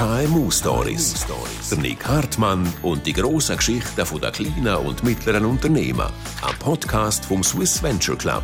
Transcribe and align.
KMU 0.00 0.50
Stories. 0.50 1.26
Der 1.68 1.76
Nick 1.76 2.08
Hartmann 2.08 2.66
und 2.80 3.06
die 3.06 3.12
grossen 3.12 3.58
Geschichten 3.58 3.94
der 3.96 4.30
kleinen 4.30 4.86
und 4.86 5.04
mittleren 5.04 5.44
Unternehmen. 5.44 6.10
Ein 6.40 6.58
Podcast 6.58 7.26
vom 7.26 7.42
Swiss 7.42 7.82
Venture 7.82 8.16
Club. 8.16 8.42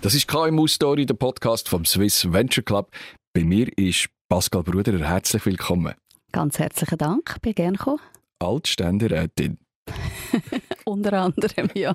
Das 0.00 0.14
ist 0.14 0.26
KMU 0.26 0.66
Story, 0.66 1.04
der 1.04 1.12
Podcast 1.12 1.68
vom 1.68 1.84
Swiss 1.84 2.32
Venture 2.32 2.64
Club. 2.64 2.90
Bei 3.34 3.44
mir 3.44 3.68
ist 3.76 4.08
Pascal 4.30 4.62
Bruder. 4.62 4.98
Herzlich 4.98 5.44
willkommen. 5.44 5.92
Ganz 6.32 6.58
herzlichen 6.58 6.96
Dank, 6.96 7.32
ich 7.34 7.42
bin 7.42 7.52
gerne 7.52 7.76
gekommen. 7.76 8.00
Altständerätin. 8.38 9.58
Unter 10.86 11.12
anderem, 11.12 11.68
ja. 11.74 11.94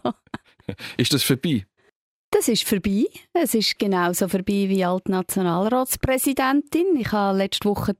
Ist 0.98 1.14
das 1.14 1.24
vorbei? 1.24 1.66
Das 2.34 2.48
ist 2.48 2.68
vorbei. 2.68 3.06
Es 3.34 3.54
ist 3.54 3.78
genauso 3.78 4.28
vorbei 4.28 4.68
wie 4.68 4.84
als 4.84 5.04
Nationalratspräsidentin. 5.06 6.96
Ich 6.98 7.12
habe 7.12 7.38
letzte 7.38 7.70
Woche 7.70 7.94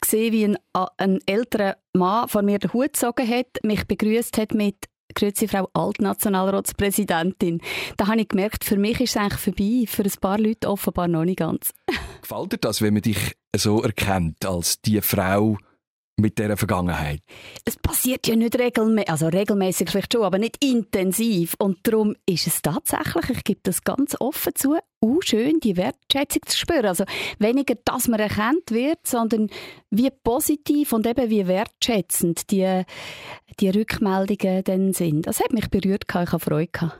gesehen, 0.00 0.32
wie 0.32 0.44
ein, 0.44 0.56
ein 0.98 1.18
älterer 1.26 1.76
Mann 1.92 2.28
vor 2.28 2.42
mir 2.42 2.60
den 2.60 2.72
Hut 2.72 2.92
gezogen 2.92 3.28
hat, 3.28 3.58
mich 3.64 3.84
begrüßt 3.88 4.38
hat 4.38 4.54
mit 4.54 4.76
Grüezi 5.16 5.48
Frau 5.48 5.68
Altnationalratspräsidentin. 5.72 7.60
Da 7.96 8.06
habe 8.06 8.20
ich 8.20 8.28
gemerkt, 8.28 8.64
für 8.64 8.76
mich 8.76 9.00
ist 9.00 9.10
es 9.10 9.16
eigentlich 9.16 9.40
vorbei, 9.40 9.84
für 9.88 10.04
ein 10.04 10.20
paar 10.20 10.38
Leute 10.38 10.70
offenbar 10.70 11.08
noch 11.08 11.24
nicht 11.24 11.40
ganz. 11.40 11.72
Gefällt 12.22 12.52
dir 12.52 12.58
das, 12.58 12.80
wenn 12.80 12.94
man 12.94 13.02
dich 13.02 13.36
so 13.56 13.82
erkennt 13.82 14.46
als 14.46 14.80
die 14.80 15.00
Frau, 15.00 15.58
mit 16.20 16.38
dieser 16.38 16.56
Vergangenheit? 16.56 17.20
Es 17.64 17.76
passiert 17.76 18.26
ja 18.26 18.36
nicht 18.36 18.58
regelmäßig, 18.58 19.10
also 19.10 19.28
regelmäßig 19.28 19.90
vielleicht 19.90 20.12
schon, 20.12 20.24
aber 20.24 20.38
nicht 20.38 20.62
intensiv. 20.62 21.54
Und 21.58 21.78
darum 21.82 22.16
ist 22.26 22.46
es 22.46 22.62
tatsächlich, 22.62 23.30
ich 23.30 23.44
gebe 23.44 23.60
das 23.62 23.84
ganz 23.84 24.16
offen 24.20 24.54
zu, 24.54 24.76
auch 25.00 25.22
schön, 25.22 25.60
die 25.60 25.76
Wertschätzung 25.76 26.42
zu 26.46 26.56
spüren. 26.56 26.86
Also 26.86 27.04
weniger, 27.38 27.74
dass 27.84 28.08
man 28.08 28.20
erkannt 28.20 28.70
wird, 28.70 29.06
sondern 29.06 29.48
wie 29.90 30.10
positiv 30.10 30.92
und 30.92 31.06
eben 31.06 31.30
wie 31.30 31.46
wertschätzend 31.46 32.50
die, 32.50 32.82
die 33.58 33.70
Rückmeldungen 33.70 34.64
dann 34.64 34.92
sind. 34.92 35.26
Das 35.26 35.40
hat 35.40 35.52
mich 35.52 35.68
berührt, 35.68 36.04
ich 36.08 36.14
habe 36.14 36.38
Freude 36.38 36.70
gehabt. 36.72 36.98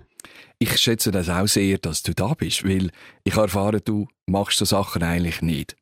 Ich 0.58 0.76
schätze 0.76 1.10
das 1.10 1.28
auch 1.28 1.46
sehr, 1.46 1.78
dass 1.78 2.02
du 2.02 2.14
da 2.14 2.34
bist, 2.34 2.64
weil 2.64 2.90
ich 3.24 3.36
erfahre, 3.36 3.80
du 3.80 4.08
machst 4.26 4.58
so 4.58 4.66
Sachen 4.66 5.02
eigentlich 5.02 5.40
nicht. 5.40 5.76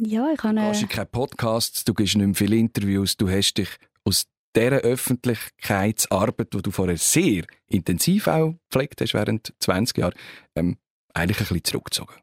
Ja, 0.00 0.32
ich 0.32 0.42
habe... 0.42 0.54
Du 0.54 0.62
hast 0.62 0.88
keine 0.88 1.06
Podcasts, 1.06 1.84
du 1.84 1.94
gibst 1.94 2.16
nicht 2.16 2.26
mehr 2.26 2.34
viele 2.34 2.56
Interviews, 2.56 3.16
du 3.16 3.28
hast 3.28 3.54
dich 3.54 3.68
aus 4.04 4.26
dieser 4.56 4.78
Öffentlichkeitsarbeit, 4.78 6.54
die 6.54 6.62
du 6.62 6.70
vorher 6.70 6.96
sehr 6.96 7.44
intensiv 7.68 8.26
auch 8.26 8.54
gepflegt 8.70 9.00
hast 9.00 9.14
während 9.14 9.52
20 9.60 9.98
Jahren, 9.98 10.14
ähm, 10.56 10.76
eigentlich 11.14 11.38
ein 11.38 11.46
bisschen 11.46 11.64
zurückgezogen. 11.64 12.14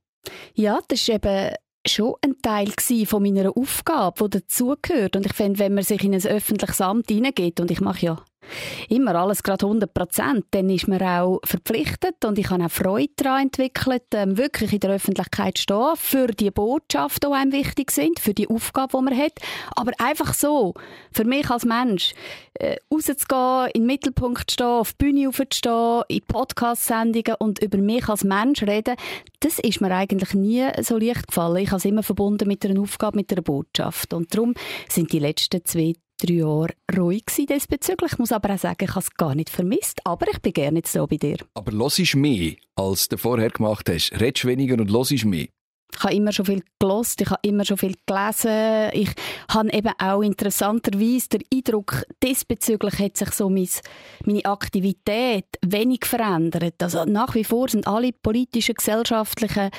Ja, 0.54 0.80
das 0.88 1.02
ist 1.02 1.10
eben 1.10 1.54
schon 1.88 2.16
ein 2.22 2.36
Teil 2.42 2.72
von 3.06 3.24
meiner 3.24 3.56
Aufgabe, 3.56 4.30
die 4.30 4.40
dazugehört. 4.40 5.16
Und 5.16 5.26
ich 5.26 5.34
finde, 5.34 5.60
wenn 5.60 5.74
man 5.74 5.84
sich 5.84 6.04
in 6.04 6.14
ein 6.14 6.26
öffentliches 6.26 6.82
Amt 6.82 7.10
hineingeht, 7.10 7.60
und 7.60 7.72
ich 7.72 7.82
mache 7.82 8.06
ja 8.06 8.26
immer 8.90 9.16
alles 9.16 9.44
gerade 9.44 9.66
100 9.66 9.94
Prozent, 9.94 10.46
dann 10.52 10.70
ist 10.70 10.88
man 10.88 11.02
auch 11.02 11.40
verpflichtet 11.44 12.24
und 12.26 12.38
ich 12.40 12.50
habe 12.50 12.66
auch 12.66 12.72
Freude 12.72 13.12
daran 13.18 13.44
entwickelt, 13.44 14.04
ähm, 14.14 14.38
wirklich 14.38 14.74
in 14.74 14.80
der 14.80 14.92
Öffentlichkeit 14.92 15.58
zu 15.58 15.64
stehen, 15.64 15.96
für 15.96 16.28
die 16.28 16.52
Botschaften, 16.52 17.30
die 17.32 17.36
einem 17.36 17.52
wichtig 17.52 17.92
sind, 17.92 18.20
für 18.20 18.34
die 18.34 18.50
Aufgabe, 18.50 18.98
die 18.98 19.04
man 19.04 19.18
hat. 19.18 19.34
Aber 19.76 19.92
einfach 19.98 20.34
so, 20.34 20.74
für 21.12 21.26
mich 21.26 21.50
als 21.50 21.66
Mensch, 21.66 22.14
äh, 22.56 22.78
rauszugehen, 22.94 23.72
in 23.74 23.82
den 23.82 23.88
Mittelpunkt 23.88 24.52
zu 24.52 24.54
stehen, 24.54 24.68
auf 24.68 24.94
die 24.94 25.06
Bühne 25.06 25.30
aufzustehen, 25.30 26.04
in 26.08 26.22
Podcast-Sendungen 26.22 27.36
und 27.40 27.62
über 27.62 27.78
mich 27.78 28.08
als 28.10 28.24
Mensch 28.24 28.64
reden, 28.64 28.96
das 29.40 29.60
ist 29.60 29.82
mir 29.82 29.92
eigentlich 29.92 30.34
nie 30.34 30.68
so 30.82 30.98
leicht 30.98 31.28
gefallen. 31.28 31.58
Ich 31.58 31.70
habe 31.70 31.78
es 31.78 31.86
immer 31.86 32.04
verbunden 32.04 32.48
mit 32.48 32.66
einer 32.66 32.82
Aufgabe, 32.82 33.18
mit 33.18 33.32
einer 33.32 33.42
Botschaft. 33.42 34.14
Und 34.14 34.34
darum 34.34 34.54
sind 34.90 35.12
die 35.12 35.20
letzten 35.20 35.64
zwei 35.66 35.94
drei 36.20 36.34
Jahre 36.34 36.74
ruhig 36.98 37.26
diesbezüglich. 37.26 38.14
Ich 38.14 38.20
muss 38.20 38.32
aber 38.32 38.54
auch 38.54 38.60
sagen, 38.60 38.84
ich 38.84 38.92
habe 38.92 39.00
es 39.00 39.14
gar 39.16 39.36
nicht 39.36 39.50
vermisst. 39.50 40.00
Aber 40.06 40.28
ich 40.30 40.40
bin 40.40 40.54
gerne 40.54 40.80
jetzt 40.80 40.94
so 40.94 41.08
bei 41.08 41.18
dir. 41.18 41.38
Aber 41.54 41.72
hörst 41.72 42.16
mehr, 42.16 42.54
als 42.76 43.10
du 43.10 43.18
vorher 43.18 43.50
gemacht 43.50 43.90
hast? 43.90 44.12
Redest 44.20 44.46
weniger 44.46 44.76
und 44.76 44.92
hörst 44.92 45.26
mehr? 45.26 45.48
Ich 45.92 46.04
habe 46.04 46.14
immer 46.14 46.32
schon 46.32 46.46
viel 46.46 46.64
gelost, 46.78 47.20
ich 47.20 47.30
habe 47.30 47.40
immer 47.42 47.66
schon 47.66 47.78
viel 47.78 47.96
gelesen. 48.06 48.92
Ich 48.94 49.10
habe 49.52 49.74
eben 49.74 49.92
auch 49.98 50.22
interessanterweise 50.22 51.30
den 51.30 51.42
Eindruck, 51.52 52.06
diesbezüglich 52.24 53.00
hat 53.00 53.18
sich 53.18 53.32
so 53.32 53.50
meine 53.50 54.46
Aktivität 54.46 55.46
wenig 55.66 56.06
verändert. 56.06 56.76
Also 56.82 57.06
nach 57.06 57.34
wie 57.34 57.44
vor 57.44 57.70
sind 57.70 57.88
alle 57.88 58.12
politischen, 58.14 58.76
gesellschaftlichen 58.76 59.72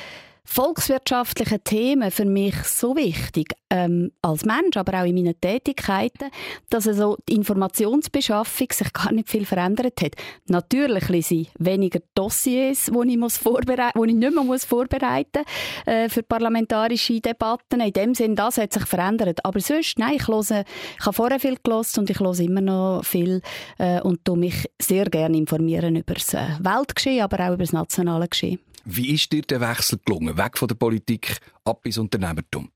volkswirtschaftlichen 0.44 1.62
Themen 1.64 2.10
für 2.10 2.24
mich 2.24 2.56
so 2.64 2.96
wichtig, 2.96 3.54
ähm, 3.70 4.10
als 4.20 4.44
Mensch, 4.44 4.76
aber 4.76 5.00
auch 5.00 5.04
in 5.04 5.14
meinen 5.14 5.40
Tätigkeiten, 5.40 6.30
dass 6.70 6.88
also 6.88 7.16
die 7.28 7.34
Informationsbeschaffung 7.34 8.68
sich 8.72 8.92
gar 8.92 9.12
nicht 9.12 9.30
viel 9.30 9.46
verändert 9.46 10.00
hat. 10.02 10.12
Natürlich 10.46 11.26
sind 11.26 11.48
weniger 11.58 12.00
Dossiers, 12.14 12.86
die 12.86 13.10
ich, 13.10 13.16
muss 13.16 13.36
vorbereiten, 13.36 14.02
die 14.02 14.10
ich 14.10 14.16
nicht 14.16 14.34
mehr 14.34 14.44
muss 14.44 14.64
vorbereiten 14.64 15.44
muss 15.44 15.94
äh, 15.94 16.08
für 16.08 16.22
parlamentarische 16.22 17.20
Debatten. 17.20 17.80
In 17.80 17.92
dem 17.92 18.14
Sinn, 18.14 18.34
das 18.34 18.58
hat 18.58 18.72
sich 18.72 18.86
verändert. 18.86 19.44
Aber 19.44 19.60
sonst, 19.60 19.98
nein, 19.98 20.16
ich, 20.16 20.26
höre, 20.26 20.40
ich 20.40 21.06
habe 21.06 21.12
vorher 21.12 21.40
viel 21.40 21.56
gelesen 21.62 22.00
und 22.00 22.10
ich 22.10 22.18
höre 22.18 22.38
immer 22.40 22.60
noch 22.60 23.04
viel 23.04 23.40
äh, 23.78 24.00
und 24.00 24.24
tue 24.24 24.36
mich 24.36 24.68
sehr 24.80 25.04
gerne 25.04 25.36
informieren 25.36 25.96
über 25.96 26.14
das 26.14 26.34
äh, 26.34 26.46
Weltgeschehen, 26.60 27.22
aber 27.22 27.44
auch 27.44 27.54
über 27.54 27.64
das 27.64 27.72
nationale 27.72 28.28
Geschehen. 28.28 28.58
Wie 28.92 29.14
ist 29.14 29.30
dir 29.30 29.42
der 29.42 29.60
Wechsel 29.60 30.00
gelungen, 30.04 30.36
weg 30.36 30.58
von 30.58 30.66
der 30.66 30.74
Politik 30.74 31.38
ab 31.64 31.86
ins 31.86 31.96
Unternehmertum? 31.96 32.72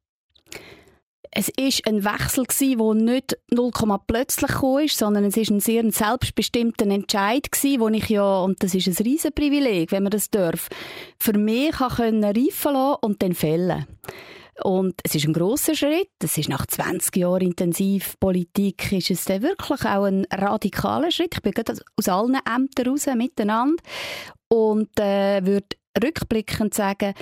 Es 1.33 1.49
ist 1.49 1.85
ein 1.89 2.05
Wechsel 2.05 2.47
der 2.47 2.95
nicht 2.95 3.37
0, 3.51 3.73
plötzlich 4.07 4.53
kam, 4.53 4.87
sondern 4.87 5.25
es 5.25 5.37
ist 5.37 5.51
ein 5.51 5.59
sehr 5.59 5.83
selbstbestimmter 5.91 6.87
Entscheid 6.87 7.49
wo 7.79 7.89
ich 7.89 8.09
ja 8.09 8.43
und 8.43 8.63
das 8.63 8.77
ist 8.77 8.87
ein 8.87 9.05
riesen 9.05 9.33
Privileg, 9.33 9.91
wenn 9.91 10.05
man 10.05 10.13
das 10.13 10.31
darf, 10.31 10.69
für 11.19 11.37
mich 11.37 11.75
können 11.97 12.23
reifen 12.23 12.75
lassen 12.75 12.99
und 13.01 13.21
dann 13.21 13.35
fällen. 13.35 13.85
Und 14.63 14.95
es 15.03 15.17
ist 15.17 15.27
ein 15.27 15.33
großer 15.33 15.75
Schritt. 15.75 16.13
Es 16.23 16.39
ist 16.39 16.49
nach 16.49 16.65
20 16.65 17.17
Jahren 17.17 17.43
intensiv 17.43 18.15
Politik 18.21 18.93
ist 18.93 19.11
es 19.11 19.25
dann 19.25 19.43
wirklich 19.43 19.85
auch 19.85 20.05
ein 20.05 20.29
radikaler 20.33 21.11
Schritt. 21.11 21.35
Ich 21.35 21.43
bin 21.43 21.53
aus 21.97 22.09
allen 22.09 22.39
Ämtern 22.47 22.87
raus 22.87 23.07
miteinander 23.17 23.83
und 24.49 24.97
äh, 25.01 25.45
würde 25.45 25.77
rückblickend 26.03 26.75
sagen, 26.75 27.15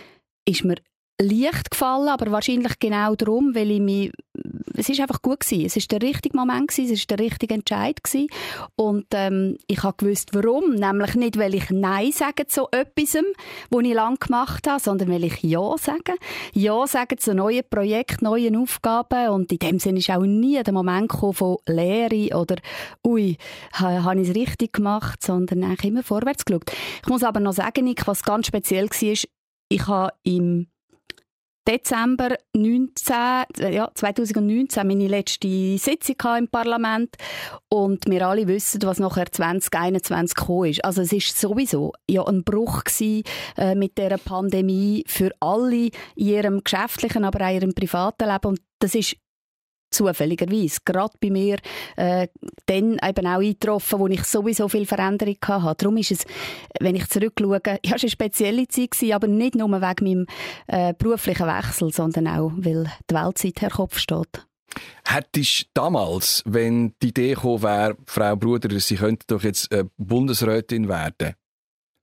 ist 0.44 0.64
mir 0.64 0.76
leicht 1.20 1.70
gefallen, 1.70 2.08
aber 2.08 2.30
wahrscheinlich 2.30 2.78
genau 2.78 3.14
darum, 3.14 3.54
weil 3.54 3.70
ich 3.70 3.80
mich, 3.80 4.12
es 4.74 4.88
ist 4.88 5.00
einfach 5.00 5.22
gut 5.22 5.40
gewesen. 5.40 5.66
Es 5.66 5.76
ist 5.76 5.90
der 5.92 6.02
richtige 6.02 6.36
Moment 6.36 6.68
gewesen, 6.68 6.92
es 6.92 7.00
ist 7.00 7.10
der 7.10 7.18
richtige 7.18 7.54
Entscheid 7.54 8.02
gewesen. 8.02 8.28
und 8.76 9.06
ähm, 9.12 9.58
ich 9.66 9.82
habe 9.82 9.96
gewusst, 9.96 10.30
warum, 10.32 10.74
nämlich 10.74 11.14
nicht, 11.14 11.38
weil 11.38 11.54
ich 11.54 11.70
Nein 11.70 12.12
sage 12.12 12.46
zu 12.46 12.66
etwas, 12.70 13.22
was 13.70 13.84
ich 13.84 13.94
lange 13.94 14.16
gemacht 14.16 14.66
habe, 14.66 14.80
sondern 14.80 15.10
weil 15.10 15.24
ich 15.24 15.42
Ja 15.42 15.76
sage. 15.78 16.14
Ja 16.54 16.86
sage 16.86 17.16
zu 17.16 17.34
neuen 17.34 17.62
Projekten, 17.68 18.24
neuen 18.24 18.56
Aufgaben 18.56 19.28
und 19.28 19.52
in 19.52 19.58
dem 19.58 19.78
Sinne 19.78 19.98
ist 19.98 20.10
auch 20.10 20.22
nie 20.22 20.62
der 20.62 20.72
Moment 20.72 21.10
gekommen 21.10 21.34
von 21.34 21.56
Lehre 21.66 22.36
oder 22.36 22.56
ui, 23.06 23.36
habe 23.74 24.20
ich 24.20 24.28
es 24.28 24.34
richtig 24.34 24.72
gemacht, 24.72 25.22
sondern 25.22 25.64
eigentlich 25.64 25.84
immer 25.84 26.02
vorwärts 26.02 26.44
geschaut. 26.44 26.70
Ich 27.02 27.08
muss 27.08 27.22
aber 27.22 27.40
noch 27.40 27.52
sagen, 27.52 27.92
was 28.06 28.22
ganz 28.22 28.46
speziell 28.46 28.88
war, 28.88 29.28
ich 29.68 29.86
habe 29.86 30.12
im 30.22 30.71
Dezember 31.68 32.36
19, 32.56 33.14
ja, 33.70 33.88
2019 33.94 34.86
meine 34.86 35.06
letzte 35.06 35.78
Sitzung 35.78 36.16
im 36.36 36.48
Parlament 36.48 37.14
und 37.68 38.04
wir 38.06 38.26
alle 38.26 38.48
wissen, 38.48 38.82
was 38.82 38.98
nachher 38.98 39.30
2021 39.30 40.34
gekommen 40.34 40.70
ist. 40.70 40.84
Also 40.84 41.02
es 41.02 41.12
ist 41.12 41.38
sowieso 41.38 41.92
ja 42.08 42.26
ein 42.26 42.42
Bruch 42.42 42.82
gewesen, 42.82 43.22
äh, 43.56 43.76
mit 43.76 43.96
der 43.96 44.18
Pandemie 44.18 45.04
für 45.06 45.30
alle 45.38 45.86
in 45.86 45.90
ihrem 46.16 46.64
geschäftlichen, 46.64 47.24
aber 47.24 47.46
auch 47.46 47.50
in 47.50 47.54
ihrem 47.56 47.74
privaten 47.74 48.28
Leben 48.28 48.46
und 48.48 48.60
das 48.80 48.96
ist 48.96 49.16
zufälligerweise 49.92 50.80
gerade 50.84 51.14
bei 51.20 51.30
mir 51.30 51.58
äh, 51.96 52.28
dann 52.66 52.98
eben 53.02 53.26
auch 53.26 53.40
eingetroffen, 53.40 53.98
wo 53.98 54.06
ich 54.08 54.24
sowieso 54.24 54.68
viel 54.68 54.86
Veränderung 54.86 55.36
hatte. 55.46 55.84
Darum 55.84 55.96
ist 55.98 56.12
es, 56.12 56.24
wenn 56.80 56.96
ich 56.96 57.08
zurückschaue, 57.08 57.60
ja, 57.64 57.78
es 57.82 57.90
war 57.90 57.98
eine 58.00 58.10
spezielle 58.10 58.68
Zeit, 58.68 58.90
gewesen, 58.90 59.12
aber 59.12 59.28
nicht 59.28 59.54
nur 59.54 59.68
wegen 59.68 60.04
meinem 60.04 60.26
äh, 60.66 60.94
beruflichen 60.94 61.46
Wechsel, 61.46 61.92
sondern 61.92 62.28
auch, 62.28 62.52
weil 62.56 62.90
die 63.10 63.14
Weltzeit 63.14 63.60
her 63.60 63.70
Kopf 63.70 63.98
steht. 63.98 64.46
Hättest 65.04 65.66
damals, 65.74 66.42
wenn 66.46 66.94
die 67.02 67.08
Idee 67.08 67.34
gekommen 67.34 67.62
wäre, 67.62 67.96
Frau 68.06 68.36
Bruder, 68.36 68.80
Sie 68.80 68.96
könnten 68.96 69.24
doch 69.26 69.42
jetzt 69.42 69.70
äh, 69.72 69.84
Bundesrätin 69.98 70.88
werden, 70.88 71.34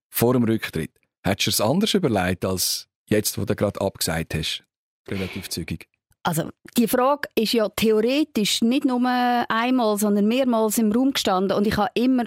vor 0.09 0.33
dem 0.33 0.43
Rücktritt, 0.43 0.91
hättest 1.23 1.47
du 1.47 1.51
es 1.51 1.61
anders 1.61 1.93
überlegt, 1.93 2.45
als 2.45 2.87
jetzt, 3.07 3.37
wo 3.37 3.45
du 3.45 3.55
gerade 3.55 3.81
abgesagt 3.81 4.35
hast? 4.35 4.63
Relativ 5.07 5.49
zügig. 5.49 5.88
Also 6.23 6.49
die 6.77 6.87
Frage 6.87 7.29
ist 7.35 7.53
ja 7.53 7.69
theoretisch 7.69 8.61
nicht 8.61 8.85
nur 8.85 9.01
einmal, 9.05 9.97
sondern 9.97 10.27
mehrmals 10.27 10.77
im 10.77 10.91
Raum 10.91 11.11
gestanden 11.11 11.57
und 11.57 11.65
ich 11.65 11.77
habe 11.77 11.91
immer 11.93 12.25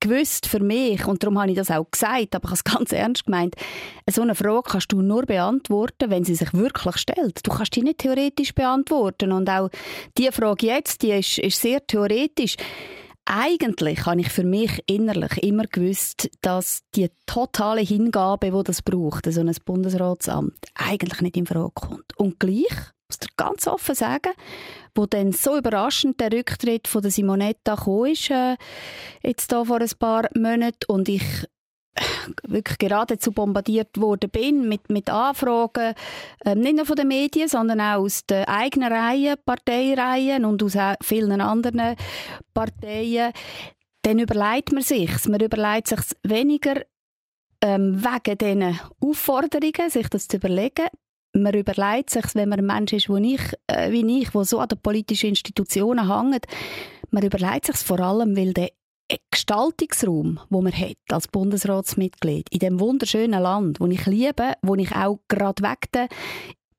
gewusst 0.00 0.46
für 0.46 0.60
mich, 0.60 1.06
und 1.06 1.22
darum 1.22 1.38
habe 1.38 1.50
ich 1.50 1.56
das 1.56 1.70
auch 1.70 1.90
gesagt, 1.90 2.34
aber 2.34 2.44
ich 2.44 2.50
habe 2.50 2.54
es 2.54 2.64
ganz 2.78 2.92
ernst 2.92 3.26
gemeint, 3.26 3.54
so 4.08 4.22
eine 4.22 4.34
Frage 4.34 4.62
kannst 4.70 4.92
du 4.92 5.00
nur 5.02 5.22
beantworten, 5.22 6.10
wenn 6.10 6.24
sie 6.24 6.34
sich 6.34 6.52
wirklich 6.54 6.96
stellt. 6.98 7.46
Du 7.46 7.50
kannst 7.50 7.74
die 7.76 7.82
nicht 7.82 7.98
theoretisch 7.98 8.54
beantworten. 8.54 9.32
Und 9.32 9.48
auch 9.48 9.70
die 10.18 10.30
Frage 10.30 10.66
jetzt, 10.66 11.02
die 11.02 11.12
ist, 11.12 11.38
ist 11.38 11.60
sehr 11.60 11.86
theoretisch. 11.86 12.56
Eigentlich 13.24 14.06
habe 14.06 14.20
ich 14.20 14.28
für 14.28 14.44
mich 14.44 14.84
innerlich 14.86 15.42
immer 15.42 15.64
gewusst, 15.64 16.30
dass 16.42 16.82
die 16.94 17.10
totale 17.26 17.80
Hingabe, 17.80 18.52
die 18.52 18.62
das 18.62 18.82
braucht, 18.82 19.30
so 19.32 19.40
ein 19.40 19.52
Bundesratsamt, 19.64 20.54
eigentlich 20.74 21.20
nicht 21.22 21.36
in 21.36 21.46
Frage 21.46 21.72
kommt. 21.74 22.16
Und 22.16 22.38
gleich, 22.38 22.92
muss 23.08 23.18
ich 23.22 23.36
ganz 23.36 23.66
offen 23.66 23.94
sagen, 23.94 24.32
wo 24.94 25.06
dann 25.06 25.32
so 25.32 25.56
überraschend 25.56 26.20
der 26.20 26.32
Rücktritt 26.32 26.88
von 26.88 27.02
der 27.02 27.10
Simonetta 27.10 27.74
gekommen 27.74 28.12
ist, 28.12 28.30
äh, 28.30 28.56
jetzt 29.22 29.52
da 29.52 29.64
vor 29.64 29.80
ein 29.80 29.90
paar 29.98 30.28
Monaten, 30.34 30.84
und 30.88 31.08
ich 31.08 31.22
wirklich 32.46 32.78
geradezu 32.78 33.32
bombardiert 33.32 33.98
worden 33.98 34.30
bin 34.30 34.68
mit, 34.68 34.90
mit 34.90 35.08
Anfragen, 35.08 35.94
ähm, 36.44 36.60
nicht 36.60 36.76
nur 36.76 36.86
von 36.86 36.96
den 36.96 37.08
Medien, 37.08 37.48
sondern 37.48 37.80
auch 37.80 38.02
aus 38.02 38.26
den 38.26 38.44
eigenen 38.44 38.92
Reihen, 38.92 39.36
Parteireihen 39.44 40.44
und 40.44 40.62
aus 40.62 40.76
vielen 41.02 41.40
anderen 41.40 41.96
Parteien, 42.52 43.32
dann 44.02 44.18
überlegt 44.18 44.72
man 44.72 44.82
sich, 44.82 45.10
man 45.26 45.40
überlegt 45.40 45.88
sich 45.88 46.00
weniger 46.22 46.82
ähm, 47.62 48.04
wegen 48.04 48.38
diesen 48.38 48.80
Aufforderungen, 49.00 49.90
sich 49.90 50.08
das 50.08 50.28
zu 50.28 50.36
überlegen, 50.36 50.88
man 51.42 51.54
überlegt 51.54 52.10
sich, 52.10 52.24
wenn 52.34 52.48
man 52.48 52.60
ein 52.60 52.66
Mensch 52.66 52.92
ist, 52.92 53.08
wo 53.08 53.16
ich, 53.16 53.40
äh, 53.66 53.90
wie 53.90 54.20
ich, 54.20 54.30
der 54.30 54.44
so 54.44 54.58
an 54.58 54.68
den 54.68 54.78
politischen 54.78 55.30
Institutionen 55.30 56.08
hängt, 56.08 56.46
man 57.10 57.24
überlegt 57.24 57.66
sich 57.66 57.76
vor 57.76 58.00
allem, 58.00 58.36
weil 58.36 58.52
der 58.52 58.70
Gestaltungsraum, 59.30 60.40
wo 60.50 60.62
man 60.62 60.72
hat 60.72 60.96
als 61.10 61.28
Bundesratsmitglied 61.28 62.48
in 62.50 62.58
dem 62.58 62.80
wunderschönen 62.80 63.40
Land, 63.40 63.80
wo 63.80 63.86
ich 63.86 64.04
liebe, 64.06 64.54
wo 64.62 64.74
ich 64.74 64.94
auch 64.94 65.20
gerade 65.28 65.62
weg 65.62 65.92
den 65.92 66.08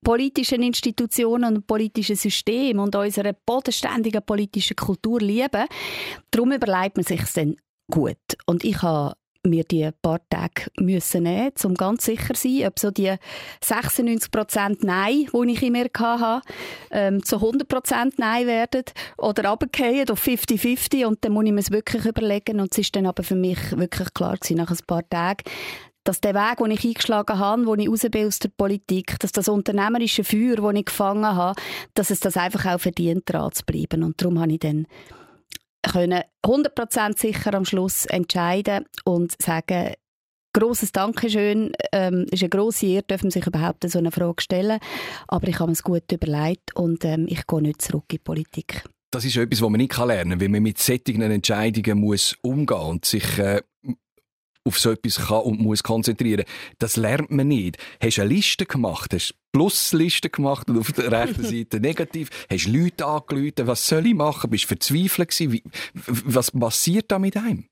politischen 0.04 0.62
Institutionen 0.62 1.58
und 1.58 1.68
politischen 1.68 2.16
Systemen 2.16 2.80
und 2.80 2.96
unserer 2.96 3.34
bodenständigen 3.34 4.22
politischen 4.26 4.76
Kultur 4.76 5.20
liebe, 5.20 5.66
darum 6.32 6.52
überlegt 6.52 6.98
man 6.98 7.06
sich 7.06 7.22
dann 7.34 7.56
gut. 7.92 8.18
Und 8.46 8.64
ich 8.64 8.82
habe 8.82 9.16
mir 9.44 9.64
die 9.64 9.90
paar 10.02 10.20
Tage 10.30 10.70
müssen 10.80 11.24
nehmen, 11.24 11.52
um 11.64 11.74
ganz 11.76 12.06
sicher 12.06 12.34
zu 12.34 12.48
sein, 12.48 12.68
ob 12.68 12.80
so 12.80 12.92
die 12.92 13.14
96% 13.64 14.78
Nein, 14.82 15.28
die 15.32 15.52
ich 15.52 15.64
in 15.64 15.74
mir 15.74 15.90
hatte, 15.98 16.48
ähm, 16.92 17.24
zu 17.24 17.38
100% 17.38 18.14
Nein 18.18 18.48
werden 18.48 18.84
oder 19.18 19.50
runterfallen 19.50 20.10
auf 20.10 20.24
50-50 20.24 21.06
und 21.06 21.24
dann 21.24 21.34
muss 21.34 21.46
ich 21.46 21.52
mir 21.52 21.60
es 21.60 21.72
wirklich 21.72 22.06
überlegen 22.06 22.60
und 22.60 22.72
es 22.72 22.80
ist 22.80 22.96
dann 22.96 23.06
aber 23.06 23.24
für 23.24 23.36
mich 23.36 23.78
wirklich 23.78 24.14
klar 24.14 24.38
gewesen, 24.38 24.58
nach 24.58 24.72
ein 24.72 24.78
paar 24.86 25.08
Tagen, 25.10 25.44
dass 26.08 26.22
der 26.22 26.34
Weg, 26.34 26.58
den 26.58 26.72
ich 26.72 26.86
eingeschlagen 26.86 27.38
habe, 27.38 27.66
wo 27.66 27.76
ich 27.76 27.90
raus 27.90 28.06
bin 28.10 28.28
aus 28.28 28.40
der 28.40 28.50
Politik, 28.50 29.20
dass 29.20 29.34
das 29.34 29.50
unternehmerische 29.50 30.24
Feuer, 30.24 30.56
das 30.56 30.74
ich 30.76 30.86
gefangen 30.86 31.26
habe, 31.26 31.60
dass 31.96 32.10
es 32.10 32.22
das 32.22 32.38
einfach 32.38 32.66
auch 32.66 32.80
verdient, 32.80 33.24
dran 33.26 33.52
zu 33.52 33.66
bleiben. 33.66 34.04
Und 34.04 34.22
darum 34.22 34.40
habe 34.40 34.54
ich 34.54 34.60
dann 34.60 34.88
können 35.82 36.24
100% 36.46 37.20
sicher 37.20 37.54
am 37.54 37.66
Schluss 37.66 38.06
entscheiden 38.06 38.86
und 39.06 39.36
sagen, 39.42 39.94
grosses 40.54 40.92
Dankeschön, 40.92 41.72
ähm, 41.92 42.26
ist 42.32 42.42
eine 42.42 42.50
grosse 42.50 42.88
Ehre, 42.88 43.04
dürfen 43.04 43.30
sich 43.30 43.46
überhaupt 43.46 43.90
so 43.90 44.00
eine 44.00 44.12
Frage 44.12 44.42
stellen, 44.42 44.80
aber 45.28 45.48
ich 45.48 45.60
habe 45.60 45.72
es 45.72 45.84
gut 45.84 46.12
überlegt 46.12 46.76
und 46.76 47.06
ähm, 47.06 47.28
ich 47.30 47.46
gehe 47.46 47.62
nicht 47.62 47.82
zurück 47.82 48.06
in 48.10 48.18
die 48.18 48.20
Politik. 48.20 48.84
Das 49.12 49.24
ist 49.24 49.38
etwas, 49.38 49.62
was 49.62 49.70
man 49.70 49.80
nicht 49.80 49.98
lernen 49.98 50.32
kann, 50.32 50.42
weil 50.42 50.50
man 50.50 50.64
mit 50.64 50.80
sättigen 50.80 51.22
Entscheidungen 51.22 52.00
muss 52.00 52.36
umgehen 52.42 52.78
und 52.78 53.06
sich 53.06 53.38
äh, 53.40 53.62
auf 54.68 54.80
so 54.80 54.92
etwas 54.92 55.28
kann 55.28 55.42
und 55.42 55.60
muss 55.60 55.84
konzentrieren. 55.84 56.46
Das 56.80 56.98
lernt 56.98 57.32
man 57.32 57.48
nicht. 57.48 57.78
Hast 58.02 58.18
du 58.18 58.22
eine 58.22 58.34
Liste 58.34 58.66
gemacht, 58.66 59.14
hast 59.14 59.34
Plusliste 59.52 60.30
gemacht 60.30 60.70
und 60.70 60.78
auf 60.78 60.92
der 60.92 61.12
rechten 61.12 61.44
Seite 61.44 61.80
negativ, 61.80 62.30
hast 62.50 62.68
Leute 62.68 63.06
angerufen, 63.06 63.66
was 63.66 63.88
soll 63.88 64.06
ich 64.06 64.14
machen, 64.14 64.50
bist 64.50 64.66
du 64.66 64.68
verzweifelt 64.68 65.30
gewesen, 65.30 65.52
Wie, 65.52 65.64
was 65.94 66.52
passiert 66.52 67.06
da 67.12 67.18
mit 67.18 67.38
einem? 67.38 67.66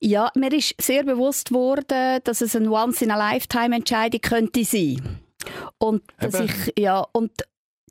Ja, 0.00 0.30
mir 0.34 0.52
ist 0.52 0.74
sehr 0.80 1.04
bewusst 1.04 1.52
worden, 1.52 2.20
dass 2.24 2.40
es 2.40 2.56
eine 2.56 2.70
Once-in-a-Lifetime-Entscheidung 2.70 4.20
könnte 4.22 4.64
sein. 4.64 5.20
Und 5.78 6.02
dass 6.18 6.40
ich, 6.40 6.52
ja, 6.78 7.06
und 7.12 7.30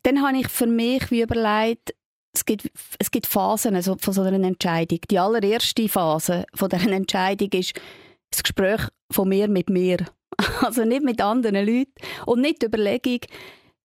dann 0.04 0.22
habe 0.22 0.38
ich 0.38 0.48
für 0.48 0.68
mich 0.68 1.12
wie 1.12 1.22
überlegt, 1.22 1.94
es 2.34 2.46
gibt, 2.46 2.72
es 3.00 3.12
gibt 3.12 3.28
Phasen 3.28 3.76
also 3.76 3.98
von 4.00 4.14
so 4.14 4.22
einer 4.22 4.46
Entscheidung. 4.46 5.00
Die 5.10 5.20
allererste 5.20 5.90
Phase 5.90 6.46
von 6.54 6.70
dieser 6.70 6.92
Entscheidung 6.92 7.50
ist, 7.52 7.74
das 8.32 8.44
Gespräch 8.44 8.82
von 9.12 9.30
mir 9.30 9.48
mit 9.48 9.70
mir. 9.70 10.06
Also 10.62 10.86
nicht 10.86 11.04
mit 11.04 11.22
anderen 11.22 11.66
Leuten 11.66 11.94
und 12.26 12.42
nicht 12.42 12.62
die 12.62 12.68
Überlegung, 12.68 13.20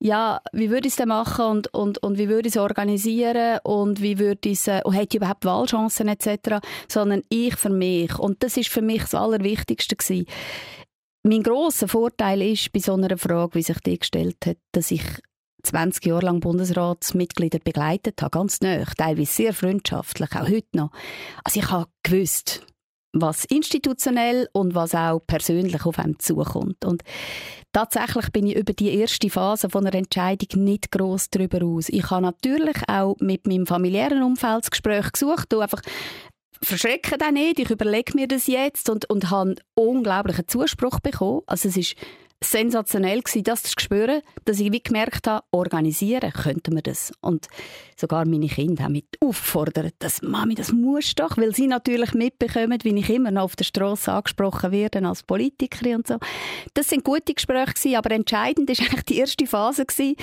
ja, 0.01 0.41
wie 0.53 0.71
würde 0.71 0.87
ich 0.87 0.93
es 0.93 0.97
denn 0.97 1.09
machen 1.09 1.47
und, 1.47 1.73
und, 1.73 1.99
und 2.03 2.19
wie 2.19 2.29
würde 2.29 2.49
ich 2.49 2.55
es 2.55 2.61
organisieren 2.61 3.59
und 3.65 4.03
wie 4.03 4.19
würde 4.19 4.51
ich 4.51 4.59
es, 4.59 4.69
äh, 4.69 4.83
und 4.85 4.93
hätte 4.93 5.17
ich 5.17 5.23
überhaupt 5.23 5.45
Wahlchancen 5.45 6.09
etc., 6.09 6.59
sondern 6.89 7.23
ich 7.29 7.57
für 7.57 7.71
mich. 7.71 8.19
Und 8.19 8.43
das 8.43 8.57
ist 8.57 8.69
für 8.69 8.83
mich 8.83 9.03
das 9.03 9.15
Allerwichtigste 9.15 9.97
gewesen. 9.97 10.27
Mein 11.23 11.43
grosser 11.43 11.89
Vorteil 11.89 12.43
ist 12.43 12.71
bei 12.73 12.81
so 12.81 12.95
einer 12.95 13.17
Frage, 13.17 13.55
wie 13.55 13.63
sich 13.63 13.79
die 13.81 13.99
gestellt 13.99 14.37
hat, 14.45 14.59
dass 14.73 14.91
ich 14.91 15.03
20 15.63 16.05
Jahre 16.05 16.27
lang 16.27 16.41
Bundesratsmitglieder 16.41 17.61
begleitet 17.61 18.21
habe, 18.21 18.31
ganz 18.31 18.61
nah, 18.61 18.85
teilweise 18.85 19.33
sehr 19.33 19.55
freundschaftlich, 19.55 20.33
auch 20.33 20.49
heute 20.49 20.77
noch. 20.77 20.91
Also 21.43 21.61
ich 21.61 21.71
habe 21.71 21.89
gewusst, 22.03 22.67
was 23.15 23.45
institutionell 23.45 24.49
und 24.53 24.75
was 24.75 24.95
auch 24.95 25.21
persönlich 25.27 25.87
auf 25.87 25.99
einem 25.99 26.19
zukommt. 26.19 26.85
Und 26.85 27.03
tatsächlich 27.73 28.31
bin 28.33 28.47
ich 28.47 28.57
über 28.57 28.73
die 28.73 28.95
erste 28.99 29.31
Phase 29.31 29.71
von 29.71 29.87
einer 29.87 29.97
Entscheidung 29.97 30.65
nicht 30.65 30.91
groß 30.91 31.31
darüber 31.31 31.65
aus. 31.65 31.89
Ich 31.89 32.11
habe 32.11 32.23
natürlich 32.23 32.77
auch 32.89 33.17
mit 33.21 33.47
meinem 33.47 33.67
familiären 33.67 34.23
Umfeld 34.23 34.65
das 34.65 34.71
Gespräch 34.71 35.13
gesucht, 35.13 35.53
du 35.53 35.61
einfach 35.61 35.81
verschrecke 36.63 37.19
da 37.19 37.31
nicht, 37.31 37.59
ich 37.59 37.71
überlege 37.71 38.15
mir 38.15 38.27
das 38.27 38.47
jetzt 38.47 38.89
und, 38.89 39.09
und 39.11 39.31
habe 39.31 39.57
unglaublichen 39.75 40.49
Zuspruch 40.49 41.01
bekommen. 41.01 41.43
Also 41.47 41.69
es 41.69 41.77
ist 41.77 41.95
sensationell 42.51 43.21
gewesen, 43.21 43.45
das 43.45 43.63
zu 43.63 43.73
spüren, 43.79 44.23
dass 44.45 44.61
ich 44.61 44.73
wie 44.73 44.83
gemerkt 44.83 45.27
habe, 45.27 45.45
organisieren 45.51 46.33
könnten 46.33 46.75
wir 46.75 46.83
das. 46.83 47.13
Und 47.21 47.49
sogar 47.97 48.25
meine 48.27 48.49
Kinder 48.49 48.85
haben 48.85 48.93
mit 48.93 49.07
auffordert, 49.21 49.95
dass 49.99 50.23
Mami, 50.23 50.55
das 50.55 50.73
muss 50.73 51.15
doch, 51.15 51.37
weil 51.37 51.55
sie 51.55 51.67
natürlich 51.67 52.13
mitbekommen, 52.15 52.79
wie 52.83 52.99
ich 52.99 53.11
immer 53.11 53.31
noch 53.31 53.45
auf 53.45 53.57
der 53.57 53.65
Straße 53.65 54.13
angesprochen 54.13 54.73
werde 54.73 55.07
als 55.07 55.23
Politikerin 55.23 55.97
und 55.97 56.07
so. 56.07 56.19
Das 56.75 56.89
sind 56.89 57.05
gute 57.05 57.35
Gespräche 57.35 57.75
gewesen, 57.75 57.97
aber 57.97 58.11
entscheidend 58.13 58.71
ist 58.71 58.81
eigentlich 58.83 59.05
die 59.05 59.19
erste 59.19 59.47
Phase 59.47 59.85
gewesen, 59.85 60.17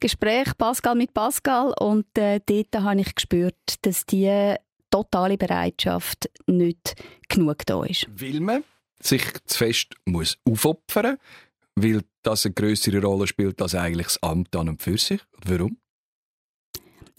Gespräch 0.00 0.56
Pascal 0.56 0.94
mit 0.94 1.14
Pascal 1.14 1.74
und 1.78 2.06
äh, 2.18 2.40
dort 2.44 2.82
habe 2.82 3.00
ich 3.00 3.14
gespürt, 3.14 3.54
dass 3.82 4.06
die 4.06 4.54
totale 4.90 5.36
Bereitschaft 5.36 6.30
nicht 6.46 6.94
genug 7.28 7.66
da 7.66 7.84
ist. 7.84 8.06
Will 8.14 8.40
man 8.40 8.64
sich 9.00 9.22
zu 9.44 9.58
fest 9.58 9.94
muss 10.04 10.38
aufopfern 10.44 11.18
weil 11.82 12.02
das 12.22 12.46
eine 12.46 12.54
größere 12.54 13.00
Rolle 13.02 13.26
spielt 13.26 13.60
als 13.62 13.74
eigentlich 13.74 14.06
das 14.06 14.22
Amt 14.22 14.54
an 14.56 14.68
und 14.68 14.82
für 14.82 14.98
sich? 14.98 15.20
Warum? 15.44 15.78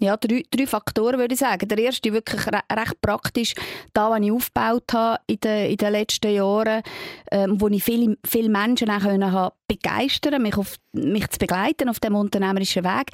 Ja, 0.02 0.16
drei, 0.16 0.44
drei 0.50 0.66
Faktoren 0.66 1.20
würde 1.20 1.34
ich 1.34 1.40
sagen. 1.42 1.68
Der 1.68 1.78
erste 1.78 2.14
wirklich 2.14 2.48
re 2.48 2.62
recht 2.72 3.02
praktisch, 3.02 3.54
da, 3.94 4.10
was 4.10 4.22
ich 4.22 4.32
aufgebaut 4.32 4.94
habe 4.94 5.22
in 5.28 5.40
den, 5.42 5.72
in 5.72 5.78
den 5.78 5.92
letzten 5.92 6.34
Jahren, 6.34 6.84
ähm, 7.32 7.60
wo 7.60 7.68
ich 7.68 7.84
viele, 7.84 8.18
viele 8.26 8.50
Menschen 8.50 8.90
auch 8.90 9.02
können 9.02 9.32
haben, 9.32 9.56
begeistern 9.68 10.42
mich, 10.42 10.56
auf, 10.56 10.78
mich 10.94 11.28
zu 11.30 11.40
begleiten 11.40 11.90
auf 11.90 12.00
dem 12.00 12.16
unternehmerischen 12.16 12.86
Weg. 12.86 13.12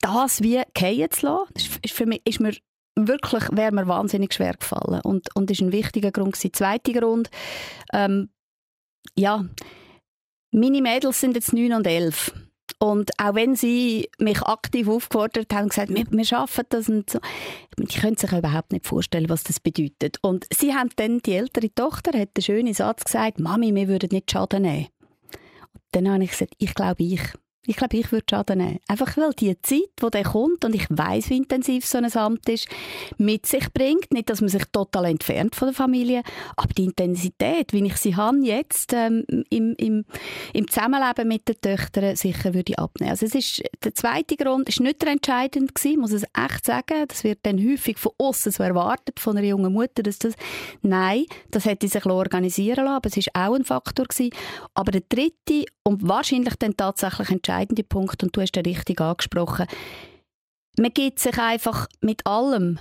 Das 0.00 0.40
wie 0.40 0.62
gehen 0.74 1.10
zu 1.10 1.26
lassen, 1.26 1.52
ist, 1.56 1.78
ist, 1.82 1.94
für 1.94 2.06
mich, 2.06 2.22
ist 2.24 2.38
mir 2.38 2.52
wirklich, 2.94 3.44
wäre 3.50 3.72
mir 3.72 3.88
wahnsinnig 3.88 4.32
schwer 4.32 4.54
gefallen 4.54 5.00
und, 5.02 5.34
und 5.34 5.50
ist 5.50 5.60
ein 5.60 5.72
wichtiger 5.72 6.12
Grund 6.12 6.34
gewesen. 6.34 6.52
Zweiter 6.52 6.92
Grund, 6.92 7.30
ähm, 7.92 8.28
ja, 9.16 9.44
meine 10.50 10.82
Mädels 10.82 11.20
sind 11.20 11.34
jetzt 11.34 11.52
neun 11.52 11.72
und 11.72 11.86
elf. 11.86 12.32
Und 12.80 13.10
auch 13.18 13.34
wenn 13.34 13.56
sie 13.56 14.08
mich 14.18 14.40
aktiv 14.42 14.88
aufgefordert 14.88 15.52
haben 15.52 15.64
und 15.64 15.70
gesagt, 15.70 15.92
wir, 15.92 16.04
wir 16.08 16.24
schaffen 16.24 16.64
das 16.68 16.88
und 16.88 17.10
so, 17.10 17.18
die 17.76 17.98
können 17.98 18.16
sich 18.16 18.30
überhaupt 18.30 18.72
nicht 18.72 18.86
vorstellen, 18.86 19.28
was 19.28 19.42
das 19.42 19.58
bedeutet. 19.58 20.18
Und 20.22 20.46
sie 20.56 20.74
haben 20.74 20.90
dann, 20.96 21.18
die 21.18 21.32
ältere 21.32 21.74
Tochter 21.74 22.16
hat 22.16 22.30
einen 22.36 22.42
schönen 22.42 22.74
Satz 22.74 23.04
gesagt, 23.04 23.40
Mami, 23.40 23.74
wir 23.74 23.88
würden 23.88 24.10
nicht 24.12 24.30
Schaden 24.30 24.62
nehmen. 24.62 24.86
Und 25.72 25.82
dann 25.90 26.08
habe 26.08 26.24
ich 26.24 26.30
gesagt, 26.30 26.54
ich 26.58 26.74
glaube 26.74 27.02
ich. 27.02 27.20
Ich 27.68 27.76
glaube, 27.76 27.98
ich 27.98 28.10
würde 28.10 28.24
Schaden 28.30 28.58
nehmen. 28.58 28.78
Einfach 28.88 29.14
weil 29.18 29.32
die 29.34 29.60
Zeit, 29.60 29.90
die 30.02 30.10
der 30.10 30.22
kommt, 30.22 30.64
und 30.64 30.74
ich 30.74 30.86
weiß, 30.88 31.28
wie 31.28 31.36
intensiv 31.36 31.84
so 31.84 31.98
ein 31.98 32.10
Amt 32.16 32.48
ist, 32.48 32.66
mit 33.18 33.44
sich 33.44 33.70
bringt. 33.74 34.10
Nicht, 34.10 34.30
dass 34.30 34.40
man 34.40 34.48
sich 34.48 34.64
total 34.72 35.04
entfernt 35.04 35.54
von 35.54 35.68
der 35.68 35.74
Familie, 35.74 36.22
aber 36.56 36.72
die 36.72 36.84
Intensität, 36.84 37.74
wie 37.74 37.84
ich 37.84 37.96
sie 37.98 38.16
habe 38.16 38.38
jetzt 38.38 38.94
ähm, 38.94 39.22
im, 39.50 39.74
im, 39.76 40.06
im 40.54 40.68
Zusammenleben 40.68 41.28
mit 41.28 41.46
den 41.46 41.60
Töchtern, 41.60 42.16
sicher 42.16 42.54
würde 42.54 42.72
ich 42.72 42.78
abnehmen. 42.78 43.10
Also 43.10 43.26
es 43.26 43.34
ist, 43.34 43.62
der 43.84 43.94
zweite 43.94 44.36
Grund 44.36 44.66
ist 44.70 44.80
nicht 44.80 45.04
entscheidend 45.04 45.74
gewesen, 45.74 46.00
muss 46.00 46.12
ich 46.14 46.22
echt 46.22 46.64
sagen. 46.64 47.04
Das 47.06 47.22
wird 47.22 47.40
dann 47.42 47.58
häufig 47.58 47.98
von 47.98 48.12
außen 48.16 48.50
so 48.50 48.62
erwartet, 48.62 49.20
von 49.20 49.36
einer 49.36 49.46
jungen 49.46 49.74
Mutter, 49.74 50.02
dass 50.02 50.18
das, 50.18 50.32
nein, 50.80 51.26
das 51.50 51.66
hätte 51.66 51.86
sich 51.86 52.06
organisieren 52.06 52.86
lassen, 52.86 52.96
aber 52.96 53.08
es 53.08 53.16
ist 53.18 53.34
auch 53.34 53.54
ein 53.54 53.66
Faktor 53.66 54.06
gewesen. 54.06 54.30
Aber 54.72 54.90
der 54.90 55.02
dritte 55.06 55.66
und 55.88 56.06
wahrscheinlich 56.06 56.54
dann 56.56 56.76
tatsächlich 56.76 57.30
entscheidende 57.58 57.84
Punkt, 57.84 58.22
und 58.22 58.36
du 58.36 58.40
hast 58.40 58.52
den 58.52 58.64
richtig 58.64 59.00
angesprochen, 59.00 59.66
man 60.78 60.92
gibt 60.92 61.18
sich 61.18 61.38
einfach 61.38 61.88
mit 62.00 62.26
allem 62.26 62.78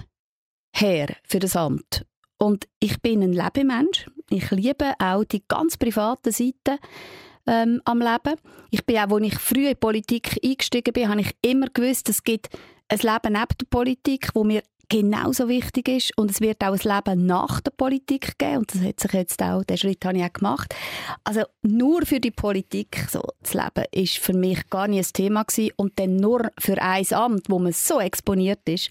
her 0.76 1.08
für 1.24 1.40
das 1.40 1.56
Amt. 1.56 2.06
Und 2.38 2.68
ich 2.80 3.02
bin 3.02 3.24
ein 3.24 3.34
Lebemensch. 3.34 4.10
Ich 4.30 4.52
liebe 4.52 4.94
auch 5.00 5.24
die 5.24 5.44
ganz 5.48 5.78
private 5.78 6.32
Seite 6.32 6.78
ähm, 7.48 7.82
am 7.86 8.00
Leben. 8.00 8.36
Ich 8.70 8.86
bin 8.86 8.98
auch, 8.98 9.16
als 9.16 9.26
ich 9.26 9.36
früh 9.40 9.68
in 9.68 9.78
Politik 9.78 10.38
eingestiegen 10.44 10.94
bin, 10.94 11.10
habe 11.10 11.22
ich 11.22 11.36
immer 11.42 11.68
gewusst, 11.68 12.10
es 12.10 12.24
gibt 12.24 12.50
ein 12.90 13.00
Leben 13.00 13.34
neben 13.34 13.58
der 13.60 13.66
Politik, 13.70 14.30
wo 14.36 14.44
mir 14.44 14.62
genauso 14.90 15.48
wichtig 15.48 15.88
ist 15.90 16.18
und 16.18 16.32
es 16.32 16.42
wird 16.42 16.64
auch 16.64 16.74
ein 16.74 16.96
Leben 16.96 17.26
nach 17.26 17.60
der 17.62 17.72
Politik 17.72 18.38
geben 18.38 18.58
und 18.58 18.74
das 18.74 18.82
hat 18.82 19.00
sich 19.00 19.14
jetzt 19.14 19.42
auch, 19.42 19.64
den 19.64 19.78
Schritt 19.78 20.04
habe 20.06 20.18
ich 20.18 20.24
auch 20.24 20.34
gemacht. 20.34 20.74
Also 21.24 21.42
nur 21.62 22.06
für 22.06 22.20
die 22.20 22.32
Politik 22.32 23.06
so 23.10 23.22
zu 23.44 23.58
leben, 23.58 23.86
ist 23.92 24.18
für 24.18 24.34
mich 24.34 24.70
gar 24.70 24.88
nicht 24.88 25.10
ein 25.10 25.14
Thema 25.14 25.44
gewesen 25.44 25.72
und 25.76 26.00
dann 26.00 26.16
nur 26.16 26.52
für 26.60 26.82
ein 26.82 27.06
Amt, 27.12 27.50
wo 27.50 27.60
man 27.60 27.74
so 27.74 28.00
exponiert 28.00 28.68
ist, 28.68 28.90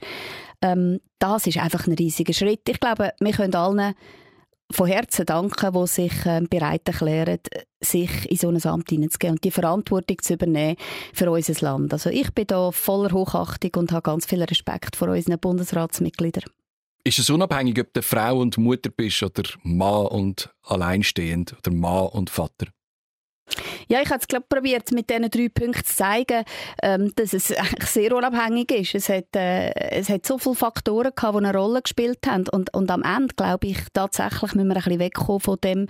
ähm, 0.63 1.01
das 1.19 1.47
ist 1.47 1.59
einfach 1.59 1.87
ein 1.87 1.95
riesiger 1.95 2.33
Schritt. 2.33 2.69
Ich 2.69 2.81
glaube, 2.81 3.13
wir 3.19 3.33
können 3.33 3.55
allen 3.55 3.95
von 4.73 4.87
Herzen 4.89 5.27
danken, 5.27 5.73
die 5.73 5.87
sich 5.87 6.27
äh, 6.27 6.41
bereit 6.49 6.87
erklären, 6.87 7.39
sich 7.81 8.31
in 8.31 8.37
so 8.37 8.49
ein 8.49 8.65
Amt 8.65 8.91
hineinzugehen 8.91 9.35
und 9.35 9.45
die 9.45 9.51
Verantwortung 9.51 10.19
zu 10.21 10.35
übernehmen 10.35 10.77
für 11.13 11.31
unser 11.31 11.55
Land. 11.65 11.93
Also 11.93 12.11
ich 12.11 12.33
bin 12.33 12.47
da 12.47 12.71
voller 12.73 13.13
Hochachtung 13.13 13.71
und 13.77 13.93
habe 13.93 14.03
ganz 14.03 14.27
viel 14.27 14.43
Respekt 14.43 14.97
vor 14.97 15.09
unseren 15.09 15.39
Bundesratsmitgliedern. 15.39 16.45
Ist 17.05 17.21
es 17.21 17.31
unabhängig, 17.31 17.81
ob 17.81 17.93
du 17.93 18.03
Frau 18.03 18.41
und 18.41 18.59
Mutter 18.59 18.91
bist 18.91 19.23
oder 19.23 19.45
Mann 19.63 20.07
und 20.07 20.51
alleinstehend 20.65 21.55
oder 21.57 21.73
Mann 21.73 22.09
und 22.09 22.31
Vater? 22.31 22.67
Ja, 23.89 24.01
ich 24.03 24.09
habe 24.09 24.19
es 24.21 24.27
glaube 24.27 24.47
probiert 24.49 24.91
mit 24.93 25.09
diesen 25.09 25.31
drei 25.31 25.49
Punkten 25.49 25.85
zu 25.85 25.97
zeigen, 25.97 26.45
ähm, 26.83 27.13
dass 27.15 27.33
es 27.33 27.55
sehr 27.81 28.15
unabhängig 28.15 28.73
ist. 28.73 28.95
Es 28.95 29.09
hat, 29.09 29.37
äh, 29.37 29.71
es 29.91 30.09
hat 30.09 30.27
so 30.27 30.39
viele 30.39 30.55
Faktoren 30.57 31.13
gehabt, 31.15 31.35
die 31.35 31.45
eine 31.45 31.57
Rolle 31.57 31.83
gespielt 31.83 32.19
haben 32.27 32.49
und, 32.49 32.75
und 32.75 32.91
am 32.91 33.03
Ende 33.03 33.35
glaube 33.35 33.69
ich 33.69 33.79
tatsächlich 33.93 34.55
müssen 34.55 34.69
wir 34.69 34.77
ein 34.77 34.83
bisschen 34.83 34.99
wegkommen 34.99 35.41
von 35.41 35.59
dem 35.63 35.87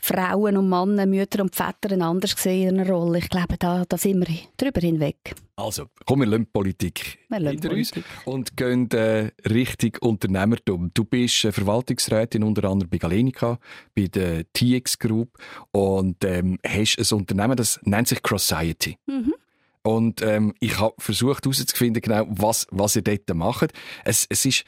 Frauen 0.00 0.56
und 0.56 0.68
Männer, 0.68 1.06
Mütter 1.06 1.42
und 1.42 1.54
Väter 1.54 2.00
anders 2.00 2.36
gesehen 2.36 2.70
in 2.70 2.80
einer 2.80 2.90
Rolle. 2.90 3.18
Ich 3.18 3.28
glaube, 3.28 3.56
da, 3.58 3.84
da 3.88 3.98
sind 3.98 4.26
wir 4.26 4.36
drüber 4.56 4.80
hinweg. 4.80 5.34
Also, 5.56 5.86
kommen 6.04 6.22
wir 6.22 6.26
lassen 6.26 6.46
Politik 6.52 7.18
wir 7.28 7.38
hinter 7.38 7.68
Politik. 7.68 8.04
uns 8.24 8.26
und 8.26 8.56
gehen 8.56 8.90
äh, 8.90 9.30
Richtung 9.48 9.92
Unternehmertum. 10.00 10.90
Du 10.94 11.04
bist 11.04 11.44
äh, 11.44 11.52
Verwaltungsrätin 11.52 12.42
unter 12.42 12.64
anderem 12.68 12.90
bei 12.90 12.98
Galenica, 12.98 13.58
bei 13.94 14.08
der 14.08 14.52
TX 14.52 14.98
Group 14.98 15.38
und 15.70 16.24
ähm, 16.24 16.58
hast 16.66 16.98
ein 16.98 17.18
Unternehmen, 17.18 17.56
das 17.56 17.78
nennt 17.84 18.08
sich 18.08 18.20
Crossiety. 18.22 18.98
Mhm. 19.06 19.34
Und 19.82 20.22
ähm, 20.22 20.54
ich 20.58 20.80
habe 20.80 20.94
versucht 20.98 21.44
herauszufinden, 21.44 22.02
genau, 22.02 22.26
was, 22.28 22.66
was 22.70 22.96
ihr 22.96 23.02
dort 23.02 23.32
macht. 23.34 23.72
Es, 24.04 24.26
es, 24.28 24.44
ist, 24.46 24.64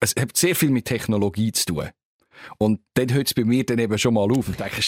es 0.00 0.14
hat 0.18 0.34
sehr 0.36 0.54
viel 0.54 0.70
mit 0.70 0.86
Technologie 0.86 1.52
zu 1.52 1.66
tun. 1.66 1.90
Und 2.58 2.80
dann 2.94 3.12
hört 3.12 3.26
es 3.26 3.34
bei 3.34 3.44
mir 3.44 3.64
dann 3.64 3.78
eben 3.78 3.96
schon 3.98 4.14
mal 4.14 4.30
auf 4.30 4.48
und 4.48 4.58
denke, 4.58 4.78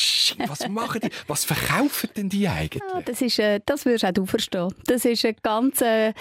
was 0.48 0.68
machen 0.68 1.00
die, 1.02 1.10
was 1.26 1.44
verkaufen 1.44 2.10
denn 2.16 2.28
die 2.28 2.48
eigentlich? 2.48 2.82
Ja, 2.92 3.00
das, 3.02 3.20
ist, 3.20 3.38
äh, 3.38 3.60
das 3.64 3.84
wirst 3.84 4.04
auch 4.04 4.12
du 4.12 4.26
verstehen. 4.26 4.74
Das 4.86 5.04
ist 5.04 5.24
eine 5.24 5.34
ganz 5.42 5.80
äh, 5.80 6.12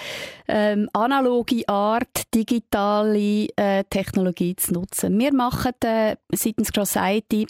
ähm, 0.48 0.88
analoge 0.92 1.68
Art, 1.68 2.34
digitale 2.34 3.48
äh, 3.56 3.84
Technologie 3.88 4.56
zu 4.56 4.74
nutzen. 4.74 5.18
Wir 5.18 5.32
machen 5.32 5.72
äh, 5.84 6.16
seitens 6.32 6.72
CrossIT, 6.72 7.48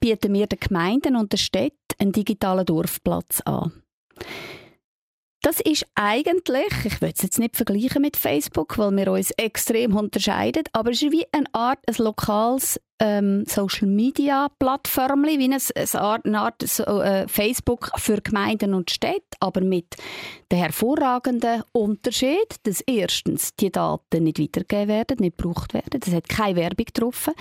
bieten 0.00 0.34
wir 0.34 0.46
den 0.46 0.60
Gemeinden 0.60 1.16
und 1.16 1.32
den 1.32 1.38
Städten 1.38 1.76
einen 1.98 2.12
digitalen 2.12 2.66
Dorfplatz 2.66 3.40
an. 3.42 3.72
Das 5.42 5.58
ist 5.58 5.84
eigentlich, 5.96 6.72
ich 6.84 7.00
will 7.02 7.12
es 7.12 7.22
jetzt 7.22 7.40
nicht 7.40 7.56
vergleichen 7.56 8.00
mit 8.00 8.16
Facebook, 8.16 8.78
weil 8.78 8.96
wir 8.96 9.10
uns 9.10 9.32
extrem 9.32 9.96
unterscheiden, 9.96 10.62
aber 10.72 10.92
es 10.92 11.02
ist 11.02 11.10
wie 11.10 11.26
eine 11.32 11.52
Art 11.52 11.80
ein 11.88 11.96
lokales 11.98 12.80
ähm, 13.00 13.44
Social 13.48 13.88
Media 13.88 14.48
Plattform, 14.60 15.24
wie 15.24 15.42
eine, 15.42 15.58
eine 15.74 16.00
Art, 16.00 16.26
eine 16.26 16.40
Art 16.40 16.62
so, 16.62 16.84
äh, 16.84 17.26
Facebook 17.26 17.90
für 17.96 18.20
Gemeinden 18.20 18.72
und 18.72 18.92
Städte, 18.92 19.36
aber 19.40 19.62
mit 19.62 19.96
dem 20.52 20.60
hervorragenden 20.60 21.64
Unterschied, 21.72 22.54
dass 22.62 22.80
erstens 22.82 23.56
die 23.56 23.72
Daten 23.72 24.22
nicht 24.22 24.38
weitergegeben 24.38 24.88
werden, 24.88 25.16
nicht 25.18 25.38
gebraucht 25.38 25.74
werden, 25.74 26.00
es 26.06 26.14
hat 26.14 26.28
keine 26.28 26.54
Werbung 26.54 26.86
getroffen 26.86 27.34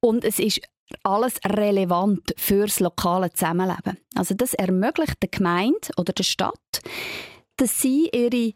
und 0.00 0.24
es 0.24 0.38
ist 0.38 0.62
alles 1.02 1.34
relevant 1.44 2.32
fürs 2.38 2.80
lokale 2.80 3.30
Zusammenleben. 3.30 3.98
Also 4.14 4.34
das 4.34 4.54
ermöglicht 4.54 5.22
der 5.22 5.28
Gemeinde 5.28 5.90
oder 5.98 6.14
der 6.14 6.24
Stadt 6.24 6.80
dass 7.62 7.80
sie 7.80 8.10
ihre 8.12 8.52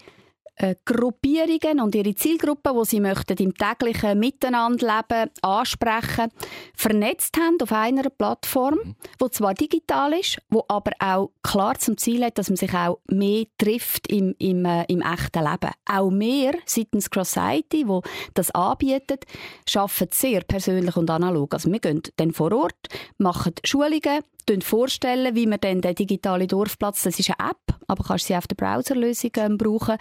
äh, 0.57 0.75
Gruppierungen 0.85 1.81
und 1.81 1.95
ihre 1.95 2.15
Zielgruppen, 2.15 2.75
wo 2.75 2.83
sie 2.83 2.99
möchten 2.99 3.37
im 3.37 3.55
täglichen 3.55 4.19
Miteinanderleben 4.19 5.31
ansprechen, 5.43 6.33
vernetzt 6.75 7.37
haben 7.37 7.61
auf 7.61 7.71
einer 7.73 8.11
Plattform, 8.11 8.79
mhm. 8.83 8.97
wo 9.21 9.29
zwar 9.29 9.55
digital 9.55 10.15
ist, 10.15 10.39
wo 10.49 10.65
aber 10.67 10.91
auch 10.99 11.31
klar 11.43 11.79
zum 11.79 11.97
Ziel 11.99 12.25
hat, 12.25 12.39
dass 12.39 12.49
man 12.49 12.57
sich 12.57 12.75
auch 12.75 12.99
mehr 13.09 13.45
trifft 13.59 14.09
im, 14.09 14.35
im, 14.39 14.65
äh, 14.65 14.85
im 14.89 15.03
echten 15.03 15.45
Leben. 15.45 15.71
Auch 15.85 16.11
mehr 16.11 16.55
seitens 16.65 17.11
Crossity, 17.11 17.87
wo 17.87 18.03
das 18.35 18.51
anbietet, 18.51 19.25
schaffen 19.69 20.09
sehr 20.11 20.41
persönlich 20.41 20.97
und 20.97 21.11
analog. 21.11 21.55
Also 21.55 21.71
wir 21.71 21.79
gehen 21.79 22.03
dann 22.17 22.33
vor 22.33 22.53
Ort, 22.53 22.89
machen 23.19 23.55
Schulungen, 23.63 24.25
vorstellen, 24.63 25.35
wie 25.35 25.47
man 25.47 25.61
dann 25.61 25.81
den 25.81 25.95
digitalen 25.95 26.47
Dorfplatz, 26.47 27.03
das 27.03 27.19
ist 27.19 27.31
eine 27.37 27.51
App, 27.51 27.79
aber 27.89 28.05
kannst 28.05 28.27
sie 28.27 28.37
auf 28.37 28.47
der 28.47 28.55
Browserlösung 28.55 29.31
ähm, 29.37 29.59
brauchen, 29.59 29.97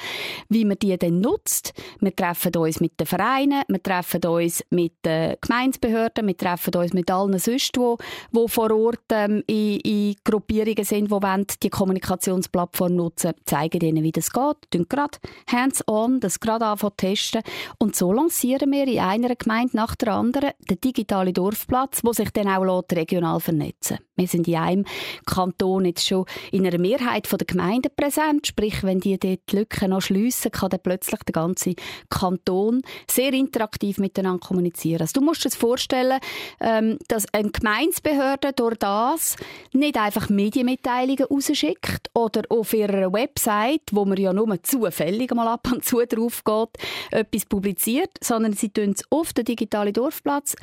wie 0.49 0.65
man 0.65 0.77
die 0.79 0.97
dann 0.97 1.19
nutzt. 1.19 1.73
Wir 1.99 2.15
treffen 2.15 2.55
uns 2.55 2.79
mit 2.79 2.99
den 2.99 3.07
Vereinen, 3.07 3.63
wir 3.67 3.81
treffen 3.81 4.23
uns 4.25 4.63
mit 4.69 4.93
den 5.03 5.35
Gemeindebehörden, 5.41 6.27
wir 6.27 6.37
treffen 6.37 6.75
uns 6.75 6.93
mit 6.93 7.09
allen 7.11 7.37
sonst, 7.39 7.77
wo, 7.77 7.97
wo 8.31 8.47
vor 8.47 8.71
Ort 8.71 9.05
ähm, 9.11 9.43
in, 9.47 9.79
in 9.79 10.15
Gruppierungen 10.23 10.83
sind, 10.83 11.11
die 11.11 11.57
die 11.63 11.69
Kommunikationsplattform 11.69 12.95
nutzen, 12.95 13.33
zeigen 13.45 13.81
ihnen, 13.81 14.03
wie 14.03 14.11
das 14.11 14.31
geht, 14.31 14.71
tun 14.71 14.85
gerade 14.87 15.17
hands-on, 15.51 16.19
das 16.19 16.39
gerade 16.39 16.65
anfangen 16.65 16.97
testen 16.97 17.41
und 17.79 17.95
so 17.95 18.13
lancieren 18.13 18.71
wir 18.71 18.87
in 18.87 18.99
einer 18.99 19.35
Gemeinde 19.35 19.75
nach 19.75 19.95
der 19.95 20.13
anderen 20.13 20.51
den 20.69 20.79
digitalen 20.81 21.33
Dorfplatz, 21.33 22.01
wo 22.03 22.13
sich 22.13 22.29
dann 22.31 22.47
auch 22.47 22.83
regional 22.91 23.39
vernetzen 23.39 23.97
lässt 23.97 24.14
sind 24.25 24.47
in 24.47 24.55
einem 24.55 24.85
Kanton 25.25 25.85
jetzt 25.85 26.07
schon 26.07 26.25
in 26.51 26.65
einer 26.65 26.77
Mehrheit 26.77 27.29
der 27.31 27.45
Gemeinden 27.45 27.91
präsent. 27.95 28.47
Sprich, 28.47 28.83
wenn 28.83 28.99
die 28.99 29.17
dort 29.17 29.39
die 29.51 29.57
Lücken 29.57 29.89
noch 29.89 30.01
schliessen, 30.01 30.51
kann 30.51 30.69
dann 30.69 30.79
plötzlich 30.81 31.19
der 31.23 31.33
ganze 31.33 31.75
Kanton 32.09 32.81
sehr 33.09 33.33
interaktiv 33.33 33.97
miteinander 33.97 34.45
kommunizieren. 34.45 35.01
Also 35.01 35.19
du 35.19 35.25
musst 35.25 35.43
dir 35.43 35.51
vorstellen, 35.51 36.19
ähm, 36.59 36.97
dass 37.07 37.25
eine 37.33 37.51
Gemeindebehörde 37.51 38.53
durch 38.53 38.77
das 38.77 39.35
nicht 39.73 39.97
einfach 39.97 40.29
Medienmitteilungen 40.29 41.25
rausschickt 41.25 42.09
oder 42.13 42.43
auf 42.49 42.73
ihrer 42.73 43.11
Website, 43.11 43.81
wo 43.91 44.05
man 44.05 44.17
ja 44.17 44.33
nur 44.33 44.61
zufällig 44.63 45.33
mal 45.33 45.47
ab 45.47 45.67
und 45.71 45.83
zu 45.83 46.05
drauf 46.05 46.43
geht, 46.43 46.69
etwas 47.11 47.45
publiziert, 47.45 48.11
sondern 48.21 48.53
sie 48.53 48.69
tun 48.69 48.93
es 48.95 49.03
auf 49.09 49.33
den 49.33 49.45
digitalen 49.45 49.93
Dorfplatz 49.93 50.55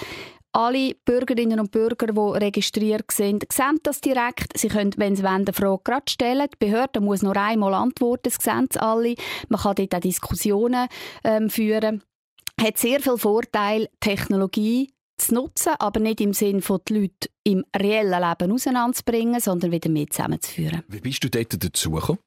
alle 0.53 0.95
Bürgerinnen 1.05 1.61
und 1.61 1.71
Bürger, 1.71 2.07
die 2.09 2.45
registriert 2.45 3.11
sind, 3.11 3.45
sehen 3.51 3.79
das 3.83 4.01
direkt. 4.01 4.57
Sie 4.57 4.69
können, 4.69 4.93
wenn 4.97 5.17
sie 5.17 5.23
wollen, 5.23 5.47
eine 5.47 5.53
Frage 5.53 5.83
gerade 5.85 6.11
stellen. 6.11 6.49
Die 6.53 6.67
Behörde 6.67 7.01
muss 7.01 7.23
nur 7.23 7.37
einmal 7.37 7.75
antworten, 7.75 8.25
das 8.25 8.35
sehen 8.35 8.69
sie 8.71 8.81
alle. 8.81 9.15
Man 9.49 9.61
kann 9.61 9.75
dort 9.77 9.95
auch 9.95 10.01
Diskussionen 10.01 10.89
ähm, 11.25 11.51
führen. 11.51 12.03
Hat 12.61 12.79
sehr 12.79 13.01
viel 13.01 13.17
Vorteil, 13.17 13.89
Technologie 14.01 14.91
zu 15.17 15.35
nutzen, 15.35 15.73
aber 15.79 16.01
nicht 16.01 16.21
im 16.21 16.33
Sinn 16.33 16.61
von 16.63 16.81
die 16.87 16.95
Leute 16.95 17.29
im 17.45 17.65
reellen 17.77 18.21
Leben 18.23 18.53
auseinanderzubringen, 18.53 19.41
sondern 19.41 19.73
wieder 19.73 19.91
mehr 19.91 20.09
zusammenzuführen. 20.09 20.83
Wie 20.89 21.01
bist 21.01 21.25
du 21.25 21.31
dort 21.31 21.63
dazugekommen? 21.63 22.19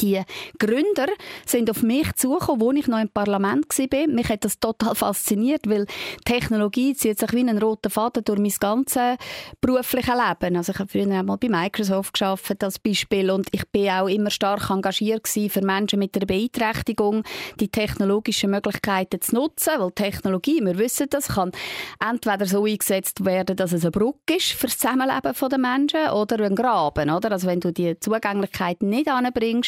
Die 0.00 0.20
Gründer 0.58 1.06
sind 1.46 1.70
auf 1.70 1.82
mich 1.82 2.12
zugekommen, 2.14 2.68
als 2.68 2.78
ich 2.78 2.86
noch 2.88 3.00
im 3.00 3.08
Parlament 3.08 3.66
war. 3.78 4.06
Mich 4.08 4.28
hat 4.28 4.44
das 4.44 4.58
total 4.58 4.94
fasziniert, 4.94 5.68
weil 5.68 5.86
Technologie 6.24 6.94
zieht 6.94 7.18
sich 7.18 7.32
wie 7.32 7.40
einen 7.40 7.58
roten 7.58 7.90
Faden 7.90 8.24
durch 8.24 8.38
mein 8.38 8.52
ganzes 8.58 9.16
berufliches 9.60 10.14
Leben. 10.14 10.56
Also 10.56 10.72
ich 10.72 10.78
habe 10.78 10.88
früher 10.88 11.10
einmal 11.10 11.38
bei 11.38 11.48
Microsoft 11.48 12.14
geschafft 12.14 12.62
als 12.62 12.78
Beispiel 12.78 13.30
und 13.30 13.48
ich 13.52 13.66
bin 13.68 13.90
auch 13.90 14.08
immer 14.08 14.30
stark 14.30 14.70
engagiert 14.70 15.26
für 15.28 15.62
Menschen 15.62 15.98
mit 15.98 16.16
einer 16.16 16.26
Beeinträchtigung, 16.26 17.22
die 17.60 17.68
technologischen 17.68 18.50
Möglichkeiten 18.50 19.20
zu 19.20 19.34
nutzen, 19.34 19.74
weil 19.78 19.90
Technologie, 19.92 20.60
wir 20.64 20.78
wissen 20.78 21.06
das, 21.10 21.28
kann 21.28 21.52
entweder 22.00 22.46
so 22.46 22.64
eingesetzt 22.64 23.24
werden, 23.24 23.56
dass 23.56 23.72
es 23.72 23.82
eine 23.82 23.90
Brücke 23.90 24.36
ist 24.36 24.52
für 24.52 24.66
das 24.66 24.78
Zusammenleben 24.78 25.32
der 25.50 25.58
Menschen 25.58 26.10
oder 26.10 26.44
ein 26.44 26.54
Graben, 26.54 27.10
oder? 27.10 27.32
Also 27.32 27.46
wenn 27.46 27.60
du 27.60 27.72
die 27.72 27.98
Zugänglichkeit 27.98 28.82
nicht 28.82 29.08
anbringst, 29.08 29.61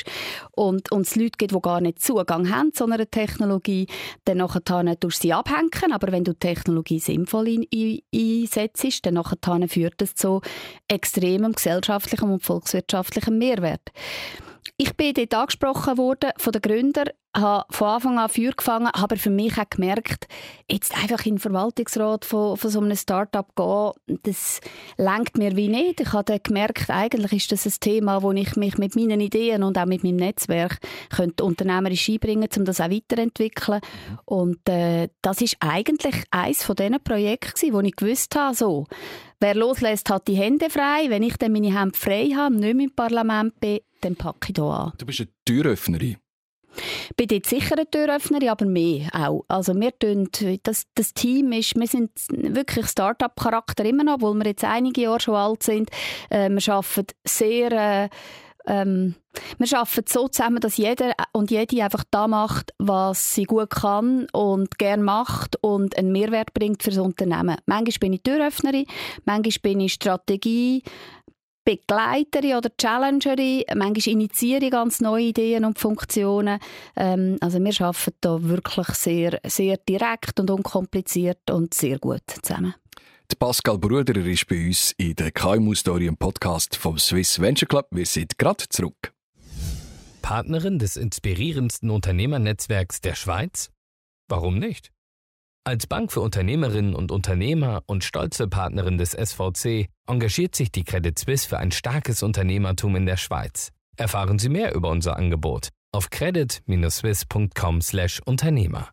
und, 0.52 0.90
und 0.92 1.06
es 1.06 1.16
Leute 1.16 1.32
gibt, 1.38 1.52
die 1.52 1.60
gar 1.60 1.80
nicht 1.80 2.00
Zugang 2.00 2.50
haben 2.50 2.72
zu 2.72 2.84
einer 2.84 3.10
Technologie, 3.10 3.86
dann 4.24 4.38
nachher 4.38 5.00
tust 5.00 5.22
sie 5.22 5.32
abhängen, 5.32 5.92
aber 5.92 6.12
wenn 6.12 6.24
du 6.24 6.32
die 6.32 6.38
Technologie 6.38 6.98
sinnvoll 6.98 7.66
einsetzt, 8.14 9.06
dann 9.06 9.14
nachher 9.14 9.68
führt 9.68 9.94
das 9.98 10.14
zu 10.14 10.40
extremem 10.88 11.52
gesellschaftlichem 11.52 12.30
und 12.30 12.42
volkswirtschaftlichem 12.42 13.38
Mehrwert. 13.38 13.92
Ich 14.76 14.96
bin 14.96 15.14
dort 15.14 15.34
angesprochen 15.34 15.98
worden 15.98 16.30
von 16.36 16.52
den 16.52 16.62
Gründern, 16.62 17.10
habe 17.36 17.64
von 17.70 17.88
Anfang 17.88 18.18
an 18.18 18.28
Feuer 18.28 18.52
gefangen, 18.52 18.90
habe 18.94 19.16
für 19.16 19.30
mich 19.30 19.58
auch 19.58 19.68
gemerkt, 19.68 20.26
jetzt 20.70 20.96
einfach 20.96 21.24
in 21.26 21.34
den 21.34 21.40
Verwaltungsrat 21.40 22.24
von, 22.24 22.56
von 22.56 22.70
so 22.70 22.80
einem 22.80 22.96
Start-up 22.96 23.54
gehen, 23.56 24.18
das 24.22 24.60
lenkt 24.96 25.36
mir 25.36 25.56
wie 25.56 25.68
nicht. 25.68 26.00
Ich 26.00 26.12
habe 26.12 26.24
dann 26.24 26.40
gemerkt, 26.42 26.90
eigentlich 26.90 27.32
ist 27.32 27.52
das 27.52 27.66
ein 27.66 27.74
Thema, 27.80 28.22
wo 28.22 28.32
ich 28.32 28.56
mich 28.56 28.78
mit 28.78 28.96
meinen 28.96 29.20
Ideen 29.20 29.62
und 29.62 29.78
auch 29.78 29.86
mit 29.86 30.04
meinem 30.04 30.16
Netzwerk 30.16 30.78
könnte 31.14 31.44
unternehmerisch 31.44 32.08
einbringen 32.08 32.48
um 32.56 32.64
das 32.64 32.80
auch 32.80 32.90
weiterzuentwickeln. 32.90 33.80
Und 34.24 34.68
äh, 34.68 35.08
das 35.22 35.40
ist 35.40 35.56
eigentlich 35.60 36.24
eines 36.30 36.64
von 36.64 36.76
diesen 36.76 37.02
Projekten, 37.02 37.72
wo 37.72 37.80
ich 37.80 37.96
gewusst 37.96 38.34
habe, 38.36 38.54
so, 38.54 38.86
wer 39.40 39.54
loslässt, 39.54 40.10
hat 40.10 40.28
die 40.28 40.34
Hände 40.34 40.70
frei. 40.70 41.06
Wenn 41.08 41.22
ich 41.22 41.36
dann 41.36 41.52
meine 41.52 41.78
Hände 41.78 41.98
frei 41.98 42.30
habe, 42.36 42.54
nicht 42.54 42.80
im 42.80 42.94
Parlament 42.94 43.58
bin, 43.60 43.80
dann 44.04 44.16
packe 44.16 44.50
ich 44.50 44.56
hier 44.56 44.64
an. 44.64 44.92
Du 44.98 45.06
bist 45.06 45.20
eine 45.20 45.28
Türöffnerin. 45.44 46.16
Ich 47.10 47.16
bin 47.16 47.28
dort 47.28 47.46
sicher 47.46 47.76
eine 47.76 47.88
Türöffnerin, 47.88 48.48
aber 48.48 48.66
mehr 48.66 49.08
auch. 49.12 49.44
Also 49.48 49.74
wir 49.78 49.96
tun, 49.96 50.28
das, 50.64 50.84
das 50.94 51.14
Team 51.14 51.52
ist, 51.52 51.76
wir 51.76 51.86
sind 51.86 52.10
wirklich 52.28 52.86
Start-up-Charakter 52.86 53.84
immer 53.84 54.04
noch, 54.04 54.14
obwohl 54.14 54.34
wir 54.34 54.46
jetzt 54.46 54.64
einige 54.64 55.02
Jahre 55.02 55.20
schon 55.20 55.36
alt 55.36 55.62
sind. 55.62 55.90
Äh, 56.30 56.50
wir 56.50 56.74
arbeiten 56.74 57.14
sehr... 57.24 57.72
Äh, 57.72 58.08
ähm, 58.66 59.14
wir 59.58 59.78
arbeiten 59.78 60.06
so 60.08 60.28
zusammen, 60.28 60.60
dass 60.60 60.78
jeder 60.78 61.12
und 61.32 61.50
jede 61.50 61.82
einfach 61.82 62.04
da 62.10 62.26
macht, 62.26 62.72
was 62.78 63.34
sie 63.34 63.44
gut 63.44 63.68
kann 63.68 64.26
und 64.32 64.78
gern 64.78 65.02
macht 65.02 65.56
und 65.62 65.98
einen 65.98 66.12
Mehrwert 66.12 66.54
bringt 66.54 66.82
für 66.82 66.90
das 66.90 66.98
Unternehmen. 66.98 67.56
Manchmal 67.66 67.98
bin 68.00 68.12
ich 68.14 68.22
Türöffnerin, 68.22 68.86
manchmal 69.26 69.60
bin 69.60 69.80
ich 69.80 69.92
Strategie, 69.92 70.82
Begleiterin 71.64 72.56
oder 72.56 72.70
Challengerin, 72.76 73.64
manchmal 73.74 74.12
initiiere 74.12 74.64
ich 74.64 74.70
ganz 74.70 75.00
neue 75.00 75.24
Ideen 75.24 75.64
und 75.64 75.78
Funktionen. 75.78 76.58
Ähm, 76.96 77.38
also 77.40 77.58
wir 77.58 77.80
arbeiten 77.80 78.16
da 78.20 78.42
wirklich 78.42 78.88
sehr, 78.88 79.40
sehr 79.46 79.78
direkt 79.78 80.38
und 80.40 80.50
unkompliziert 80.50 81.50
und 81.50 81.74
sehr 81.74 81.98
gut 81.98 82.22
zusammen. 82.42 82.74
Die 83.32 83.36
Pascal 83.36 83.78
Bruderer 83.78 84.26
ist 84.26 84.46
bei 84.46 84.66
uns 84.66 84.92
in 84.98 85.14
der 85.14 85.32
KMU-Story 85.32 86.06
im 86.06 86.16
Podcast 86.16 86.76
vom 86.76 86.98
Swiss 86.98 87.40
Venture 87.40 87.66
Club. 87.66 87.86
Wir 87.90 88.04
sind 88.04 88.38
gerade 88.38 88.68
zurück. 88.68 89.14
Partnerin 90.20 90.78
des 90.78 90.96
inspirierendsten 90.96 91.90
Unternehmernetzwerks 91.90 93.00
der 93.00 93.14
Schweiz? 93.14 93.70
Warum 94.28 94.58
nicht? 94.58 94.93
Als 95.66 95.86
Bank 95.86 96.12
für 96.12 96.20
Unternehmerinnen 96.20 96.94
und 96.94 97.10
Unternehmer 97.10 97.82
und 97.86 98.04
stolze 98.04 98.48
Partnerin 98.48 98.98
des 98.98 99.12
SVC 99.12 99.88
engagiert 100.06 100.54
sich 100.54 100.70
die 100.70 100.84
Credit 100.84 101.18
Suisse 101.18 101.48
für 101.48 101.56
ein 101.56 101.70
starkes 101.70 102.22
Unternehmertum 102.22 102.96
in 102.96 103.06
der 103.06 103.16
Schweiz. 103.16 103.72
Erfahren 103.96 104.38
Sie 104.38 104.50
mehr 104.50 104.74
über 104.74 104.90
unser 104.90 105.16
Angebot 105.16 105.70
auf 105.90 106.10
credit-swiss.com/Unternehmer. 106.10 108.90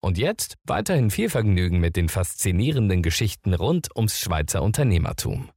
Und 0.00 0.16
jetzt 0.16 0.54
weiterhin 0.62 1.10
viel 1.10 1.28
Vergnügen 1.28 1.80
mit 1.80 1.96
den 1.96 2.08
faszinierenden 2.08 3.02
Geschichten 3.02 3.52
rund 3.52 3.88
ums 3.96 4.20
Schweizer 4.20 4.62
Unternehmertum. 4.62 5.50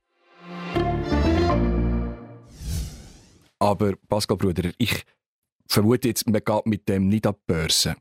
Aber 3.59 3.93
Pascal 4.07 4.37
Bruder, 4.37 4.71
ich 4.79 5.03
vermute 5.67 6.07
jetzt, 6.07 6.27
man 6.27 6.41
geht 6.43 6.65
mit 6.65 6.89
dem 6.89 7.07
nicht 7.07 7.27
an 7.27 7.35
die 7.35 7.41
Börse. 7.45 7.95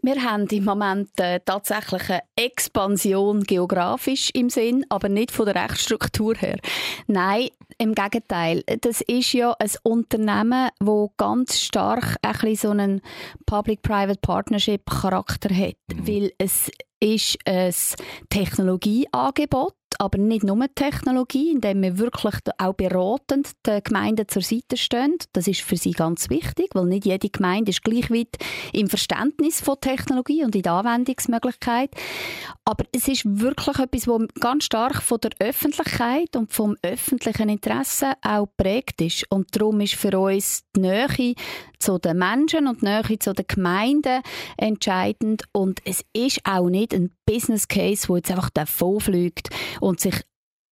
Wir 0.00 0.22
haben 0.22 0.46
im 0.46 0.64
Moment 0.64 1.10
äh, 1.20 1.40
tatsächlich 1.44 2.08
eine 2.08 2.22
Expansion 2.34 3.42
geografisch 3.42 4.30
im 4.34 4.50
Sinn, 4.50 4.84
aber 4.88 5.08
nicht 5.08 5.30
von 5.30 5.46
der 5.46 5.54
Rechtsstruktur 5.54 6.34
her. 6.36 6.58
Nein, 7.06 7.48
im 7.78 7.94
Gegenteil. 7.94 8.64
Das 8.80 9.00
ist 9.02 9.32
ja 9.32 9.54
ein 9.58 9.70
Unternehmen, 9.82 10.70
wo 10.80 11.12
ganz 11.16 11.60
stark 11.60 12.16
ein 12.22 12.32
bisschen 12.32 12.56
so 12.56 12.70
einen 12.70 13.00
Public-Private 13.46 14.20
Partnership-Charakter 14.20 15.54
hat, 15.54 15.76
mhm. 15.92 16.08
weil 16.08 16.32
es 16.38 16.70
ist 17.00 17.38
ein 17.44 17.74
Technologieangebot 18.30 19.74
aber 20.00 20.18
nicht 20.18 20.44
nur 20.44 20.66
Technologie, 20.74 21.50
indem 21.50 21.82
wir 21.82 21.98
wirklich 21.98 22.34
auch 22.58 22.74
beratend 22.74 23.50
den 23.66 23.82
Gemeinden 23.82 24.28
zur 24.28 24.42
Seite 24.42 24.76
stehen. 24.76 25.16
Das 25.32 25.46
ist 25.48 25.60
für 25.62 25.76
sie 25.76 25.92
ganz 25.92 26.30
wichtig, 26.30 26.70
weil 26.74 26.86
nicht 26.86 27.06
jede 27.06 27.28
Gemeinde 27.28 27.70
ist 27.70 27.82
gleich 27.82 28.10
weit 28.10 28.36
im 28.72 28.88
Verständnis 28.88 29.60
von 29.60 29.80
Technologie 29.80 30.44
und 30.44 30.54
in 30.54 30.62
der 30.62 30.72
Anwendungsmöglichkeit. 30.72 31.90
Aber 32.64 32.84
es 32.92 33.08
ist 33.08 33.24
wirklich 33.24 33.78
etwas, 33.78 34.06
was 34.06 34.28
ganz 34.40 34.64
stark 34.64 35.02
von 35.02 35.18
der 35.20 35.30
Öffentlichkeit 35.38 36.36
und 36.36 36.52
vom 36.52 36.76
öffentlichen 36.82 37.48
Interesse 37.48 38.12
auch 38.22 38.46
prägt 38.56 39.00
ist. 39.00 39.30
Und 39.30 39.54
darum 39.56 39.80
ist 39.80 39.94
für 39.94 40.18
uns 40.18 40.62
die 40.74 40.80
Nähe 40.80 41.34
zu 41.82 41.98
den 41.98 42.18
Menschen 42.18 42.66
und 42.66 42.82
die 42.82 42.86
Nähe 42.86 43.18
zu 43.18 43.32
den 43.32 43.46
Gemeinden 43.46 44.22
entscheidend. 44.56 45.44
Und 45.52 45.80
es 45.84 46.04
ist 46.12 46.40
auch 46.44 46.68
nicht 46.68 46.94
ein 46.94 47.12
Business 47.26 47.68
Case, 47.68 48.08
wo 48.08 48.16
jetzt 48.16 48.30
einfach 48.30 48.50
davon 48.50 49.00
fliegt 49.00 49.50
und 49.80 50.00
sich 50.00 50.22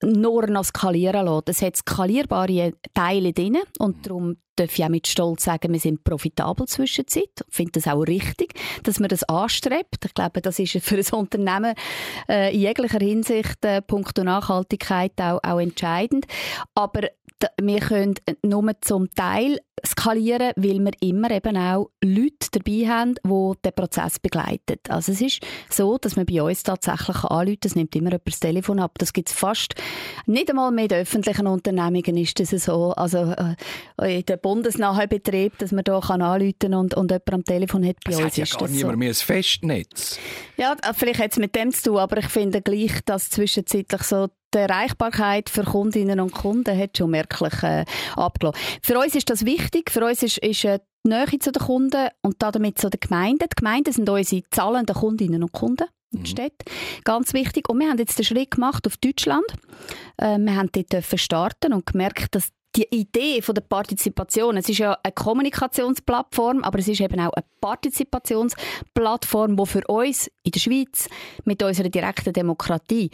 nur 0.03 0.47
noch 0.47 0.65
skalieren 0.65 1.27
lässt. 1.27 1.49
Es 1.49 1.63
hat 1.63 1.77
skalierbare 1.77 2.73
Teile 2.95 3.33
drin 3.33 3.59
und 3.79 4.07
darum 4.07 4.37
darf 4.57 4.79
ich 4.79 4.85
auch 4.85 4.89
mit 4.89 5.07
Stolz 5.07 5.45
sagen, 5.45 5.73
wir 5.73 5.81
sind 5.81 6.05
profitabel 6.05 6.67
zwischenzeit. 6.67 7.31
Ich 7.49 7.55
finde 7.55 7.73
das 7.73 7.87
auch 7.87 8.03
richtig, 8.03 8.55
dass 8.83 9.01
man 9.01 9.09
das 9.09 9.25
anstrebt. 9.25 10.05
Ich 10.05 10.15
glaube, 10.15 10.41
das 10.41 10.59
ist 10.59 10.79
für 10.81 10.97
ein 10.97 11.19
Unternehmen 11.19 11.75
äh, 12.29 12.55
in 12.55 12.61
jeglicher 12.61 12.99
Hinsicht 12.99 13.65
äh, 13.65 13.83
punkto 13.83 14.23
Nachhaltigkeit 14.25 15.13
auch, 15.21 15.41
auch 15.43 15.61
entscheidend. 15.61 16.27
Aber 16.75 17.03
wir 17.61 17.81
können 17.81 18.15
nur 18.43 18.71
zum 18.81 19.11
Teil 19.15 19.59
skalieren, 19.87 20.53
weil 20.57 20.79
wir 20.81 20.93
immer 21.01 21.31
eben 21.31 21.57
auch 21.57 21.91
Leute 22.03 22.49
dabei 22.53 22.89
haben, 22.89 23.15
die 23.25 23.53
den 23.65 23.73
Prozess 23.75 24.19
begleiten. 24.19 24.79
Also 24.89 25.13
es 25.13 25.21
ist 25.21 25.41
so, 25.69 25.99
dass 25.99 26.17
man 26.17 26.27
bei 26.27 26.43
uns 26.43 26.63
tatsächlich 26.63 27.25
anrufen 27.25 27.57
das 27.61 27.75
nimmt 27.75 27.95
immer 27.97 28.11
jemand 28.11 28.27
das 28.27 28.41
Telefon 28.41 28.81
ab. 28.81 28.99
Das 28.99 29.13
gibt 29.13 29.31
es 29.31 29.35
fast 29.35 29.75
nicht 30.27 30.51
einmal 30.51 30.71
mit 30.71 30.93
öffentlichen 30.93 31.47
Unternehmungen 31.47 32.17
ist 32.17 32.41
das 32.41 32.51
so. 32.51 32.93
Also 32.93 33.35
äh, 33.99 34.19
in 34.19 34.27
den 34.27 34.39
bundesnahen 34.41 35.09
Betrieb, 35.09 35.59
dass 35.59 35.73
man 35.73 35.85
da 35.85 36.01
kann 36.01 36.23
anrufen 36.23 36.75
und, 36.75 36.95
und 36.95 37.11
jemand 37.11 37.33
am 37.33 37.45
Telefon 37.45 37.87
hat 37.87 37.97
bei 38.05 38.13
es 38.13 38.19
uns. 38.19 38.27
Hat 38.27 38.37
ja 38.37 38.45
ist 38.45 38.53
gar 38.53 38.69
das 38.69 38.71
niemand 38.71 38.95
so. 38.95 38.99
mehr 38.99 39.11
ein 39.11 39.15
Festnetz. 39.15 40.19
Ja, 40.57 40.77
vielleicht 40.95 41.21
hat 41.21 41.33
es 41.33 41.39
mit 41.39 41.55
dem 41.55 41.73
zu 41.73 41.91
tun, 41.91 41.99
aber 41.99 42.19
ich 42.19 42.29
finde 42.29 42.63
gleich, 42.63 43.01
dass 43.05 43.31
zwischenzeitlich 43.31 44.03
so 44.03 44.29
die 44.55 44.59
Erreichbarkeit 44.59 45.49
für 45.49 45.65
Kundinnen 45.65 46.21
und 46.21 46.33
Kunden 46.33 46.77
hat 46.77 46.97
schon 46.97 47.11
merklich 47.11 47.63
äh, 47.63 47.85
abgelassen. 48.17 48.59
Für 48.83 48.99
uns 48.99 49.15
ist 49.15 49.31
das 49.31 49.45
wichtig. 49.45 49.91
Für 49.91 50.05
uns 50.05 50.23
ist, 50.23 50.39
ist 50.39 50.65
äh, 50.65 50.81
die 51.05 51.11
Nähe 51.11 51.39
zu 51.39 51.53
den 51.53 51.63
Kunden 51.63 52.09
und 52.23 52.37
damit 52.43 52.79
zu 52.79 52.91
den 52.91 53.01
Gemeinden. 53.01 53.49
Die 53.51 53.57
Gemeinden 53.57 53.93
sind 53.93 54.09
unsere 54.09 54.43
zahlenden 54.51 54.95
Kundinnen 54.95 55.43
und 55.43 55.53
Kunden. 55.53 55.87
Mhm. 56.13 56.27
Städte. 56.27 56.65
Ganz 57.05 57.33
wichtig. 57.33 57.69
Und 57.69 57.79
wir 57.79 57.89
haben 57.89 57.99
jetzt 57.99 58.19
den 58.19 58.25
Schritt 58.25 58.51
gemacht 58.51 58.87
auf 58.87 58.97
Deutschland. 58.97 59.47
Äh, 60.17 60.39
wir 60.39 60.57
haben 60.57 60.71
dort 60.73 61.21
starten 61.21 61.73
und 61.73 61.87
gemerkt, 61.87 62.35
dass 62.35 62.51
die 62.77 62.87
Idee 62.91 63.43
von 63.43 63.55
der 63.55 63.63
Partizipation, 63.63 64.57
es 64.57 64.69
ist 64.69 64.79
ja 64.79 64.97
eine 65.03 65.13
Kommunikationsplattform, 65.13 66.63
aber 66.63 66.79
es 66.79 66.89
ist 66.89 67.01
eben 67.01 67.19
auch 67.21 67.33
eine 67.33 67.45
Partizipationsplattform, 67.61 69.57
die 69.57 69.67
für 69.67 69.85
uns 69.89 70.31
in 70.45 70.53
der 70.53 70.61
Schweiz 70.61 71.09
mit 71.45 71.63
unserer 71.63 71.89
direkten 71.89 72.33
Demokratie 72.33 73.11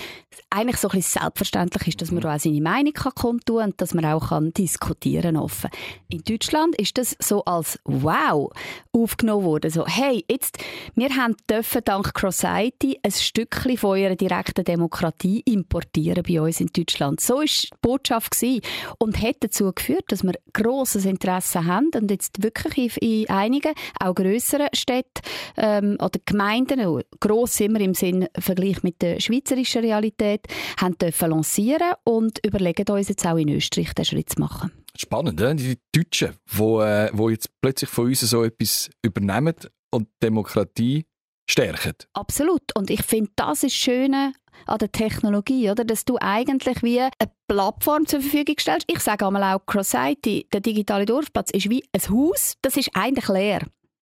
eigentlich 0.51 0.77
so 0.77 0.89
ein 0.89 0.97
bisschen 0.97 1.21
selbstverständlich 1.23 1.89
ist, 1.89 2.03
dass 2.03 2.11
man 2.11 2.25
auch 2.25 2.39
seine 2.39 2.61
Meinung 2.61 2.93
kann 2.93 3.15
kundtun 3.15 3.65
und 3.65 3.81
dass 3.81 3.95
man 3.95 4.05
auch 4.05 4.29
kann 4.29 4.53
diskutieren 4.53 5.37
offen. 5.37 5.71
In 6.09 6.23
Deutschland 6.23 6.77
ist 6.77 6.99
das 6.99 7.17
so 7.19 7.43
als 7.45 7.79
Wow 7.85 8.53
aufgenommen 8.93 9.45
worden, 9.45 9.71
so 9.71 9.87
hey, 9.87 10.25
jetzt 10.31 10.59
wir 10.95 11.09
haben 11.11 11.37
dürfen 11.51 11.83
dank 11.85 12.15
Crossity 12.15 12.99
ein 13.03 13.11
Stückchen 13.11 13.77
von 13.79 13.99
eurer 13.99 14.17
direkten 14.17 14.65
Demokratie 14.65 15.41
importieren 15.41 16.23
bei 16.27 16.41
uns 16.41 16.61
in 16.61 16.69
Deutschland. 16.69 17.21
So 17.21 17.41
ist 17.41 17.65
die 17.65 17.69
Botschaft 17.81 18.33
gewesen. 18.33 18.63
und 18.99 19.21
hätte 19.21 19.46
dazu 19.47 19.73
geführt, 19.73 20.05
dass 20.09 20.23
wir 20.23 20.35
grosses 20.53 21.05
Interesse 21.05 21.65
haben 21.65 21.91
und 21.95 22.11
jetzt 22.11 22.43
wirklich 22.43 23.01
in, 23.01 23.23
in 23.23 23.29
einigen, 23.29 23.73
auch 24.01 24.15
grösseren 24.15 24.69
Städten 24.73 25.23
ähm, 25.57 25.97
oder 26.01 26.19
Gemeinden, 26.25 27.03
gross 27.21 27.61
immer 27.61 27.81
im 27.81 27.95
Sinn 27.95 28.29
Vergleich 28.39 28.83
mit 28.83 29.03
der 29.03 29.21
schweizerischen 29.21 29.83
Realität, 29.83 30.47
haben 30.81 30.99
dürfen 30.99 31.31
lancieren 31.31 31.93
und 32.05 32.45
überlegen 32.45 32.89
uns 32.89 33.09
jetzt 33.09 33.27
auch 33.27 33.37
in 33.37 33.49
Österreich 33.49 33.93
den 33.95 34.05
Schritt 34.05 34.31
zu 34.31 34.41
machen. 34.41 34.73
Spannend, 34.97 35.41
ja? 35.41 35.53
die 35.53 35.79
Deutschen, 35.95 36.33
die 36.33 36.59
wo, 36.59 36.81
äh, 36.81 37.11
wo 37.13 37.29
jetzt 37.29 37.51
plötzlich 37.61 37.91
von 37.91 38.07
uns 38.07 38.21
so 38.21 38.45
etwas 38.45 38.91
übernehmen 39.03 39.55
und 39.91 40.09
Demokratie 40.23 41.07
stärken. 41.49 41.95
Absolut. 42.13 42.75
Und 42.75 42.91
ich 42.91 43.03
finde, 43.03 43.31
das 43.37 43.63
ist 43.63 43.75
Schöne 43.75 44.33
an 44.67 44.79
der 44.79 44.93
Technologie, 44.93 45.71
oder? 45.71 45.85
dass 45.85 46.05
du 46.05 46.17
eigentlich 46.21 46.83
wie 46.83 47.01
eine 47.01 47.11
Plattform 47.49 48.07
zur 48.07 48.21
Verfügung 48.21 48.57
stellst. 48.59 48.87
Ich 48.91 49.01
sage 49.01 49.27
einmal 49.27 49.55
auch 49.55 49.65
CrossIT, 49.67 50.53
der 50.53 50.61
digitale 50.61 51.05
Dorfplatz, 51.05 51.51
ist 51.51 51.71
wie 51.71 51.85
ein 51.93 52.11
Haus, 52.11 52.55
das 52.63 52.77
ist 52.77 52.91
eigentlich 52.95 53.29
leer 53.29 53.61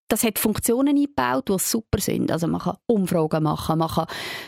das 0.09 0.23
hat 0.23 0.39
Funktionen 0.39 0.97
eingebaut, 0.97 1.49
die 1.49 1.59
super 1.59 2.01
sind. 2.01 2.31
Also 2.31 2.47
man 2.47 2.61
kann 2.61 2.77
Umfragen 2.87 3.43
machen, 3.43 3.79
man 3.79 3.89
kann, 3.89 4.07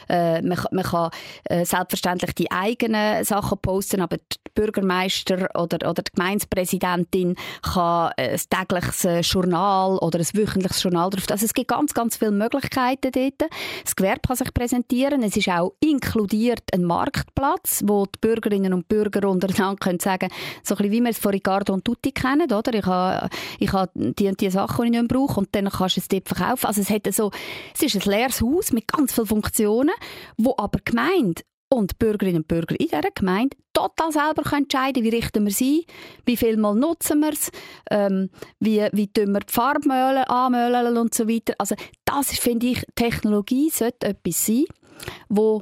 äh, 0.09 0.43
man, 0.43 0.59
man 0.71 0.85
kann 0.85 1.11
äh, 1.45 1.65
selbstverständlich 1.65 2.35
die 2.35 2.51
eigenen 2.51 3.25
Sachen 3.25 3.59
posten, 3.59 4.01
aber 4.01 4.17
der 4.19 4.51
Bürgermeister 4.55 5.49
oder, 5.55 5.89
oder 5.89 6.03
die 6.03 6.13
Gemeindepräsidentin 6.15 7.37
kann 7.63 8.13
äh, 8.17 8.33
ein 8.33 8.41
tägliches 8.51 9.05
äh, 9.05 9.21
Journal 9.21 9.99
oder 9.99 10.19
ein 10.19 10.27
wöchentliches 10.33 10.83
Journal 10.83 11.11
drauf. 11.11 11.25
Also 11.31 11.47
es 11.47 11.55
gibt 11.55 11.69
ganz, 11.69 11.95
ganz 11.95 12.17
viele 12.17 12.33
Möglichkeiten 12.33 13.13
dort. 13.13 13.51
Das 13.83 13.97
Gewerbe 13.97 14.21
kann 14.27 14.37
sich 14.37 14.53
präsentieren. 14.53 15.23
Es 15.23 15.37
ist 15.37 15.49
auch 15.49 15.73
inkludiert 15.81 16.63
ein 16.73 16.85
Marktplatz, 16.85 17.83
wo 17.87 18.05
die 18.07 18.19
Bürgerinnen 18.21 18.73
und 18.73 18.89
Bürger 18.89 19.29
untereinander 19.29 19.77
können 19.77 20.01
sagen, 20.01 20.29
so 20.63 20.75
ein 20.75 20.79
bisschen 20.79 20.93
wie 20.93 21.01
wir 21.03 21.11
es 21.11 21.19
von 21.19 21.33
Ricardo 21.33 21.73
und 21.73 21.85
Tutti 21.85 22.13
kennen, 22.13 22.51
oder? 22.53 22.75
Ich 22.75 22.87
habe, 22.87 23.29
ich 23.59 23.73
habe 23.73 23.91
die 23.95 24.29
und 24.29 24.41
die 24.41 24.51
Sachen, 24.51 24.83
die 24.83 24.89
ich 24.89 24.91
nicht 25.01 25.11
mehr 25.13 25.19
brauche 25.19 25.46
und 25.47 25.55
dann 25.55 25.71
kannst 25.71 25.97
du 25.97 26.01
es 26.01 26.09
dort 26.09 26.29
verkaufen. 26.29 26.67
Also 26.67 26.81
es, 26.81 26.91
hat 26.91 27.13
so, 27.13 27.31
es 27.75 27.83
ist 27.83 27.95
ein 27.95 28.11
leeres 28.11 28.43
Haus 28.43 28.73
mit 28.73 28.89
ganz 28.89 29.13
vielen 29.15 29.27
Funktionen, 29.27 29.95
wo 30.37 30.55
aber 30.59 30.81
Gemeinde 30.85 31.43
und 31.69 31.93
die 31.93 31.97
Bürgerinnen 31.99 32.39
und 32.39 32.49
Bürger 32.49 32.79
in 32.79 32.87
dieser 32.87 33.11
Gemeinde 33.15 33.57
total 33.73 34.13
selber 34.13 34.43
entscheiden 34.53 35.03
wie 35.03 35.09
richten 35.09 35.45
wir 35.45 35.53
sie 35.53 35.85
wie 36.25 36.37
viel 36.37 36.57
Mal 36.57 36.77
nutzen 36.77 37.21
wir 37.21 37.33
es, 37.33 37.51
ähm, 37.91 38.31
wie, 38.61 38.87
wie 38.93 39.09
tun 39.09 39.33
wir 39.33 39.41
die 39.41 39.53
Farbmöhle 39.53 40.29
anmöhlen 40.31 40.97
und 40.97 41.13
so 41.13 41.29
weiter. 41.29 41.55
Also 41.59 41.75
das 42.05 42.31
finde 42.39 42.69
ich, 42.69 42.85
Technologie 42.95 43.71
sollte 43.71 44.09
etwas 44.09 44.47
sein, 44.47 44.65
wo 45.29 45.61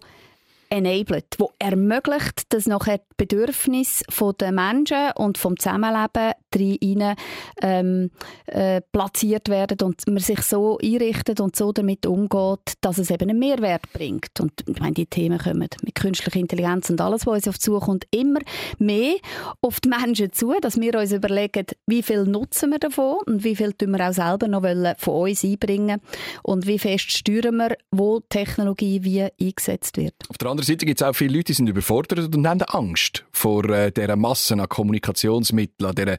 enabled, 0.69 1.37
wo 1.39 1.53
ermöglicht, 1.59 2.53
dass 2.53 2.67
nachher 2.67 2.99
die 2.99 3.15
Bedürfnisse 3.17 4.05
der 4.41 4.53
Menschen 4.53 5.13
und 5.17 5.39
vom 5.39 5.59
Zusammenleben 5.59 6.33
rein 6.57 7.17
ähm, 7.63 8.11
äh, 8.47 8.81
platziert 8.93 9.49
werden 9.49 9.79
und 9.83 10.07
man 10.07 10.19
sich 10.19 10.41
so 10.43 10.79
einrichtet 10.79 11.41
und 11.41 11.57
so 11.57 11.73
damit 11.73 12.07
umgeht, 12.07 12.75
dass 12.81 12.99
es 12.99 13.11
eben 13.11 13.31
einen 13.31 13.39
Mehrwert 13.39 13.93
bringt. 13.93 14.41
Und 14.41 14.53
ich 14.67 14.79
meine, 14.81 14.95
die 14.95 15.07
Themen 15.07 15.39
kommen 15.39 15.69
mit 15.83 15.95
künstlicher 15.95 16.39
Intelligenz 16.39 16.91
und 16.91 17.01
alles, 17.01 17.27
was 17.27 17.35
uns 17.35 17.49
auf 17.49 17.59
zukommt, 17.59 18.07
immer 18.11 18.41
mehr 18.79 19.17
auf 19.61 19.81
die 19.81 19.89
Menschen 19.89 20.33
zu, 20.33 20.55
dass 20.61 20.81
wir 20.81 20.99
uns 20.99 21.13
überlegen, 21.13 21.67
wie 21.87 22.03
viel 22.03 22.25
nutzen 22.25 22.71
wir 22.71 22.79
davon 22.79 23.19
und 23.27 23.45
wie 23.45 23.57
viel 23.57 23.73
tun 23.73 23.91
wir 23.93 24.09
auch 24.09 24.13
selber 24.13 24.49
noch 24.49 24.63
von 24.99 25.29
uns 25.29 25.45
einbringen 25.45 26.01
und 26.43 26.67
wie 26.67 26.79
fest 26.79 27.11
steuern 27.11 27.57
wir, 27.57 27.77
wo 27.91 28.21
Technologie 28.21 29.03
wie 29.05 29.23
eingesetzt 29.41 29.97
wird. 29.97 30.15
Auf 30.29 30.39
der 30.39 30.51
anderen 30.51 30.67
Seite 30.67 30.87
gibt 30.87 31.01
es 31.01 31.07
auch 31.07 31.15
viele 31.15 31.37
Leute, 31.37 31.47
die 31.47 31.53
sind 31.55 31.69
überfordert 31.69 32.35
und 32.35 32.47
haben 32.47 32.63
Angst 32.63 33.25
vor 33.33 33.69
äh, 33.71 33.93
dieser 33.93 34.17
Massen 34.17 34.61
an 34.61 34.69
Kommunikationsmitteln, 34.69 35.89
an 35.89 35.95
dieser 35.95 36.19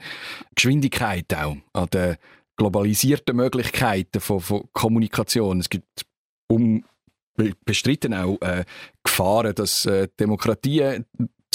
Geschwindigkeit 0.56 1.34
auch, 1.34 1.58
an 1.74 1.88
den 1.94 2.16
globalisierten 2.58 3.36
Möglichkeiten 3.36 4.20
von, 4.20 4.40
von 4.40 4.70
Kommunikation. 4.74 5.60
Es 5.60 5.70
gibt 5.70 6.06
unbestritten 6.48 8.14
auch 8.14 8.40
äh, 8.42 8.64
Gefahren, 9.04 9.54
dass 9.56 9.86
äh, 9.86 10.08
Demokratien 10.20 11.06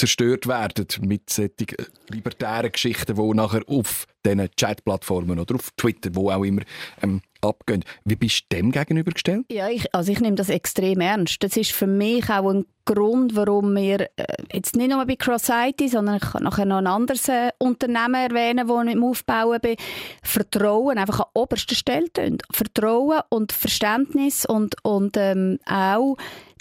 zerstört 0.01 0.47
werden 0.47 0.87
mit 1.03 1.29
solchen 1.29 1.77
libertären 2.09 2.73
Geschichten, 2.73 3.15
die 3.15 3.35
nachher 3.35 3.63
auf 3.67 4.07
diesen 4.25 4.51
Chat-Plattformen 4.57 5.39
oder 5.39 5.55
auf 5.57 5.71
Twitter, 5.77 6.11
wo 6.15 6.31
auch 6.31 6.43
immer 6.43 6.63
ähm, 7.03 7.21
abgehen. 7.43 7.85
Wie 8.05 8.17
bist 8.17 8.45
du 8.49 8.57
dem 8.57 8.73
gegenübergestellt? 8.73 9.45
Ja, 9.51 9.69
ich, 9.69 9.95
also 9.95 10.11
ich 10.11 10.21
nehme 10.21 10.37
das 10.37 10.49
extrem 10.49 11.01
ernst. 11.01 11.43
Das 11.43 11.57
ist 11.57 11.73
für 11.73 11.87
mich 11.87 12.31
auch 12.31 12.51
ein 12.51 12.65
Grund, 12.87 13.37
warum 13.37 13.77
wir 13.77 14.09
äh, 14.17 14.37
jetzt 14.53 14.75
nicht 14.75 14.91
nur 14.91 15.05
bei 15.05 15.17
CrossIT, 15.17 15.91
sondern 15.91 16.17
ich 16.17 16.23
kann 16.23 16.45
nachher 16.45 16.65
noch 16.65 16.79
ein 16.79 16.87
anderes 16.87 17.29
äh, 17.29 17.51
Unternehmen 17.59 18.15
erwähnen, 18.15 18.67
das 18.67 18.85
ich 18.87 18.93
im 18.93 19.05
Aufbauen 19.05 19.61
bin, 19.61 19.77
Vertrauen 20.23 20.97
einfach 20.97 21.21
an 21.21 21.31
oberster 21.35 21.75
Stelle 21.75 22.11
tun. 22.11 22.39
Vertrauen 22.53 23.21
und 23.29 23.53
Verständnis 23.53 24.47
und, 24.47 24.77
und 24.83 25.17
ähm, 25.19 25.59
auch 25.67 26.17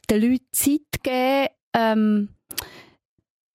den 0.10 0.22
Leuten 0.22 0.46
Zeit 0.52 1.04
geben, 1.04 1.48
ähm, 1.74 2.30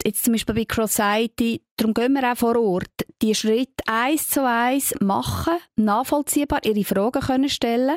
jetzt 0.05 0.25
zum 0.25 0.33
Beispiel 0.33 0.55
bei 0.55 0.64
CrossIT, 0.64 1.62
darum 1.77 1.95
gehen 1.95 2.12
wir 2.12 2.33
auch 2.33 2.37
vor 2.37 2.57
Ort, 2.57 2.93
die 3.22 3.35
Schritte 3.35 3.85
eins 3.87 4.29
zu 4.29 4.46
eins 4.46 4.94
machen, 5.00 5.55
nachvollziehbar, 5.77 6.61
ihre 6.64 6.85
Fragen 6.85 7.20
können 7.20 7.48
stellen. 7.48 7.96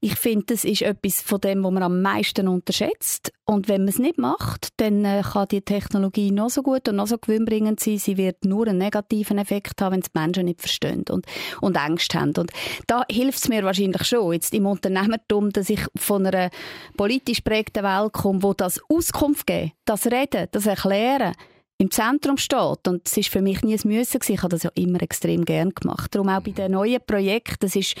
Ich 0.00 0.16
finde, 0.16 0.46
das 0.46 0.64
ist 0.64 0.82
etwas 0.82 1.20
von 1.22 1.40
dem, 1.40 1.64
was 1.64 1.72
man 1.72 1.82
am 1.82 2.02
meisten 2.02 2.48
unterschätzt. 2.48 3.32
Und 3.44 3.68
wenn 3.68 3.82
man 3.82 3.88
es 3.88 3.98
nicht 3.98 4.18
macht, 4.18 4.68
dann 4.76 5.04
äh, 5.04 5.22
kann 5.22 5.48
die 5.48 5.62
Technologie 5.62 6.30
noch 6.30 6.50
so 6.50 6.62
gut 6.62 6.86
und 6.88 6.96
noch 6.96 7.06
so 7.06 7.16
gewinnbringend 7.16 7.80
sein, 7.80 7.98
sie 7.98 8.16
wird 8.16 8.44
nur 8.44 8.68
einen 8.68 8.78
negativen 8.78 9.38
Effekt 9.38 9.80
haben, 9.80 9.94
wenn 9.94 10.00
es 10.00 10.14
Menschen 10.14 10.44
nicht 10.44 10.60
verstehen 10.60 11.04
und, 11.08 11.26
und 11.60 11.76
Angst 11.76 12.14
haben. 12.14 12.34
Und 12.36 12.52
da 12.86 13.04
hilft 13.10 13.38
es 13.38 13.48
mir 13.48 13.64
wahrscheinlich 13.64 14.04
schon, 14.04 14.34
jetzt 14.34 14.52
im 14.52 14.66
Unternehmertum, 14.66 15.50
dass 15.50 15.70
ich 15.70 15.80
von 15.96 16.26
einer 16.26 16.50
politisch 16.96 17.40
prägten 17.40 17.84
Welt 17.84 18.12
komme, 18.12 18.42
wo 18.42 18.52
das 18.52 18.80
Auskunft 18.88 19.46
geben, 19.46 19.72
das 19.86 20.06
Reden, 20.06 20.48
das 20.52 20.66
Erklären, 20.66 21.34
im 21.80 21.92
Zentrum 21.92 22.36
steht. 22.36 22.88
Und 22.88 23.06
es 23.06 23.16
ist 23.16 23.28
für 23.28 23.40
mich 23.40 23.62
nie 23.62 23.74
ein 23.74 23.80
Müssen 23.84 24.18
gewesen. 24.18 24.32
Ich 24.32 24.42
habe 24.42 24.48
das 24.48 24.64
ja 24.64 24.70
immer 24.74 25.00
extrem 25.00 25.44
gern 25.44 25.70
gemacht. 25.70 26.12
Darum 26.12 26.28
auch 26.28 26.40
bei 26.40 26.50
den 26.50 26.72
neuen 26.72 27.00
Projekten. 27.06 27.58
Das 27.60 27.76
ist 27.76 27.94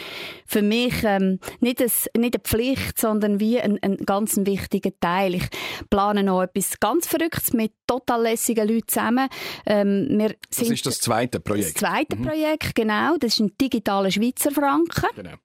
für 0.46 0.62
mich 0.62 0.94
ähm, 1.04 1.38
nicht, 1.60 1.80
ein, 1.80 1.90
nicht 2.16 2.34
eine 2.34 2.42
Pflicht, 2.42 2.98
sondern 2.98 3.38
wie 3.38 3.60
ein, 3.60 3.78
ein 3.82 3.96
ganz 3.98 4.36
wichtiger 4.36 4.90
Teil. 4.98 5.36
Ich 5.36 5.48
plane 5.90 6.24
noch 6.24 6.42
etwas 6.42 6.80
ganz 6.80 7.06
Verrücktes 7.06 7.52
mit 7.52 7.72
total 7.86 8.22
lässigen 8.22 8.66
Leuten 8.66 8.88
zusammen. 8.88 9.28
Ähm, 9.64 10.34
das 10.50 10.68
ist 10.68 10.84
das 10.84 10.98
zweite 10.98 11.38
Projekt. 11.38 11.76
Das 11.76 11.88
zweite 11.88 12.16
mhm. 12.16 12.22
Projekt, 12.22 12.74
genau. 12.74 13.16
Das 13.18 13.34
ist 13.34 13.40
ein 13.40 13.52
digitaler 13.60 14.10
Schweizer 14.10 14.50
Franken. 14.50 15.06
Genau. 15.14 15.36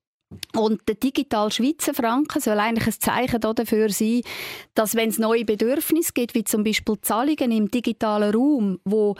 Und 0.55 0.81
der 0.87 0.95
digitale 0.95 1.51
Schweizer 1.51 1.93
Franken 1.93 2.41
soll 2.41 2.59
eigentlich 2.59 2.87
ein 2.87 2.99
Zeichen 2.99 3.41
dafür 3.41 3.89
sein, 3.89 4.21
dass 4.75 4.95
wenn 4.95 5.09
es 5.09 5.19
neue 5.19 5.45
Bedürfnisse 5.45 6.13
gibt, 6.13 6.35
wie 6.35 6.43
zum 6.43 6.63
Beispiel 6.63 6.95
Zahlungen 7.01 7.51
im 7.51 7.71
digitalen 7.71 8.33
Raum, 8.33 8.79
wo 8.83 9.15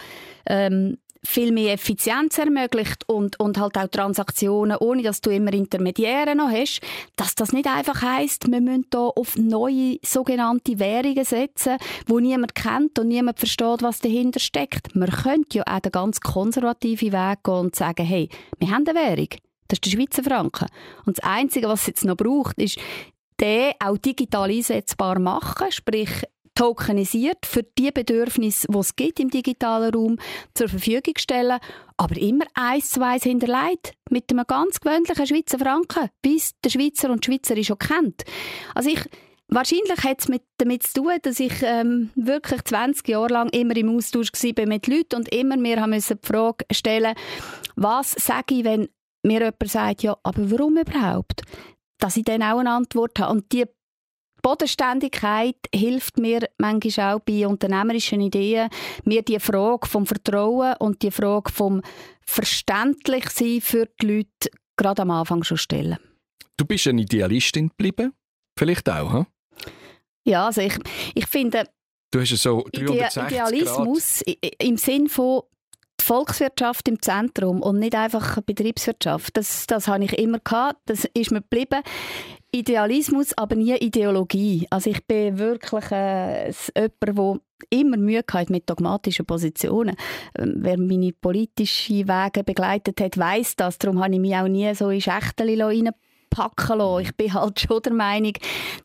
ähm, 0.46 0.98
viel 1.26 1.52
mehr 1.52 1.74
Effizienz 1.74 2.38
ermöglicht 2.38 3.08
und, 3.08 3.40
und 3.40 3.58
halt 3.58 3.78
auch 3.78 3.88
Transaktionen, 3.88 4.78
ohne 4.78 5.04
dass 5.04 5.22
du 5.22 5.30
immer 5.30 5.54
Intermediäre 5.54 6.36
noch 6.36 6.52
hast, 6.52 6.82
dass 7.16 7.36
das 7.36 7.54
nicht 7.54 7.68
einfach 7.68 8.02
heißt, 8.02 8.52
wir 8.52 8.62
müssen 8.62 8.88
da 8.90 9.08
auf 9.08 9.38
neue 9.38 9.98
sogenannte 10.04 10.80
Währungen 10.80 11.24
setzen, 11.24 11.78
wo 12.08 12.20
niemand 12.20 12.56
kennt 12.56 13.00
und 13.00 13.08
niemand 13.08 13.40
versteht, 13.40 13.82
was 13.82 14.00
dahinter 14.00 14.40
steckt. 14.40 14.96
Man 14.96 15.10
könnte 15.10 15.60
ja 15.60 15.64
auch 15.66 15.80
den 15.80 15.92
ganz 15.92 16.20
konservativen 16.20 17.14
Weg 17.14 17.44
gehen 17.44 17.54
und 17.54 17.76
sagen, 17.76 18.06
hey, 18.06 18.30
wir 18.60 18.72
haben 18.72 18.86
eine 18.88 19.00
Währung. 19.00 19.30
Das 19.68 19.78
ist 19.78 19.86
der 19.86 19.92
Schweizer 19.92 20.24
Franken. 20.24 20.68
Und 21.06 21.18
das 21.18 21.24
Einzige, 21.24 21.68
was 21.68 21.82
es 21.82 21.88
jetzt 21.88 22.06
noch 22.06 22.18
braucht, 22.18 22.58
ist, 22.60 22.80
den 23.40 23.74
auch 23.84 23.98
digital 23.98 24.50
einsetzbar 24.50 25.20
machen, 25.20 25.72
sprich 25.72 26.24
tokenisiert 26.56 27.46
für 27.46 27.64
die 27.64 27.92
Bedürfnisse, 27.92 28.68
die 28.70 28.78
es 28.78 28.96
gibt 28.96 29.20
im 29.20 29.30
digitalen 29.30 29.94
Raum, 29.94 30.18
zur 30.54 30.70
Verfügung 30.70 31.16
stellen, 31.18 31.60
aber 31.98 32.16
immer 32.18 32.46
eins 32.54 32.92
zu 32.92 33.04
eins 33.04 33.24
hinterlegt, 33.24 33.94
mit 34.10 34.30
einem 34.30 34.46
ganz 34.46 34.80
gewöhnlichen 34.80 35.26
Schweizer 35.26 35.58
Franken, 35.58 36.10
es 36.24 36.52
der 36.64 36.70
Schweizer 36.70 37.10
und 37.10 37.26
die 37.26 37.32
Schweizerin 37.32 37.64
schon 37.64 37.80
kennt. 37.80 38.24
Also 38.76 38.90
ich, 38.90 39.04
Wahrscheinlich 39.50 40.04
hat 40.04 40.20
es 40.22 40.30
mit, 40.30 40.42
damit 40.58 40.82
zu 40.82 41.02
tun, 41.02 41.12
dass 41.22 41.40
ich 41.40 41.54
ähm, 41.62 42.10
wirklich 42.16 42.64
20 42.64 43.08
Jahre 43.08 43.34
lang 43.34 43.50
immer 43.50 43.76
im 43.76 43.96
Austausch 43.96 44.32
war 44.32 44.66
mit 44.66 44.88
Leuten 44.88 45.16
und 45.18 45.32
immer 45.32 45.58
mir 45.58 45.80
haben 45.80 45.92
müssen 45.92 46.18
die 46.20 46.28
Frage 46.28 46.66
stellen, 46.72 47.14
was 47.76 48.14
sage 48.14 48.56
ich, 48.56 48.64
wenn 48.64 48.88
mir 49.24 49.40
jemand 49.40 49.70
sagt, 49.70 50.04
ja, 50.04 50.18
aber 50.24 50.52
warum 50.52 50.78
überhaupt? 50.78 51.42
Dass 52.00 52.18
ich 52.18 52.24
dann 52.24 52.44
auch 52.44 52.60
eine 52.60 52.72
Antwort 52.72 53.20
habe. 53.20 53.32
Und 53.32 53.52
die 53.52 53.66
Bodenständigkeit 54.42 55.56
hilft 55.74 56.18
mir 56.18 56.50
manchmal 56.58 57.16
auch 57.16 57.22
bei 57.22 57.48
unternehmerischen 57.48 58.22
Ideen, 58.22 58.70
mir 59.06 59.22
die 59.22 59.40
Frage 59.40 59.88
vom 59.88 60.06
Vertrauen 60.06 60.76
und 60.80 61.02
die 61.02 61.12
Frage 61.12 61.52
vom 61.52 61.82
Verständlichsein 62.26 63.62
für 63.62 63.88
die 64.02 64.06
Leute 64.06 64.50
gerade 64.76 65.02
am 65.04 65.12
Anfang 65.12 65.44
schon 65.44 65.58
stellen. 65.58 65.98
Du 66.58 66.66
bist 66.66 66.88
eine 66.88 67.02
Idealistin 67.02 67.70
geblieben? 67.70 68.14
Vielleicht 68.58 68.90
auch, 68.90 69.14
hm? 69.14 69.26
Ja, 70.26 70.48
also 70.48 70.62
ich, 70.62 70.78
ich 71.16 71.26
finde... 71.26 71.66
Du 72.12 72.20
hast 72.22 72.36
so 72.36 72.64
360 72.74 73.24
Idealismus 73.24 74.24
Grad. 74.26 74.56
im 74.62 74.78
Sinn 74.78 75.08
von 75.08 75.44
Volkswirtschaft 76.04 76.88
im 76.88 77.02
Zentrum 77.02 77.62
und 77.62 77.80
nicht 77.80 77.96
einfach 77.96 78.42
Betriebswirtschaft. 78.42 79.36
Das, 79.38 79.68
das 79.68 79.88
habe 79.88 80.04
ich 80.04 80.18
immer 80.18 80.40
gehabt, 80.40 80.80
das 80.86 81.06
ist 81.14 81.32
mir 81.32 81.42
geblieben. 81.42 81.82
Idealismus, 82.52 83.36
aber 83.36 83.56
nie 83.56 83.76
Ideologie. 83.76 84.68
Also 84.70 84.92
ich 84.92 85.04
bin 85.08 85.40
wirklich 85.40 85.92
äh, 85.92 86.52
jemand, 86.76 87.02
der 87.02 87.40
immer 87.72 87.98
Mühe 87.98 88.24
hat 88.32 88.50
mit 88.52 88.70
dogmatischen 88.70 89.26
Positionen. 89.26 89.96
Ähm, 90.38 90.56
wer 90.58 90.78
meine 90.78 91.14
politischen 91.14 92.08
Wege 92.08 92.44
begleitet 92.44 93.02
hat, 93.02 93.18
weiß 93.18 93.56
das. 93.56 93.80
Darum 93.80 94.04
habe 94.04 94.14
ich 94.14 94.20
mich 94.20 94.36
auch 94.36 94.48
nie 94.48 94.74
so 94.76 94.90
in 94.90 95.02
Schächtel 95.02 95.58
packen 96.30 96.80
lassen. 96.80 97.02
Ich 97.02 97.16
bin 97.16 97.34
halt 97.34 97.60
schon 97.60 97.82
der 97.82 97.94
Meinung, 97.94 98.34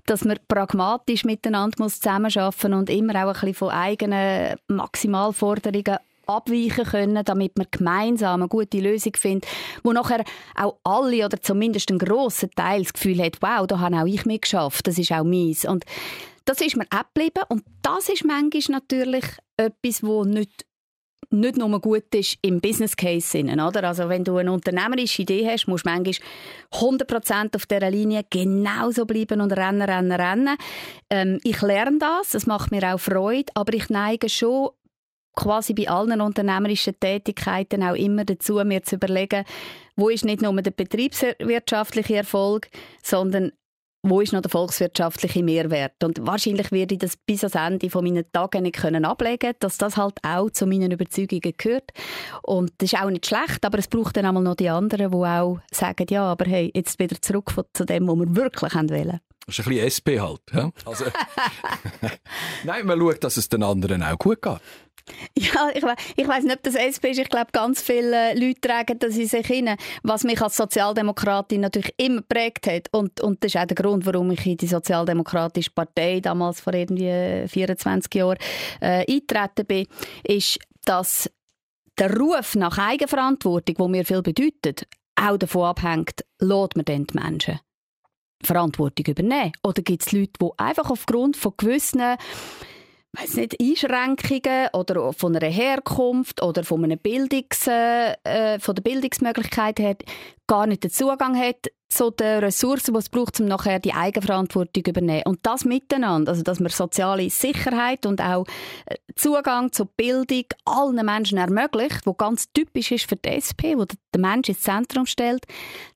dass 0.07 0.24
man 0.24 0.38
pragmatisch 0.48 1.24
miteinander 1.24 1.88
zusammenarbeiten 1.88 2.70
muss 2.70 2.78
und 2.81 2.90
immer 2.90 3.14
auch 3.14 3.28
ein 3.28 3.33
bisschen 3.33 3.54
von 3.54 3.70
eigenen 3.70 4.57
Maximalforderungen 4.68 5.98
abweichen 6.29 6.85
können, 6.85 7.25
damit 7.25 7.53
wir 7.57 7.67
gemeinsam 7.71 8.43
eine 8.43 8.49
gute 8.49 8.79
Lösung 8.79 9.14
finden, 9.17 9.47
wo 9.83 9.93
nachher 9.93 10.25
auch 10.55 10.77
alle 10.85 11.25
oder 11.25 11.41
zumindest 11.41 11.91
ein 11.91 11.99
grosser 11.99 12.51
Teil 12.51 12.83
das 12.83 12.93
Gefühl 12.93 13.23
hat, 13.23 13.38
wow, 13.41 13.67
da 13.67 13.81
habe 13.81 13.97
auch 13.97 14.07
ich 14.07 14.27
mitgeschafft, 14.27 14.87
das 14.87 14.99
ist 14.99 15.12
auch 15.12 15.25
meins. 15.25 15.64
Und 15.64 15.85
das 16.45 16.61
ist 16.61 16.77
mir 16.77 16.87
auch 16.91 17.05
geblieben 17.14 17.45
und 17.49 17.64
das 17.83 18.09
ist 18.09 18.25
manchmal 18.25 18.81
natürlich 18.81 19.25
etwas, 19.57 20.03
wo 20.03 20.25
nicht 20.25 20.64
nicht 21.31 21.59
nur 21.59 21.81
gut 21.81 22.14
ist 22.14 22.38
im 22.43 22.61
Business 22.61 22.97
Case 22.97 23.27
Sinne, 23.27 23.67
oder? 23.67 23.85
Also 23.85 24.09
wenn 24.09 24.25
du 24.25 24.37
eine 24.38 24.53
unternehmerische 24.53 25.23
Idee 25.23 25.47
hast, 25.47 25.67
musst 25.67 25.85
du 25.85 25.91
manchmal 25.91 26.14
100% 26.73 27.55
auf 27.55 27.67
dieser 27.67 27.91
Linie 27.91 28.25
genauso 28.31 29.05
bleiben 29.05 29.41
und 29.41 29.53
rennen, 29.53 29.83
rennen, 29.83 30.12
rennen. 30.12 30.57
Ähm, 31.11 31.38
ich 31.45 31.61
lerne 31.61 31.99
das, 31.99 32.35
es 32.35 32.47
macht 32.47 32.71
mir 32.71 32.95
auch 32.95 32.99
Freude, 32.99 33.53
aber 33.55 33.75
ich 33.75 33.91
neige 33.91 34.29
schon 34.29 34.71
quasi 35.38 35.72
bei 35.72 35.88
allen 35.88 36.20
unternehmerischen 36.20 36.98
Tätigkeiten 36.98 37.85
auch 37.85 37.94
immer 37.94 38.24
dazu, 38.24 38.55
mir 38.64 38.83
zu 38.83 38.96
überlegen, 38.96 39.44
wo 39.94 40.09
ist 40.09 40.24
nicht 40.24 40.42
nur 40.42 40.61
der 40.61 40.72
betriebswirtschaftliche 40.72 42.16
Erfolg, 42.16 42.68
sondern 43.05 43.53
wo 44.03 44.20
ist 44.20 44.33
noch 44.33 44.40
der 44.40 44.51
volkswirtschaftliche 44.51 45.44
Mehrwert? 45.44 46.03
Und 46.03 46.27
wahrscheinlich 46.27 46.72
werde 46.72 46.94
ich 46.94 47.01
das 47.01 47.16
bis 47.16 47.44
ans 47.44 47.55
Ende 47.55 47.88
von 47.90 48.05
meinen 48.05 48.24
Tagen 48.33 48.62
nicht 48.64 48.77
können 48.77 49.05
ablegen, 49.05 49.55
dass 49.61 49.79
das 49.79 49.96
halt 49.96 50.18
auch 50.24 50.51
zu 50.51 50.66
meinen 50.66 50.90
Überzeugungen 50.90 51.55
gehört. 51.57 51.92
Und 52.42 52.72
das 52.79 52.92
ist 52.92 53.01
auch 53.01 53.11
nicht 53.11 53.27
schlecht, 53.27 53.64
aber 53.64 53.79
es 53.79 53.88
braucht 53.88 54.16
dann 54.16 54.27
einmal 54.27 54.42
noch 54.42 54.57
die 54.57 54.70
anderen, 54.70 55.11
die 55.11 55.16
auch 55.16 55.61
sagen, 55.72 56.07
ja, 56.11 56.24
aber 56.24 56.46
hey, 56.46 56.72
jetzt 56.74 56.98
wieder 56.98 57.20
zurück 57.20 57.53
zu 57.72 57.85
dem, 57.85 58.09
was 58.09 58.16
wir 58.16 58.37
wirklich 58.37 58.74
wollen. 58.74 59.20
Das 59.48 59.58
ist 59.58 59.66
ein 59.66 59.70
bisschen 59.70 59.87
SP 59.88 60.20
halt. 60.20 60.42
Ja? 60.52 60.70
Also, 60.84 61.06
Nein, 62.64 62.84
man 62.84 62.98
schaut, 62.98 63.24
dass 63.24 63.38
es 63.38 63.48
den 63.48 63.62
anderen 63.62 64.02
auch 64.02 64.18
gut 64.18 64.42
geht. 64.42 64.61
Ja, 65.34 65.70
ich, 65.72 65.82
we 65.82 65.94
ich 66.16 66.28
weiß 66.28 66.44
nicht, 66.44 66.56
ob 66.56 66.62
das 66.64 66.74
SP 66.76 67.08
ist. 67.08 67.18
Ich 67.18 67.30
glaube, 67.30 67.50
ganz 67.50 67.80
viele 67.80 68.34
Leute 68.34 68.61
tragen 68.61 68.98
das 68.98 69.16
in 69.16 69.26
sich 69.26 69.46
hin, 69.46 69.74
was 70.02 70.24
mich 70.24 70.42
als 70.42 70.58
Sozialdemokratin 70.58 71.62
natürlich 71.62 71.94
immer 71.96 72.20
prägt 72.20 72.66
hat. 72.66 72.88
Und, 72.92 73.22
und 73.22 73.42
das 73.42 73.54
ist 73.54 73.61
auch 73.61 73.64
der 73.64 73.74
Grund, 73.74 74.04
warum 74.04 74.30
ich 74.32 74.44
in 74.44 74.58
die 74.58 74.66
Sozialdemokratische 74.66 75.70
Partei 75.70 76.20
damals 76.20 76.61
vor 76.61 76.74
irgendwie 76.74 77.48
24 77.48 78.14
Jahren 78.16 78.37
äh, 78.82 79.11
eingetreten 79.11 79.64
bin, 79.66 79.87
ist, 80.24 80.58
dass 80.84 81.30
der 81.98 82.14
Ruf 82.14 82.54
nach 82.54 82.76
Eigenverantwortung, 82.76 83.76
wo 83.78 83.88
mir 83.88 84.04
viel 84.04 84.20
bedeutet, 84.20 84.87
auch 85.16 85.38
davon 85.38 85.68
abhängt, 85.68 86.22
lädt 86.38 86.76
man 86.76 86.84
denn 86.84 87.06
die 87.06 87.18
Menschen 87.18 87.61
Verantwortung 88.42 89.07
übernehmen? 89.07 89.53
Oder 89.62 89.83
gibt 89.83 90.07
es 90.07 90.12
Leute, 90.12 90.33
die 90.40 90.51
einfach 90.57 90.90
aufgrund 90.90 91.37
von 91.37 91.55
gewissen 91.57 92.03
weiß 93.12 93.37
nicht, 93.37 93.61
Einschränkungen 93.61 94.68
oder 94.74 95.12
von 95.12 95.35
einer 95.35 95.48
Herkunft 95.48 96.42
oder 96.42 96.62
von, 96.62 96.85
einer 96.85 96.96
Bildungs, 96.96 97.66
äh, 97.66 98.59
von 98.61 98.74
der 98.74 98.83
Bildungsmöglichkeit 98.83 99.79
her 99.79 99.96
gar 100.46 100.66
nicht 100.66 100.85
den 100.85 100.90
Zugang 100.90 101.37
hat 101.37 101.68
zu 101.88 102.11
den 102.11 102.40
Ressourcen, 102.40 102.92
die 102.92 102.98
es 102.98 103.09
braucht, 103.09 103.40
um 103.40 103.46
nachher 103.46 103.79
die 103.79 103.94
Eigenverantwortung 103.94 104.85
zu 104.85 104.90
übernehmen. 104.90 105.22
Und 105.24 105.40
das 105.42 105.64
miteinander, 105.64 106.33
also 106.33 106.42
dass 106.42 106.61
man 106.61 106.70
soziale 106.70 107.31
Sicherheit 107.31 108.05
und 108.05 108.20
auch 108.20 108.44
äh, 108.87 108.96
Zugang 109.16 109.72
zur 109.72 109.87
Bildung 109.87 110.44
allen 110.64 111.05
Menschen 111.05 111.38
ermöglicht, 111.38 112.01
wo 112.05 112.14
ganz 112.14 112.53
typisch 112.53 112.92
ist 112.92 113.09
für 113.09 113.16
die 113.16 113.31
SP, 113.31 113.74
wo 113.77 113.85
der 113.85 114.20
Mensch 114.20 114.48
ins 114.48 114.61
Zentrum 114.61 115.07
stellt, 115.07 115.44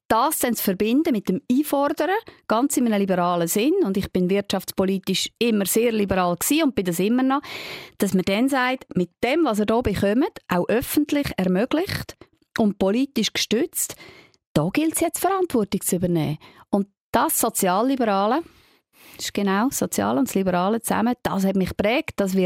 das 0.09 0.41
dann 0.41 0.55
zu 0.55 0.65
verbinden 0.65 1.13
mit 1.13 1.29
dem 1.29 1.41
Einfordern, 1.51 2.11
ganz 2.47 2.77
in 2.77 2.87
einem 2.87 3.01
liberalen 3.01 3.49
Sinn, 3.49 3.73
und 3.83 3.97
ich 3.97 4.13
bin 4.13 4.29
wirtschaftspolitisch 4.29 5.31
immer 5.39 5.65
sehr 5.65 5.93
liberal 5.93 6.37
und 6.63 6.75
bin 6.75 6.85
das 6.85 6.99
immer 6.99 7.23
noch, 7.23 7.41
dass 7.99 8.13
man 8.13 8.25
dann 8.25 8.49
sagt, 8.49 8.95
mit 8.95 9.11
dem, 9.25 9.45
was 9.45 9.59
er 9.59 9.67
hier 9.69 9.83
bekommt, 9.83 10.39
auch 10.49 10.69
öffentlich 10.69 11.29
ermöglicht 11.39 12.17
und 12.59 12.79
politisch 12.79 13.33
gestützt, 13.33 13.97
da 14.55 14.69
gilt 14.73 14.95
es 14.95 15.01
jetzt 15.01 15.21
Verantwortung 15.21 15.81
zu 15.81 15.97
übernehmen. 15.97 16.39
Und 16.71 16.89
das 17.11 17.39
Sozialliberale, 17.39 18.43
das 19.17 19.27
ist 19.27 19.35
genau 19.35 19.69
Sozial 19.71 20.19
und 20.19 20.29
das 20.29 20.35
Liberale 20.35 20.81
zusammen, 20.81 21.15
das 21.23 21.45
hat 21.45 21.57
mich 21.57 21.71
geprägt. 21.71 22.13
Das, 22.17 22.37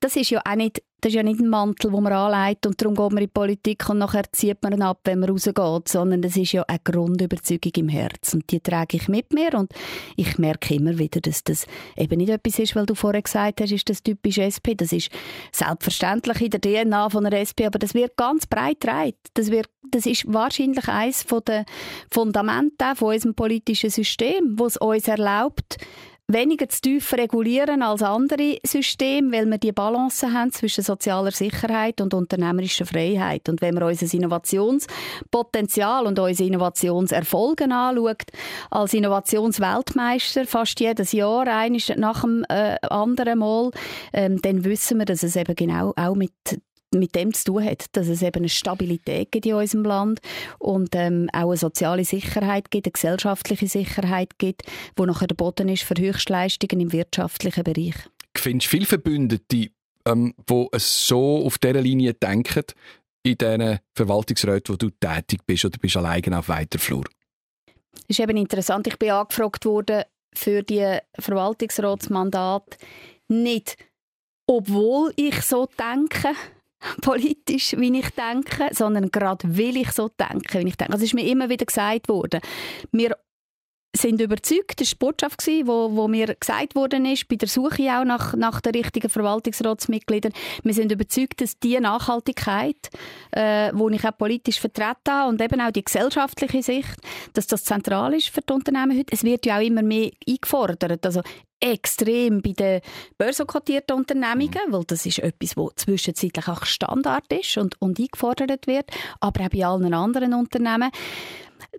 das 0.00 0.16
ist 0.16 0.30
ja 0.30 0.42
auch 0.44 0.54
nicht 0.54 0.82
das 1.02 1.10
ist 1.10 1.16
ja 1.16 1.24
nicht 1.24 1.40
ein 1.40 1.48
Mantel, 1.48 1.90
den 1.90 2.02
man 2.02 2.12
anlegt 2.12 2.64
und 2.64 2.80
darum 2.80 2.94
geht 2.94 3.10
man 3.10 3.18
in 3.18 3.24
die 3.24 3.32
Politik 3.32 3.88
und 3.88 3.98
nachher 3.98 4.22
zieht 4.30 4.62
man 4.62 4.72
ihn 4.72 4.82
ab, 4.82 5.00
wenn 5.02 5.18
man 5.18 5.30
rausgeht, 5.30 5.88
sondern 5.88 6.22
das 6.22 6.36
ist 6.36 6.52
ja 6.52 6.62
eine 6.68 6.78
Grundüberzeugung 6.78 7.72
im 7.74 7.88
Herzen 7.88 8.36
und 8.36 8.50
die 8.52 8.60
trage 8.60 8.98
ich 8.98 9.08
mit 9.08 9.32
mir 9.32 9.52
und 9.54 9.72
ich 10.16 10.38
merke 10.38 10.74
immer 10.74 10.96
wieder, 10.98 11.20
dass 11.20 11.42
das 11.42 11.66
eben 11.96 12.18
nicht 12.18 12.30
etwas 12.30 12.60
ist, 12.60 12.76
weil 12.76 12.86
du 12.86 12.94
vorher 12.94 13.20
gesagt 13.20 13.60
hast, 13.60 13.72
ist 13.72 13.90
das 13.90 14.04
typisch 14.04 14.38
SP, 14.38 14.76
das 14.76 14.92
ist 14.92 15.10
selbstverständlich 15.50 16.40
in 16.40 16.50
der 16.50 16.60
DNA 16.60 17.10
von 17.10 17.24
der 17.24 17.40
SP, 17.42 17.66
aber 17.66 17.80
das 17.80 17.94
wird 17.94 18.16
ganz 18.16 18.46
breit 18.46 18.80
getragen. 18.80 19.14
Das, 19.34 19.50
das 19.90 20.06
ist 20.06 20.32
wahrscheinlich 20.32 20.86
eines 20.86 21.26
der 21.26 21.64
Fundamente 22.12 22.94
von 22.94 23.12
unserem 23.14 23.34
politischen 23.34 23.90
System, 23.90 24.54
wo 24.56 24.66
es 24.66 24.76
uns 24.76 25.08
erlaubt, 25.08 25.78
weniger 26.32 26.68
zu 26.68 26.80
tief 26.80 27.12
regulieren 27.12 27.82
als 27.82 28.02
andere 28.02 28.58
Systeme, 28.64 29.32
weil 29.32 29.46
wir 29.46 29.58
die 29.58 29.72
Balance 29.72 30.32
haben 30.32 30.52
zwischen 30.52 30.84
sozialer 30.84 31.30
Sicherheit 31.30 32.00
und 32.00 32.14
unternehmerischer 32.14 32.86
Freiheit. 32.86 33.48
Und 33.48 33.60
wenn 33.60 33.74
man 33.74 33.84
unser 33.84 34.12
Innovationspotenzial 34.12 36.06
und 36.06 36.18
unsere 36.18 36.48
Innovationserfolge 36.48 37.64
anschaut, 37.64 38.22
als 38.70 38.94
Innovationsweltmeister 38.94 40.46
fast 40.46 40.80
jedes 40.80 41.12
Jahr, 41.12 41.46
eines 41.46 41.92
nach 41.96 42.22
dem 42.22 42.44
äh, 42.48 42.76
anderen 42.82 43.38
Mal, 43.38 43.70
ähm, 44.12 44.40
dann 44.42 44.64
wissen 44.64 44.98
wir, 44.98 45.04
dass 45.04 45.22
es 45.22 45.36
eben 45.36 45.54
genau 45.54 45.92
auch 45.96 46.14
mit 46.14 46.32
mit 46.94 47.14
dem 47.14 47.32
zu 47.32 47.44
tun 47.44 47.64
hat, 47.64 47.86
dass 47.92 48.08
es 48.08 48.22
eben 48.22 48.38
eine 48.38 48.48
Stabilität 48.48 49.32
gibt 49.32 49.46
in 49.46 49.54
unserem 49.54 49.84
Land 49.84 50.20
und 50.58 50.94
ähm, 50.94 51.28
auch 51.32 51.48
eine 51.48 51.56
soziale 51.56 52.04
Sicherheit 52.04 52.70
gibt, 52.70 52.86
eine 52.86 52.92
gesellschaftliche 52.92 53.68
Sicherheit 53.68 54.38
gibt, 54.38 54.62
wo 54.96 55.04
nachher 55.04 55.26
der 55.26 55.34
Boden 55.34 55.68
ist 55.68 55.84
für 55.84 55.94
Höchstleistungen 55.98 56.80
im 56.80 56.92
wirtschaftlichen 56.92 57.64
Bereich. 57.64 57.94
Findest 58.36 58.66
du 58.66 58.76
viele 58.76 58.86
Verbündete, 58.86 59.70
ähm, 60.06 60.34
die 60.48 60.66
so 60.76 61.46
auf 61.46 61.58
dieser 61.58 61.80
Linie 61.80 62.14
denken, 62.14 62.64
in 63.24 63.38
diesen 63.38 63.78
Verwaltungsräten, 63.94 64.72
wo 64.72 64.76
du 64.76 64.90
tätig 64.90 65.40
bist 65.46 65.64
oder 65.64 65.78
bist 65.78 65.96
alleine 65.96 66.38
auf 66.38 66.48
weiter 66.48 66.78
Flur? 66.78 67.04
Das 67.92 68.18
ist 68.18 68.20
eben 68.20 68.36
interessant. 68.36 68.86
Ich 68.86 68.98
bin 68.98 69.10
angefragt 69.10 69.64
worden 69.64 70.02
für 70.34 70.62
die 70.62 70.98
Verwaltungsratsmandat 71.18 72.78
nicht, 73.28 73.76
obwohl 74.46 75.12
ich 75.16 75.40
so 75.42 75.68
denke, 75.78 76.34
politisch, 77.00 77.74
wie 77.78 77.98
ich 77.98 78.10
denke, 78.10 78.68
sondern 78.72 79.10
gerade 79.10 79.56
weil 79.56 79.76
ich 79.76 79.92
so 79.92 80.08
denke, 80.08 80.60
wie 80.60 80.68
ich 80.68 80.76
denke. 80.76 80.92
Also 80.92 81.04
ist 81.04 81.14
mir 81.14 81.26
immer 81.26 81.48
wieder 81.48 81.66
gesagt 81.66 82.08
worden. 82.08 82.40
Wir 82.90 83.16
sind 83.94 84.20
überzeugt, 84.20 84.80
das 84.80 84.92
war 84.92 84.94
die 84.94 85.04
Botschaft, 85.04 85.46
wo, 85.66 85.94
wo 85.94 86.08
mir 86.08 86.34
gesagt 86.34 86.74
worden 86.74 87.04
ist, 87.04 87.28
bei 87.28 87.36
der 87.36 87.48
Suche 87.48 87.90
auch 87.92 88.04
nach, 88.04 88.34
nach 88.34 88.60
den 88.60 88.74
richtigen 88.74 89.10
Verwaltungsratsmitgliedern, 89.10 90.32
wir 90.62 90.74
sind 90.74 90.92
überzeugt, 90.92 91.40
dass 91.40 91.58
die 91.58 91.78
Nachhaltigkeit, 91.78 92.90
äh, 93.36 93.68
ich 93.68 94.04
auch 94.04 94.16
politisch 94.16 94.60
vertreten 94.60 95.10
habe 95.10 95.28
und 95.28 95.42
eben 95.42 95.60
auch 95.60 95.70
die 95.70 95.84
gesellschaftliche 95.84 96.62
Sicht, 96.62 96.96
dass 97.34 97.46
das 97.46 97.64
zentral 97.64 98.14
ist 98.14 98.28
für 98.28 98.40
die 98.40 98.52
Unternehmen 98.52 98.96
heute. 98.96 99.12
Es 99.12 99.24
wird 99.24 99.44
ja 99.44 99.58
auch 99.58 99.62
immer 99.62 99.82
mehr 99.82 100.10
eingefordert. 100.26 101.04
Also 101.04 101.22
extrem 101.62 102.42
bei 102.42 102.52
den 102.52 102.80
börsenkotierten 103.18 103.96
Unternehmungen, 103.96 104.60
weil 104.68 104.84
das 104.84 105.06
ist 105.06 105.20
etwas, 105.20 105.56
was 105.56 105.76
zwischenzeitlich 105.76 106.48
auch 106.48 106.64
Standard 106.64 107.32
ist 107.32 107.56
und, 107.56 107.80
und 107.80 107.98
eingefordert 107.98 108.66
wird, 108.66 108.90
aber 109.20 109.44
auch 109.44 109.48
bei 109.48 109.64
allen 109.64 109.94
anderen 109.94 110.34
Unternehmen 110.34 110.90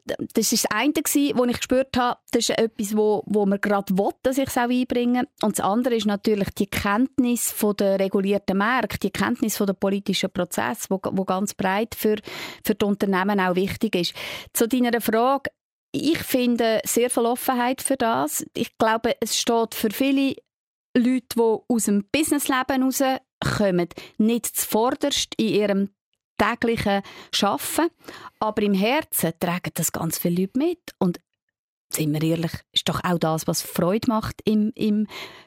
das 0.06 0.52
ist 0.52 0.66
das 0.66 0.72
eine, 0.72 0.94
was 0.94 1.16
ich 1.16 1.58
gespürt 1.58 1.96
habe, 1.98 2.20
das 2.32 2.50
ist 2.50 2.58
etwas, 2.58 2.96
wo, 2.96 3.24
wo 3.26 3.46
man 3.46 3.60
gerade 3.62 3.98
will, 3.98 4.12
dass 4.24 4.38
ich 4.38 4.48
es 4.48 4.58
auch 4.58 4.70
einbringe. 4.70 5.28
Und 5.42 5.58
das 5.58 5.66
andere 5.66 5.96
ist 5.96 6.06
natürlich 6.06 6.50
die 6.52 6.68
Kenntnis 6.68 7.54
der 7.80 8.00
regulierten 8.00 8.58
Märkte, 8.58 9.00
die 9.00 9.12
Kenntnis 9.12 9.58
von 9.58 9.68
der 9.68 9.74
politischen 9.74 10.32
Prozess, 10.32 10.90
wo, 10.90 11.00
wo 11.12 11.24
ganz 11.26 11.54
breit 11.54 11.96
für, 11.96 12.16
für 12.66 12.76
die 12.76 12.86
Unternehmen 12.86 13.40
auch 13.40 13.56
wichtig 13.56 13.96
ist. 13.96 14.14
Zu 14.54 14.68
deiner 14.68 15.00
Frage, 15.00 15.52
ich 15.94 16.18
finde 16.18 16.82
sehr 16.86 17.10
viel 17.10 17.26
Offenheit 17.26 17.82
für 17.82 17.98
das. 17.98 18.46
Ich 18.56 18.78
glaube, 18.78 19.16
es 19.20 19.38
steht 19.38 19.76
für 19.76 19.92
viele 19.92 20.36
Leute, 20.96 21.26
die 21.36 21.42
aus 21.68 21.86
dem 21.86 22.06
Businessleben 22.12 22.92
herauskommen, 22.92 23.88
nicht 24.18 24.48
zuvorderst 24.58 25.34
in 25.38 25.48
ihrem 25.48 25.90
täglichen 26.38 27.04
Arbeiten. 27.42 27.94
Aber 28.40 28.62
im 28.64 28.74
Herzen 28.74 29.34
tragen 29.40 29.72
das 29.76 29.92
ganz 29.92 30.18
viele 30.18 30.42
Leute 30.42 30.58
mit. 30.58 30.80
Und 30.98 31.20
sind 31.92 32.12
wir 32.12 32.24
ehrlich, 32.24 32.54
ist 32.72 32.90
doch 32.90 33.04
auch 33.04 33.20
das, 33.20 33.46
was 33.46 33.62
Freude 33.62 34.08
macht 34.08 34.42
im, 34.46 34.72
im 34.74 35.06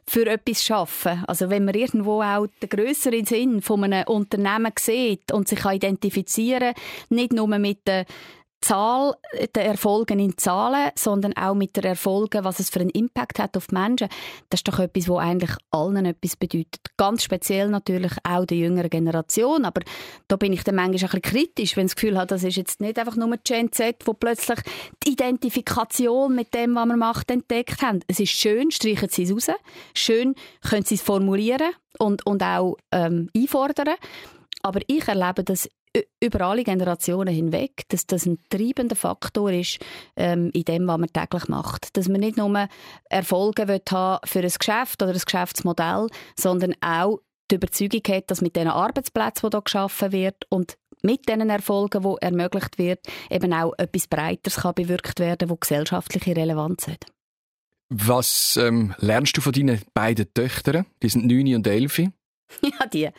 für 0.09 0.27
etwas 0.27 0.63
schaffen. 0.63 1.25
Also 1.27 1.51
wenn 1.51 1.65
man 1.65 1.75
irgendwo 1.75 2.23
auch 2.23 2.47
den 2.63 2.69
größeren 2.69 3.25
Sinn 3.25 3.63
von 3.63 3.83
einem 3.83 4.07
Unternehmen 4.07 4.73
sieht 4.79 5.33
und 5.33 5.49
sich 5.49 5.65
identifizieren, 5.65 6.75
nicht 7.09 7.33
nur 7.33 7.49
mit 7.59 7.87
den 7.89 8.05
Zahl, 8.67 9.15
der 9.55 9.65
Erfolge 9.65 10.15
in 10.15 10.37
Zahlen, 10.37 10.91
sondern 10.97 11.37
auch 11.37 11.55
mit 11.55 11.77
der 11.77 11.85
Erfolge, 11.85 12.43
was 12.43 12.59
es 12.59 12.69
für 12.69 12.81
einen 12.81 12.91
Impact 12.91 13.39
hat 13.39 13.57
auf 13.57 13.69
die 13.69 13.77
Menschen. 13.77 14.09
Das 14.51 14.59
ist 14.59 14.67
doch 14.67 14.81
etwas, 14.81 15.09
was 15.09 15.21
eigentlich 15.21 15.53
allen 15.71 16.05
etwas 16.05 16.35
bedeutet. 16.35 16.81
Ganz 16.97 17.23
speziell 17.23 17.69
natürlich 17.69 18.11
auch 18.29 18.45
der 18.45 18.57
jüngeren 18.59 18.91
Generation. 18.91 19.65
Aber 19.65 19.83
da 20.27 20.35
bin 20.35 20.53
ich 20.53 20.65
dann 20.65 20.75
manchmal 20.75 20.97
ein 20.97 21.21
bisschen 21.21 21.23
kritisch, 21.23 21.77
wenn 21.77 21.87
ich 21.87 21.93
das 21.93 21.97
Gefühl 21.97 22.19
habe, 22.19 22.27
das 22.27 22.43
ist 22.43 22.57
jetzt 22.57 22.81
nicht 22.81 22.99
einfach 22.99 23.15
nur 23.15 23.37
Gen 23.45 23.71
Z, 23.71 23.99
wo 24.05 24.15
plötzlich 24.15 24.59
die 25.05 25.13
Identifikation 25.13 26.35
mit 26.35 26.53
dem, 26.53 26.75
was 26.75 26.87
man 26.87 26.99
macht, 26.99 27.31
entdeckt 27.31 27.83
haben. 27.83 28.01
Es 28.09 28.19
ist 28.19 28.33
schön, 28.33 28.73
streichen 28.73 29.09
sie 29.09 29.23
es 29.23 29.33
raus. 29.33 29.57
Schön 29.95 30.35
können 30.69 30.85
sie 30.85 30.97
es 30.97 31.03
formulieren 31.03 31.71
und, 32.01 32.27
und 32.27 32.43
auch 32.43 32.79
ähm, 32.91 33.31
einfordern. 33.37 33.95
Aber 34.63 34.81
ich 34.89 35.07
erlebe 35.07 35.45
das 35.45 35.69
über 36.23 36.41
alle 36.43 36.65
Generationen 36.65 37.35
hinweg, 37.35 37.85
dass 37.89 38.07
das 38.07 38.27
ein 38.27 38.39
treibender 38.51 38.97
Faktor 38.97 39.51
ist 39.53 39.79
ähm, 40.17 40.51
in 40.53 40.65
dem, 40.65 40.87
was 40.87 40.99
man 40.99 41.13
täglich 41.13 41.49
macht. 41.49 41.97
Dass 41.97 42.09
man 42.09 42.21
nicht 42.21 42.37
nur 42.37 42.69
Erfolge 43.09 43.69
will 43.69 43.83
haben 43.91 44.21
für 44.27 44.41
ein 44.41 44.53
Geschäft 44.59 45.03
oder 45.03 45.13
ein 45.13 45.21
Geschäftsmodell, 45.25 46.09
sondern 46.39 46.75
auch 46.81 47.21
die 47.51 47.57
Überzeugung 47.57 48.03
hat, 48.09 48.31
dass 48.31 48.41
mit 48.41 48.57
den 48.57 48.69
Arbeitsplätzen, 48.69 49.51
die 49.51 49.55
hier 49.57 49.63
geschaffen 49.63 50.13
wird 50.13 50.45
und 50.49 50.77
mit 51.03 51.29
diesen 51.29 51.49
Erfolgen, 51.49 52.03
die 52.03 52.23
ermöglicht 52.23 52.79
wird, 52.79 53.01
eben 53.31 53.53
auch 53.53 53.75
etwas 53.79 54.09
Breiteres 54.09 54.57
kann 54.57 54.75
bewirkt 54.75 55.21
werden, 55.21 55.51
wo 55.51 55.57
gesellschaftliche 55.57 56.35
Relevanz 56.37 56.89
hat. 56.89 57.07
Was 57.89 58.57
ähm, 58.57 58.95
lernst 58.99 59.37
du 59.37 59.41
von 59.41 59.53
deinen 59.53 59.81
beiden 59.95 60.33
Töchtern? 60.35 60.87
Die 61.03 61.09
sind 61.09 61.27
9 61.27 61.55
und 61.55 61.67
11. 61.67 62.03
Ja, 62.63 62.87
die 62.87 63.11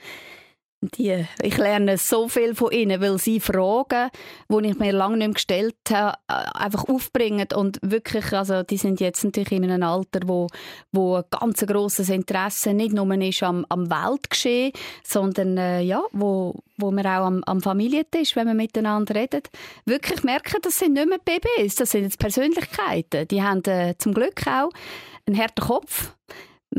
die, 0.81 1.25
ich 1.41 1.57
lerne 1.57 1.97
so 1.97 2.27
viel 2.27 2.53
von 2.53 2.71
ihnen, 2.71 3.01
weil 3.01 3.17
sie 3.17 3.39
Fragen, 3.39 4.09
die 4.49 4.67
ich 4.67 4.77
mir 4.77 4.91
lange 4.91 5.17
nicht 5.17 5.27
mehr 5.27 5.33
gestellt 5.33 5.75
habe, 5.91 6.17
äh, 6.27 6.33
einfach 6.53 6.87
aufbringen 6.87 7.47
und 7.55 7.79
wirklich, 7.81 8.31
also 8.33 8.61
die 8.61 8.77
sind 8.77 8.99
jetzt 8.99 9.23
natürlich 9.23 9.51
in 9.53 9.63
einem 9.63 9.83
Alter, 9.83 10.21
wo, 10.25 10.47
wo 10.91 11.15
ein 11.15 11.23
ganz 11.31 11.65
grosses 11.65 12.09
Interesse 12.09 12.73
nicht 12.73 12.93
nur 12.93 13.11
ist 13.21 13.41
am, 13.41 13.65
am 13.69 13.89
Weltgeschehen, 13.89 14.71
sondern 15.03 15.57
äh, 15.57 15.81
ja, 15.81 16.03
wo, 16.11 16.53
wo 16.77 16.91
man 16.91 17.07
auch 17.07 17.25
am, 17.25 17.43
am 17.45 17.61
Familientisch, 17.61 18.35
wenn 18.35 18.45
man 18.45 18.57
miteinander 18.57 19.15
redet, 19.15 19.49
wirklich 19.85 20.23
merken, 20.23 20.57
das 20.61 20.77
sind 20.77 20.93
nicht 20.93 21.09
mehr 21.09 21.17
Babys, 21.17 21.75
das 21.75 21.91
sind 21.91 22.03
jetzt 22.03 22.19
Persönlichkeiten. 22.19 23.27
Die 23.27 23.41
haben 23.41 23.63
äh, 23.65 23.95
zum 23.97 24.13
Glück 24.13 24.45
auch 24.45 24.69
einen 25.25 25.39
harten 25.39 25.61
Kopf 25.61 26.13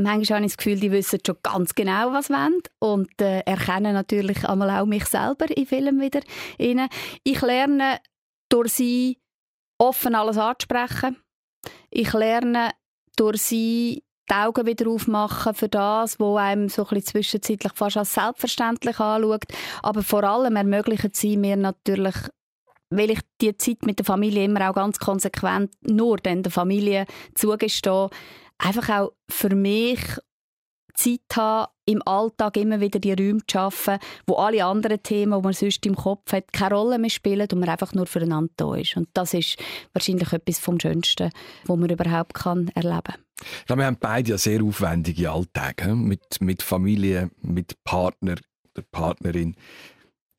Manchmal 0.01 0.37
habe 0.37 0.45
ich 0.45 0.53
das 0.53 0.57
Gefühl, 0.57 0.79
die 0.79 0.91
wissen 0.91 1.19
schon 1.25 1.37
ganz 1.43 1.75
genau, 1.75 2.13
was 2.13 2.27
sie 2.27 2.33
wollen 2.33 2.61
und 2.79 3.21
äh, 3.21 3.41
erkennen 3.41 3.93
natürlich 3.93 4.47
auch 4.47 4.85
mich 4.85 5.05
selber 5.05 5.45
in 5.55 5.65
Filmen 5.65 5.99
wieder. 5.99 6.21
Rein. 6.59 6.87
Ich 7.23 7.41
lerne 7.41 7.99
durch 8.49 8.73
sie 8.73 9.19
offen 9.77 10.15
alles 10.15 10.37
anzusprechen. 10.37 11.17
Ich 11.89 12.13
lerne 12.13 12.71
durch 13.15 13.41
sie 13.41 14.03
die 14.29 14.35
Augen 14.35 14.65
wieder 14.65 14.89
aufmachen 14.89 15.53
für 15.53 15.69
das, 15.69 16.19
was 16.19 16.37
einem 16.37 16.69
so 16.69 16.87
ein 16.87 17.01
zwischenzeitlich 17.01 17.73
fast 17.73 17.97
als 17.97 18.13
selbstverständlich 18.13 18.99
anschaut. 18.99 19.45
Aber 19.81 20.03
vor 20.03 20.23
allem 20.23 20.55
ermöglichen 20.55 21.11
sie 21.13 21.35
mir 21.35 21.57
natürlich 21.57 22.15
weil 22.91 23.11
ich 23.11 23.19
die 23.39 23.55
Zeit 23.55 23.85
mit 23.85 23.99
der 23.99 24.05
Familie 24.05 24.45
immer 24.45 24.67
auch 24.67 24.73
ganz 24.73 24.97
konsequent 24.97 25.71
nur 25.81 26.17
der 26.17 26.51
Familie 26.51 27.05
zugestehe, 27.35 28.09
einfach 28.59 28.89
auch 28.89 29.11
für 29.29 29.55
mich 29.55 29.99
Zeit 30.99 31.21
haben, 31.35 31.71
im 31.85 32.01
Alltag 32.05 32.57
immer 32.57 32.81
wieder 32.81 32.99
die 32.99 33.13
Räume 33.13 33.39
zu 33.39 33.53
schaffen, 33.53 33.97
wo 34.27 34.35
alle 34.35 34.63
anderen 34.65 35.01
Themen, 35.01 35.39
die 35.39 35.43
man 35.43 35.53
sonst 35.53 35.85
im 35.85 35.95
Kopf 35.95 36.31
hat, 36.33 36.51
keine 36.51 36.75
Rolle 36.75 36.99
mehr 36.99 37.09
spielen 37.09 37.47
und 37.51 37.59
man 37.59 37.69
einfach 37.69 37.93
nur 37.93 38.05
füreinander 38.05 38.51
da 38.57 38.75
ist. 38.75 38.97
Und 38.97 39.07
das 39.13 39.33
ist 39.33 39.57
wahrscheinlich 39.93 40.31
etwas 40.33 40.59
vom 40.59 40.79
Schönsten, 40.79 41.31
was 41.65 41.77
man 41.77 41.89
überhaupt 41.89 42.33
kann 42.33 42.67
erleben 42.75 43.01
kann. 43.03 43.15
Ja, 43.69 43.77
wir 43.77 43.85
haben 43.85 43.97
beide 43.99 44.31
ja 44.31 44.37
sehr 44.37 44.61
aufwendige 44.61 45.31
Alltage 45.31 45.95
mit, 45.95 46.41
mit 46.41 46.61
Familie, 46.61 47.31
mit 47.41 47.81
Partner 47.83 48.35
oder 48.75 48.85
Partnerin. 48.91 49.55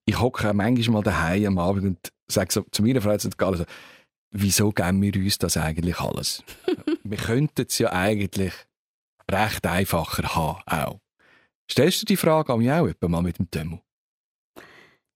Ich 0.05 0.21
hocke 0.21 0.53
manchmal 0.53 0.95
mal 0.95 1.03
daheim 1.03 1.47
am 1.47 1.59
Abend 1.59 1.85
und 1.85 2.13
sage 2.29 2.53
so 2.53 2.65
zu 2.71 2.83
meiner 2.83 3.01
Frau, 3.01 3.11
also, 3.11 3.65
wieso 4.31 4.71
geben 4.71 5.03
wir 5.03 5.17
uns 5.17 5.39
das 5.39 5.57
eigentlich 5.57 5.99
alles? 6.01 6.45
wir 7.11 7.19
könnten 7.19 7.67
es 7.69 7.79
ja 7.79 7.93
eigentlich 7.93 8.53
recht 9.31 9.67
einfacher 9.67 10.35
haben 10.35 10.63
auch. 10.67 11.01
Stellst 11.71 12.03
du 12.03 12.07
die 12.07 12.17
Frage 12.17 12.53
an 12.53 12.61
mich 12.61 12.71
auch 12.71 13.09
mal 13.09 13.23
mit 13.23 13.39
dem 13.39 13.51
Demo? 13.51 13.81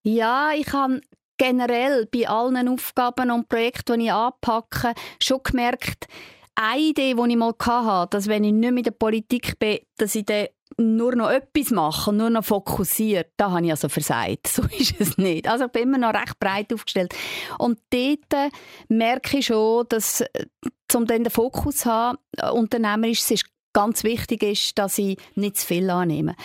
Ja, 0.02 0.52
ich 0.54 0.72
habe 0.72 1.00
generell 1.38 2.06
bei 2.06 2.28
allen 2.28 2.68
Aufgaben 2.68 3.30
und 3.30 3.48
Projekten, 3.48 4.00
die 4.00 4.06
ich 4.06 4.12
anpacke, 4.12 4.94
schon 5.20 5.42
gemerkt, 5.42 6.06
eine 6.54 6.80
Idee, 6.80 7.14
die 7.14 7.30
ich 7.30 7.36
mal 7.36 7.54
hatte, 7.58 8.16
dass 8.16 8.28
wenn 8.28 8.44
ich 8.44 8.52
nicht 8.52 8.76
in 8.76 8.82
der 8.82 8.90
Politik 8.92 9.58
bin, 9.58 9.78
dass 9.96 10.14
ich 10.14 10.24
dann 10.24 10.46
nur 10.78 11.14
noch 11.14 11.30
etwas 11.30 11.70
mache 11.70 12.10
und 12.10 12.18
nur 12.18 12.30
noch 12.30 12.44
fokussiert, 12.44 13.32
da 13.36 13.50
habe 13.50 13.64
ich 13.64 13.70
also 13.70 13.88
versagt. 13.88 14.48
So 14.54 14.62
ist 14.62 15.00
es 15.00 15.18
nicht. 15.18 15.48
Also 15.48 15.66
ich 15.66 15.72
bin 15.72 15.84
immer 15.84 15.98
noch 15.98 16.14
recht 16.14 16.38
breit 16.38 16.72
aufgestellt. 16.72 17.14
Und 17.58 17.78
dort 17.90 18.52
merke 18.88 19.38
ich 19.38 19.46
schon, 19.46 19.86
dass, 19.88 20.20
äh, 20.20 20.46
um 20.94 21.06
dann 21.06 21.24
den 21.24 21.30
Fokus 21.30 21.78
zu 21.78 21.90
haben, 21.90 22.18
äh, 22.36 22.50
unternehmerisch, 22.50 23.20
es 23.20 23.30
ist 23.32 23.46
ganz 23.72 24.04
wichtig 24.04 24.42
ist, 24.42 24.78
dass 24.78 24.98
ich 24.98 25.18
nicht 25.34 25.58
zu 25.58 25.66
viel 25.66 25.90
annehme. 25.90 26.36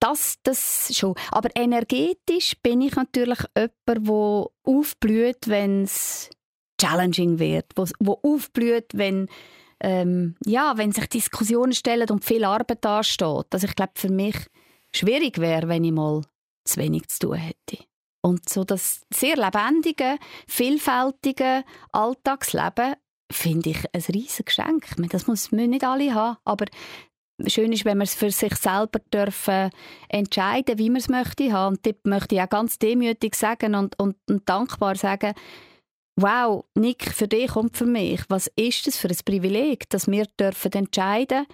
Das, 0.00 0.36
das 0.44 0.90
schon. 0.96 1.14
Aber 1.30 1.50
energetisch 1.54 2.54
bin 2.62 2.80
ich 2.80 2.96
natürlich 2.96 3.40
jemand, 3.56 4.08
der 4.08 4.46
aufblüht, 4.62 5.48
wenn 5.48 5.82
es 5.82 6.30
challenging 6.80 7.38
wird, 7.38 7.66
wo, 7.74 7.86
wo 7.98 8.20
aufblüht, 8.22 8.86
wenn 8.92 9.28
ähm, 9.80 10.36
ja, 10.44 10.74
wenn 10.76 10.92
sich 10.92 11.08
Diskussionen 11.08 11.72
stellen 11.72 12.08
und 12.10 12.24
viel 12.24 12.44
Arbeit 12.44 12.84
ansteht, 12.86 13.46
dass 13.50 13.62
ich 13.62 13.74
glaube, 13.74 13.92
für 13.94 14.10
mich 14.10 14.36
schwierig 14.94 15.38
wäre, 15.38 15.68
wenn 15.68 15.84
ich 15.84 15.92
mal 15.92 16.22
zu 16.64 16.80
wenig 16.80 17.08
zu 17.08 17.28
tun 17.28 17.36
hätte. 17.36 17.84
Und 18.22 18.48
so 18.48 18.64
das 18.64 19.02
sehr 19.12 19.36
lebendige, 19.36 20.18
vielfältige 20.48 21.62
Alltagsleben 21.92 22.94
finde 23.30 23.70
ich 23.70 23.84
ein 23.92 24.02
riesiges 24.12 24.44
Geschenk. 24.44 24.86
Das 25.10 25.26
muss, 25.26 25.52
müssen 25.52 25.70
nicht 25.70 25.84
alle 25.84 26.14
haben, 26.14 26.38
aber 26.44 26.66
schön 27.46 27.72
ist, 27.72 27.84
wenn 27.84 27.98
man 27.98 28.06
es 28.06 28.14
für 28.14 28.30
sich 28.30 28.54
selber 28.56 28.98
dürfen 29.12 29.70
entscheiden, 30.08 30.78
wie 30.78 30.90
man 30.90 31.00
es 31.00 31.08
möchte 31.08 31.52
haben. 31.52 31.76
Und 31.76 31.86
dort 31.86 32.04
möchte 32.06 32.34
ich 32.34 32.40
auch 32.40 32.48
ganz 32.48 32.78
demütig 32.78 33.34
sagen 33.34 33.74
und, 33.74 33.98
und, 33.98 34.16
und 34.28 34.48
dankbar 34.48 34.96
sagen, 34.96 35.34
wow, 36.16 36.64
Nick, 36.74 37.12
für 37.12 37.28
dich 37.28 37.54
und 37.56 37.76
für 37.76 37.86
mich, 37.86 38.22
was 38.28 38.50
ist 38.56 38.86
das 38.86 38.96
für 38.96 39.08
ein 39.08 39.18
Privileg, 39.24 39.88
dass 39.90 40.06
wir 40.08 40.26
dürfen 40.38 40.72
entscheiden 40.72 41.46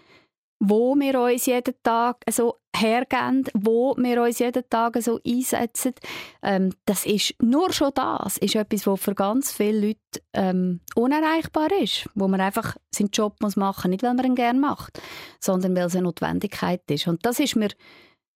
wo 0.64 0.94
wir 0.94 1.20
uns 1.20 1.46
jeden 1.46 1.74
Tag 1.82 2.18
so 2.30 2.60
hergeben, 2.74 3.44
wo 3.52 3.96
wir 3.96 4.22
uns 4.22 4.38
jeden 4.38 4.62
Tag 4.70 4.96
so 5.02 5.18
einsetzen. 5.26 5.92
Ähm, 6.40 6.72
das 6.84 7.04
ist 7.04 7.34
nur 7.42 7.72
schon 7.72 7.90
das, 7.94 8.36
ist 8.36 8.54
etwas, 8.54 8.86
was 8.86 9.00
für 9.00 9.14
ganz 9.16 9.50
viele 9.50 9.88
Leute 9.88 10.22
ähm, 10.32 10.80
unerreichbar 10.94 11.68
ist, 11.80 12.08
wo 12.14 12.28
man 12.28 12.40
einfach 12.40 12.76
seinen 12.94 13.10
Job 13.10 13.34
muss 13.40 13.56
machen, 13.56 13.90
nicht 13.90 14.04
weil 14.04 14.14
man 14.14 14.24
ihn 14.24 14.34
gerne 14.36 14.60
macht, 14.60 15.00
sondern 15.40 15.74
weil 15.74 15.86
es 15.86 15.96
eine 15.96 16.04
Notwendigkeit 16.04 16.88
ist. 16.88 17.08
Und 17.08 17.26
das 17.26 17.40
ist 17.40 17.56
mir 17.56 17.70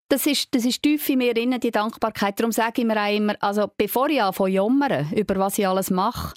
das 0.08 0.26
ist, 0.26 0.54
das 0.54 0.64
ist 0.64 0.82
tief 0.82 1.08
in 1.08 1.18
mir 1.18 1.34
drin, 1.34 1.58
die 1.60 1.70
Dankbarkeit. 1.70 2.38
Darum 2.38 2.52
sage 2.52 2.82
ich 2.82 2.86
mir 2.86 3.00
auch 3.00 3.14
immer, 3.14 3.34
also 3.40 3.70
bevor 3.76 4.08
ich 4.08 4.22
anfange 4.22 4.50
jammern, 4.50 5.12
über 5.12 5.36
was 5.36 5.58
ich 5.58 5.66
alles 5.66 5.90
mache, 5.90 6.34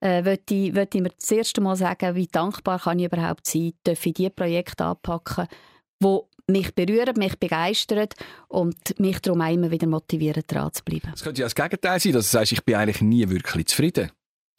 äh, 0.00 0.22
möchte 0.22 0.54
ich, 0.54 0.74
ich 0.74 1.00
mir 1.00 1.10
das 1.10 1.30
erste 1.30 1.60
Mal 1.60 1.76
sagen, 1.76 2.14
wie 2.14 2.26
dankbar 2.26 2.80
kann 2.80 2.98
ich 2.98 3.06
überhaupt 3.06 3.46
sein, 3.46 3.72
darf 3.84 4.04
ich 4.04 4.14
die 4.14 4.30
Projekte 4.30 4.84
anpacken, 4.84 5.46
die 6.02 6.18
mich 6.48 6.74
berühren, 6.74 7.16
mich 7.16 7.38
begeistern 7.38 8.08
und 8.48 8.98
mich 8.98 9.20
darum 9.20 9.40
auch 9.42 9.52
immer 9.52 9.70
wieder 9.70 9.86
motivieren, 9.86 10.42
dran 10.46 10.72
zu 10.72 10.82
bleiben. 10.82 11.12
Es 11.14 11.22
könnte 11.22 11.40
ja 11.40 11.46
das 11.46 11.54
Gegenteil 11.54 12.00
sein, 12.00 12.12
dass 12.12 12.30
du 12.30 12.38
sagst, 12.38 12.52
ich 12.52 12.64
bin 12.64 12.74
eigentlich 12.74 13.00
nie 13.00 13.28
wirklich 13.28 13.66
zufrieden. 13.66 14.10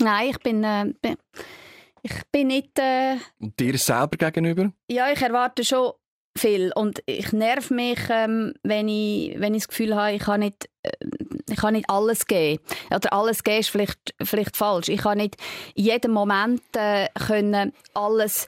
Nein, 0.01 0.29
ich 0.29 0.39
bin... 0.39 0.63
Äh, 0.63 0.93
ich 2.05 2.21
bin 2.31 2.47
nicht... 2.47 2.77
Äh, 2.79 3.17
und 3.39 3.57
dir 3.57 3.77
selber 3.77 4.17
gegenüber? 4.17 4.71
Ja, 4.89 5.09
ich 5.11 5.21
erwarte 5.21 5.63
schon 5.63 5.93
viel 6.37 6.71
und 6.75 7.01
ich 7.05 7.31
nerv 7.31 7.69
mich, 7.69 7.99
ähm, 8.09 8.53
wenn, 8.63 8.87
ich, 8.87 9.39
wenn 9.39 9.53
ich 9.53 9.63
das 9.63 9.67
Gefühl 9.69 9.95
habe, 9.95 10.13
ich 10.13 10.23
kann 10.23 10.39
nicht, 10.39 10.69
äh, 10.83 10.91
ich 11.49 11.57
kann 11.57 11.73
nicht 11.73 11.89
alles 11.89 12.25
geben. 12.25 12.61
Oder 12.93 13.13
alles 13.13 13.43
geben 13.43 13.59
ist 13.59 13.69
vielleicht, 13.69 14.15
vielleicht 14.21 14.57
falsch. 14.57 14.89
Ich 14.89 15.01
kann 15.01 15.17
nicht 15.17 15.35
in 15.75 15.85
jedem 15.85 16.11
Moment 16.11 16.61
äh, 16.75 17.07
können 17.27 17.73
alles 17.93 18.47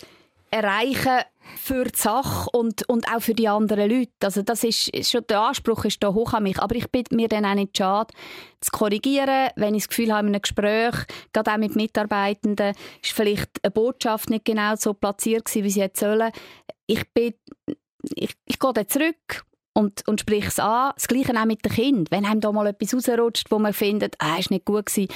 erreichen 0.51 1.21
für 1.57 1.85
die 1.85 1.97
Sache 1.97 2.49
und, 2.51 2.87
und 2.89 3.07
auch 3.13 3.21
für 3.21 3.33
die 3.33 3.47
anderen 3.47 3.89
Leute. 3.89 4.11
Also 4.23 4.41
das 4.41 4.63
ist, 4.63 4.91
schon 5.07 5.21
der 5.29 5.41
Anspruch 5.41 5.85
ist 5.85 6.01
da 6.01 6.13
hoch 6.13 6.33
an 6.33 6.43
mich. 6.43 6.59
Aber 6.59 6.75
ich 6.75 6.89
bin 6.89 7.03
mir 7.11 7.27
dann 7.27 7.45
auch 7.45 7.53
nicht 7.53 7.77
schade, 7.77 8.13
zu 8.61 8.71
korrigieren, 8.71 9.49
wenn 9.55 9.75
ich 9.75 9.83
das 9.83 9.89
Gefühl 9.89 10.11
habe, 10.11 10.27
in 10.27 10.33
einem 10.33 10.41
Gespräch, 10.41 10.95
gerade 11.33 11.51
auch 11.51 11.57
mit 11.57 11.75
Mitarbeitenden, 11.75 12.73
ist 13.01 13.11
vielleicht 13.11 13.63
eine 13.63 13.71
Botschaft 13.71 14.29
nicht 14.29 14.45
genau 14.45 14.75
so 14.75 14.93
platziert 14.93 15.45
gewesen, 15.45 15.63
wie 15.63 15.69
sie 15.69 15.81
hätte 15.81 15.99
sollen. 15.99 16.31
Ich 16.87 17.03
bin, 17.13 17.33
ich, 18.15 18.35
ich 18.45 18.59
gehe 18.59 18.73
dann 18.73 18.87
zurück 18.87 19.45
und, 19.73 20.07
und 20.07 20.21
sprich 20.21 20.45
es 20.45 20.59
an. 20.59 20.93
Das 20.95 21.07
Gleiche 21.07 21.39
auch 21.39 21.45
mit 21.45 21.65
den 21.65 21.71
Kindern. 21.71 22.05
Wenn 22.09 22.25
einem 22.25 22.41
da 22.41 22.51
mal 22.51 22.67
etwas 22.67 22.93
rausrutscht, 22.93 23.51
wo 23.51 23.59
man 23.59 23.73
findet, 23.73 24.15
ah, 24.19 24.37
ist 24.37 24.51
nicht 24.51 24.65
gut 24.65 24.87
gewesen, 24.87 25.09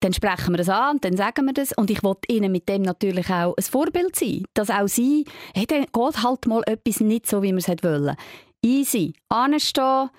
dann 0.00 0.12
sprechen 0.12 0.52
wir 0.52 0.58
das 0.58 0.68
an 0.68 0.96
und 0.96 1.04
dann 1.04 1.16
sagen 1.16 1.46
wir 1.46 1.52
das. 1.54 1.72
Und 1.72 1.90
ich 1.90 2.02
wollte 2.02 2.32
ihnen 2.32 2.52
mit 2.52 2.68
dem 2.68 2.82
natürlich 2.82 3.30
auch 3.30 3.54
ein 3.56 3.62
Vorbild 3.62 4.16
sein. 4.16 4.44
Dass 4.54 4.70
auch 4.70 4.88
sie, 4.88 5.24
hey, 5.54 5.66
dann 5.66 5.86
geht 5.86 6.22
halt 6.22 6.46
mal 6.46 6.62
etwas 6.66 7.00
nicht 7.00 7.26
so, 7.26 7.42
wie 7.42 7.52
wir 7.52 7.58
es 7.58 7.68
wollen. 7.68 8.16
Easy. 8.62 9.14
Anstehen, 9.28 10.10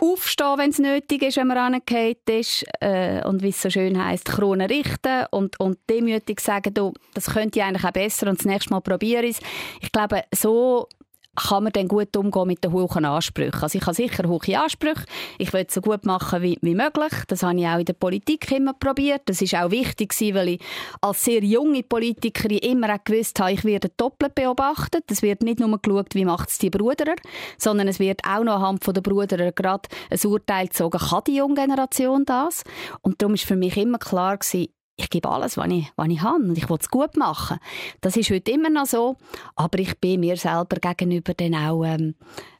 aufstehen, 0.00 0.58
wenn 0.58 0.70
es 0.70 0.78
nötig 0.78 1.22
ist, 1.22 1.36
wenn 1.36 1.48
man 1.48 1.58
angehört 1.58 2.28
ist 2.28 2.64
äh, 2.80 3.22
und 3.24 3.42
wie 3.42 3.50
es 3.50 3.60
so 3.60 3.70
schön 3.70 4.02
heißt, 4.02 4.24
Krone 4.24 4.70
richten 4.70 5.26
und, 5.30 5.58
und 5.60 5.78
demütig 5.90 6.40
sagen, 6.40 6.72
du, 6.72 6.92
das 7.14 7.26
könnte 7.26 7.58
ich 7.58 7.64
eigentlich 7.64 7.84
auch 7.84 7.92
besser 7.92 8.28
und 8.28 8.38
das 8.38 8.46
nächste 8.46 8.70
Mal 8.70 8.80
probiere 8.80 9.24
ich 9.24 9.38
es. 9.38 9.46
Ich 9.80 9.92
glaube, 9.92 10.22
so 10.34 10.88
kann 11.36 11.64
man 11.64 11.72
dann 11.72 11.88
gut 11.88 12.16
umgehen 12.16 12.46
mit 12.46 12.64
den 12.64 12.72
hohen 12.72 13.04
Ansprüchen. 13.04 13.62
Also 13.62 13.78
ich 13.78 13.86
habe 13.86 13.94
sicher 13.94 14.28
hohe 14.28 14.58
Ansprüche. 14.58 15.04
Ich 15.38 15.52
will 15.52 15.64
es 15.68 15.74
so 15.74 15.80
gut 15.80 16.04
machen 16.04 16.42
wie, 16.42 16.58
wie 16.62 16.74
möglich. 16.74 17.12
Das 17.28 17.42
habe 17.42 17.58
ich 17.58 17.66
auch 17.66 17.78
in 17.78 17.84
der 17.84 17.92
Politik 17.92 18.50
immer 18.50 18.72
probiert. 18.72 19.22
Das 19.26 19.40
ist 19.42 19.54
auch 19.54 19.70
wichtig 19.70 20.14
weil 20.34 20.48
ich 20.48 20.60
als 21.00 21.24
sehr 21.24 21.42
junge 21.44 21.82
Politikerin 21.82 22.58
immer 22.58 22.94
auch 22.94 23.04
gewusst 23.04 23.38
habe, 23.40 23.52
ich 23.52 23.64
werde 23.64 23.90
doppelt 23.96 24.34
beobachtet. 24.34 25.04
Es 25.10 25.22
wird 25.22 25.42
nicht 25.42 25.60
nur 25.60 25.78
geschaut, 25.78 26.14
wie 26.14 26.24
macht 26.24 26.48
es 26.48 26.58
die 26.58 26.70
Brüder, 26.70 27.14
sondern 27.58 27.88
es 27.88 27.98
wird 27.98 28.22
auch 28.24 28.44
noch 28.44 28.56
anhand 28.56 28.86
der 28.86 29.00
Brüder 29.00 29.52
gerade 29.52 29.88
ein 30.10 30.18
Urteil 30.24 30.68
gezogen, 30.68 30.98
kann 30.98 31.22
die 31.26 31.36
junge 31.36 31.54
Generation 31.54 32.24
das? 32.24 32.64
Und 33.02 33.20
darum 33.20 33.34
ist 33.34 33.44
für 33.44 33.56
mich 33.56 33.76
immer 33.76 33.98
klar 33.98 34.36
gewesen, 34.38 34.68
ich 34.96 35.10
gebe 35.10 35.28
alles, 35.28 35.56
was 35.56 35.70
ich, 35.70 35.92
was 35.96 36.08
ich 36.08 36.22
habe 36.22 36.42
und 36.42 36.58
ich 36.58 36.68
will 36.68 36.78
es 36.80 36.88
gut 36.88 37.16
machen. 37.16 37.58
Das 38.00 38.16
ist 38.16 38.30
heute 38.30 38.50
immer 38.50 38.70
noch 38.70 38.86
so, 38.86 39.16
aber 39.54 39.78
ich 39.78 39.98
bin 39.98 40.20
mir 40.20 40.36
selber 40.36 40.76
gegenüber 40.80 41.34
dann 41.34 41.54
auch 41.54 41.84
ähm, 41.84 42.14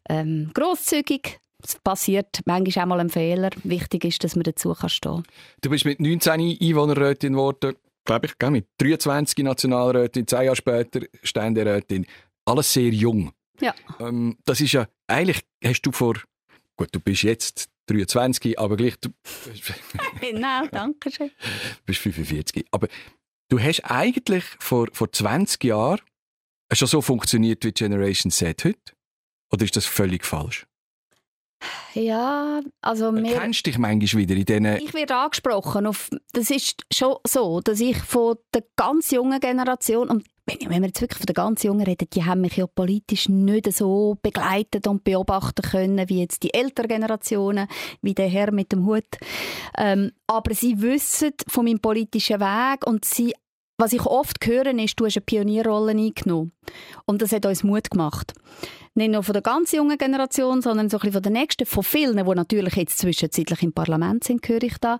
ähm, 0.08 0.50
grosszügig. 0.54 1.40
Es 1.62 1.76
passiert 1.76 2.40
manchmal 2.44 2.84
auch 2.84 2.88
mal 2.88 3.00
ein 3.00 3.08
Fehler. 3.08 3.50
Wichtig 3.64 4.04
ist, 4.04 4.22
dass 4.22 4.36
man 4.36 4.44
dazu 4.44 4.74
kann 4.74 4.90
stehen 4.90 5.22
Du 5.62 5.70
bist 5.70 5.86
mit 5.86 6.00
19 6.00 6.32
Einwohnerrätin 6.60 7.32
geworden, 7.32 7.74
glaube 8.04 8.26
ich, 8.26 8.50
mit 8.50 8.66
23 8.78 9.42
Nationalrätin, 9.42 10.26
zwei 10.26 10.44
Jahre 10.44 10.56
später 10.56 11.00
Ständerätin. 11.22 12.06
Alles 12.44 12.72
sehr 12.72 12.90
jung. 12.90 13.32
Ja. 13.60 13.74
Ähm, 13.98 14.36
das 14.44 14.60
ist 14.60 14.72
ja, 14.72 14.86
eigentlich 15.06 15.42
hast 15.64 15.82
du 15.82 15.92
vor, 15.92 16.14
gut, 16.76 16.88
du 16.92 17.00
bist 17.00 17.22
jetzt 17.22 17.70
23, 17.86 18.58
aber 18.58 18.76
gleich. 18.76 18.96
Du, 19.00 19.10
genau, 20.20 20.66
danke 20.70 21.10
schön. 21.10 21.28
Du 21.28 21.82
bist 21.86 22.00
45. 22.00 22.66
Aber 22.70 22.88
du 23.48 23.60
hast 23.60 23.84
eigentlich 23.84 24.44
vor, 24.58 24.88
vor 24.92 25.12
20 25.12 25.62
Jahren 25.64 26.00
schon 26.72 26.88
so 26.88 27.00
funktioniert 27.00 27.64
wie 27.64 27.72
Generation 27.72 28.30
Z 28.30 28.64
heute? 28.64 28.92
Oder 29.52 29.64
ist 29.64 29.76
das 29.76 29.86
völlig 29.86 30.24
falsch? 30.24 30.66
Ja, 31.94 32.60
also 32.82 33.12
mir... 33.12 33.38
Kennst 33.38 33.66
du 33.66 33.70
dich 33.70 33.78
manchmal 33.78 34.22
wieder 34.22 34.34
in 34.34 34.44
diesen... 34.44 34.86
Ich 34.86 34.92
werde 34.92 35.16
angesprochen. 35.16 35.86
Auf, 35.86 36.10
das 36.32 36.50
ist 36.50 36.84
schon 36.92 37.16
so, 37.26 37.60
dass 37.60 37.80
ich 37.80 37.96
von 37.98 38.36
der 38.52 38.64
ganz 38.76 39.10
jungen 39.10 39.40
Generation, 39.40 40.10
und 40.10 40.26
wenn 40.46 40.82
wir 40.82 40.88
jetzt 40.88 41.00
wirklich 41.00 41.18
von 41.18 41.26
der 41.26 41.34
ganz 41.34 41.62
Jungen 41.62 41.84
reden, 41.84 42.08
die 42.12 42.24
haben 42.24 42.40
mich 42.40 42.56
ja 42.56 42.66
politisch 42.66 43.28
nicht 43.28 43.72
so 43.72 44.16
begleitet 44.22 44.86
und 44.86 45.02
beobachten 45.02 45.62
können, 45.62 46.08
wie 46.08 46.20
jetzt 46.20 46.42
die 46.42 46.54
älteren 46.54 46.88
Generationen, 46.88 47.66
wie 48.00 48.14
der 48.14 48.28
Herr 48.28 48.52
mit 48.52 48.72
dem 48.72 48.86
Hut. 48.86 49.04
Ähm, 49.76 50.12
aber 50.26 50.54
sie 50.54 50.80
wissen 50.80 51.32
von 51.48 51.64
meinem 51.64 51.80
politischen 51.80 52.40
Weg 52.40 52.86
und 52.86 53.04
sie 53.04 53.34
was 53.78 53.92
ich 53.92 54.06
oft 54.06 54.44
höre, 54.46 54.66
ist, 54.78 54.98
du 54.98 55.04
hast 55.04 55.18
eine 55.18 55.24
Pionierrolle 55.26 55.92
eingenommen. 55.92 56.52
Und 57.04 57.20
das 57.20 57.32
hat 57.32 57.44
uns 57.44 57.62
Mut 57.62 57.90
gemacht. 57.90 58.32
Nicht 58.94 59.12
nur 59.12 59.22
von 59.22 59.34
der 59.34 59.42
ganz 59.42 59.72
jungen 59.72 59.98
Generation, 59.98 60.62
sondern 60.62 60.88
so 60.88 60.96
ein 60.96 61.00
bisschen 61.00 61.12
von 61.12 61.22
der 61.22 61.32
nächsten, 61.32 61.66
von 61.66 61.82
vielen, 61.82 62.16
die 62.16 62.34
natürlich 62.34 62.74
jetzt 62.74 62.98
zwischenzeitlich 62.98 63.62
im 63.62 63.74
Parlament 63.74 64.24
sind, 64.24 64.48
höre 64.48 64.62
ich 64.62 64.78
da 64.78 64.98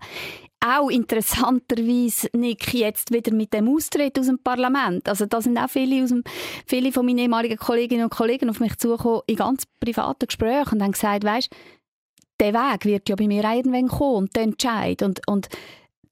auch 0.61 0.90
interessanterweise 0.90 2.28
Nick 2.32 2.72
jetzt 2.74 3.12
wieder 3.12 3.32
mit 3.32 3.52
dem 3.52 3.68
Austritt 3.68 4.18
aus 4.18 4.26
dem 4.26 4.38
Parlament. 4.38 5.09
Also 5.09 5.26
da 5.26 5.40
sind 5.40 5.59
auch 5.59 5.68
viele, 5.70 6.02
aus 6.02 6.11
dem, 6.11 6.24
viele 6.66 6.92
von 6.92 7.07
meinen 7.07 7.18
ehemaligen 7.18 7.57
Kolleginnen 7.57 8.04
und 8.04 8.11
Kollegen 8.11 8.50
auf 8.50 8.61
mich 8.61 8.76
zugekommen 8.78 9.22
in 9.26 9.36
ganz 9.36 9.64
privaten 9.80 10.26
Gesprächen 10.26 10.74
und 10.74 10.82
haben 10.82 10.92
gesagt, 10.92 11.24
weißt, 11.24 11.50
der 12.40 12.54
Weg 12.54 12.84
wird 12.84 13.09
ja 13.09 13.16
bei 13.16 13.26
mir 13.26 13.44
irgendwann 13.44 13.88
kommen 13.88 14.16
und 14.16 14.36
der 14.36 14.42
Entscheid 14.42 15.02
und, 15.02 15.26
und 15.26 15.48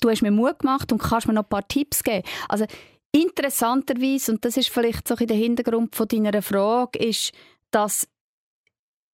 du 0.00 0.10
hast 0.10 0.22
mir 0.22 0.30
Mut 0.30 0.60
gemacht 0.60 0.92
und 0.92 1.02
kannst 1.02 1.26
mir 1.26 1.34
noch 1.34 1.44
ein 1.44 1.48
paar 1.48 1.66
Tipps 1.66 2.02
geben. 2.02 2.26
Also 2.48 2.66
interessanterweise 3.12 4.32
und 4.32 4.44
das 4.44 4.56
ist 4.56 4.70
vielleicht 4.70 5.06
so 5.06 5.14
in 5.16 5.26
der 5.26 5.36
Hintergrund 5.36 5.94
von 5.94 6.08
deiner 6.08 6.42
Frage 6.42 6.98
ist, 6.98 7.32
dass 7.70 8.08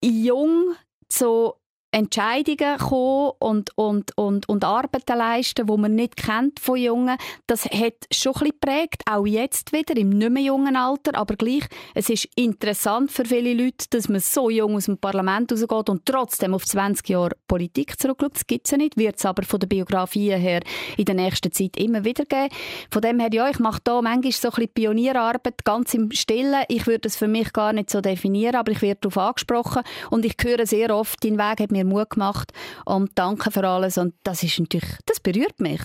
jung 0.03 0.75
so 1.09 1.60
Entscheidungen 1.93 2.79
kommen 2.79 3.33
und, 3.39 3.77
und, 3.77 4.17
und, 4.17 4.49
und 4.49 4.65
Arbeiten 4.65 5.19
leisten, 5.19 5.67
die 5.67 5.77
man 5.77 5.95
nicht 5.95 6.17
kennt 6.17 6.61
von 6.61 6.77
Jungen. 6.77 7.17
Das 7.47 7.65
hat 7.65 8.07
schon 8.13 8.33
bisschen 8.33 8.51
geprägt, 8.51 9.03
auch 9.11 9.27
jetzt 9.27 9.73
wieder, 9.73 9.97
im 9.97 10.11
nicht 10.11 10.31
mehr 10.31 10.43
jungen 10.43 10.77
Alter, 10.77 11.17
aber 11.17 11.37
gleich, 11.37 11.65
es 11.95 12.09
ist 12.11 12.29
interessant 12.37 13.11
für 13.11 13.25
viele 13.25 13.55
Leute, 13.55 13.87
dass 13.91 14.09
man 14.09 14.21
so 14.21 14.51
jung 14.51 14.77
aus 14.77 14.87
dem 14.87 14.99
Parlament 14.99 15.53
rausgeht 15.53 15.89
und 15.89 16.07
trotzdem 16.07 16.55
auf 16.55 16.65
20 16.65 17.09
Jahre 17.09 17.37
Politik 17.49 17.99
zurückschaut. 17.99 18.35
Das 18.35 18.47
gibt 18.47 18.67
es 18.67 18.71
ja 18.71 18.79
nicht, 18.79 18.97
wird 18.97 19.17
es 19.19 19.27
aber 19.27 19.43
von 19.43 19.61
der 19.61 19.67
Biografie 19.67 20.33
her 20.33 20.61
in 20.97 21.05
der 21.05 21.15
nächsten 21.15 21.53
Zeit 21.53 21.77
immer 21.77 22.05
wieder 22.05 22.25
geben. 22.25 22.55
Von 22.91 23.03
dem 23.03 23.21
her, 23.21 23.31
ja, 23.33 23.49
ich 23.49 23.59
mache 23.59 23.81
da 23.83 24.01
manchmal 24.01 24.33
so 24.33 24.49
ein 24.49 24.55
bisschen 24.55 24.75
Pionierarbeit, 24.75 25.65
ganz 25.65 25.95
im 25.95 26.11
Stillen. 26.13 26.65
Ich 26.69 26.87
würde 26.87 27.09
es 27.09 27.17
für 27.17 27.29
mich 27.29 27.53
gar 27.53 27.73
nicht 27.73 27.91
so 27.91 28.01
definieren, 28.01 28.55
aber 28.55 28.73
ich 28.73 28.83
werde 28.83 29.01
darauf 29.03 29.19
angesprochen 29.19 29.83
und 30.11 30.25
ich 30.25 30.37
höre 30.43 30.67
sehr 30.67 30.95
oft, 30.95 31.23
dein 31.25 31.39
Weg 31.39 31.61
hat 31.61 31.73
mir 31.73 31.80
mir 31.85 31.91
Mut 31.91 32.11
gemacht 32.11 32.53
und 32.85 33.11
danke 33.15 33.51
für 33.51 33.67
alles 33.67 33.99
und 33.99 34.15
das 34.25 34.43
ist 34.43 34.59
natürlich, 34.59 34.91
das 35.07 35.21
berührt 35.21 35.61
mich. 35.61 35.81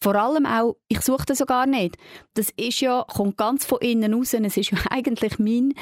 Vor 0.00 0.14
allem 0.14 0.46
auch, 0.46 0.76
ich 0.88 1.00
suche 1.00 1.26
das 1.26 1.38
sogar 1.38 1.66
nicht. 1.66 1.96
Das 2.34 2.50
ist 2.56 2.80
ja, 2.80 3.04
kommt 3.04 3.36
ganz 3.36 3.64
von 3.64 3.78
innen 3.80 4.14
raus, 4.14 4.34
es 4.34 4.56
ist 4.56 4.70
ja 4.70 4.78
eigentlich 4.90 5.38
mein 5.38 5.74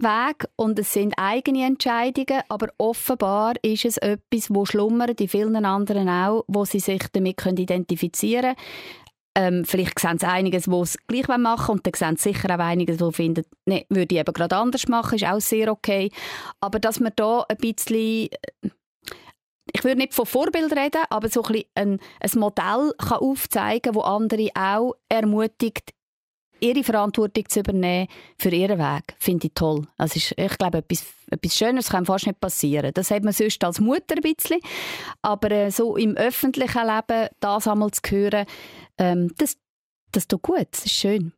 Weg 0.00 0.48
und 0.56 0.78
es 0.78 0.92
sind 0.92 1.14
eigene 1.16 1.66
Entscheidungen, 1.66 2.42
aber 2.48 2.68
offenbar 2.78 3.54
ist 3.62 3.84
es 3.84 3.96
etwas, 3.96 4.46
wo 4.48 4.64
schlummert 4.64 5.20
in 5.20 5.28
vielen 5.28 5.64
anderen 5.64 6.08
auch, 6.08 6.44
wo 6.46 6.64
sie 6.64 6.80
sich 6.80 7.02
damit 7.12 7.44
identifizieren 7.44 8.54
können. 8.54 8.56
Ähm, 9.38 9.64
vielleicht 9.64 10.00
sehen 10.00 10.18
sie 10.18 10.26
einiges, 10.26 10.68
wo 10.68 10.82
es 10.82 10.98
gleich 11.06 11.28
machen 11.28 11.76
und 11.76 11.86
dann 11.86 11.94
sehen 11.94 12.16
sie 12.16 12.32
sicher 12.32 12.52
auch 12.52 12.58
einiges, 12.58 13.00
wo 13.00 13.12
finden, 13.12 13.44
nee, 13.66 13.86
würde 13.88 14.14
ich 14.14 14.20
eben 14.20 14.32
gerade 14.32 14.56
anders 14.56 14.88
machen, 14.88 15.14
ist 15.14 15.26
auch 15.26 15.40
sehr 15.40 15.70
okay. 15.70 16.10
Aber 16.60 16.80
dass 16.80 16.98
man 16.98 17.12
da 17.14 17.44
ein 17.48 17.56
bisschen 17.58 18.30
ich 19.72 19.84
würde 19.84 19.98
nicht 19.98 20.14
von 20.14 20.26
Vorbild 20.26 20.72
reden, 20.72 21.02
aber 21.10 21.28
so 21.28 21.42
ein, 21.42 21.62
ein, 21.74 22.00
ein 22.20 22.40
Modell 22.40 22.92
kann 22.98 23.18
aufzeigen, 23.18 23.94
wo 23.94 24.00
andere 24.00 24.48
auch 24.54 24.94
ermutigt, 25.08 25.92
ihre 26.60 26.84
Verantwortung 26.84 27.48
zu 27.48 27.60
übernehmen 27.60 28.08
für 28.38 28.50
ihren 28.50 28.78
Weg, 28.78 29.14
finde 29.18 29.46
ich 29.46 29.52
toll. 29.54 29.86
Also 29.96 30.16
ist, 30.16 30.34
ich 30.36 30.58
glaube, 30.58 30.78
etwas, 30.78 31.04
etwas 31.30 31.56
Schönes 31.56 31.88
kann 31.88 32.06
fast 32.06 32.26
nicht 32.26 32.40
passieren. 32.40 32.92
Das 32.94 33.10
hat 33.10 33.24
man 33.24 33.32
sonst 33.32 33.62
als 33.64 33.80
Mutter 33.80 34.16
ein 34.16 34.34
bisschen, 34.34 34.60
aber 35.22 35.50
äh, 35.50 35.70
so 35.70 35.96
im 35.96 36.16
öffentlichen 36.16 36.86
Leben 36.86 37.28
das 37.40 37.68
einmal 37.68 37.90
zu 37.90 38.00
hören, 38.10 38.46
ähm, 38.98 39.32
das, 39.38 39.56
das 40.12 40.26
tut 40.26 40.42
gut, 40.42 40.66
das 40.70 40.86
ist 40.86 40.94
schön. 40.94 41.32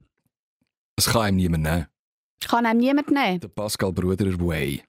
Das 0.97 1.07
kann 1.07 1.23
einem 1.23 1.37
niemand 1.37 1.65
nehmen. 1.65 1.87
Kann 2.47 2.67
einem 2.67 2.81
niemand 2.81 3.11
nehmen. 3.11 3.41
Der 3.41 3.49
Pascal 3.49 3.93
Bruder 3.93 4.39
Way. 4.41 4.83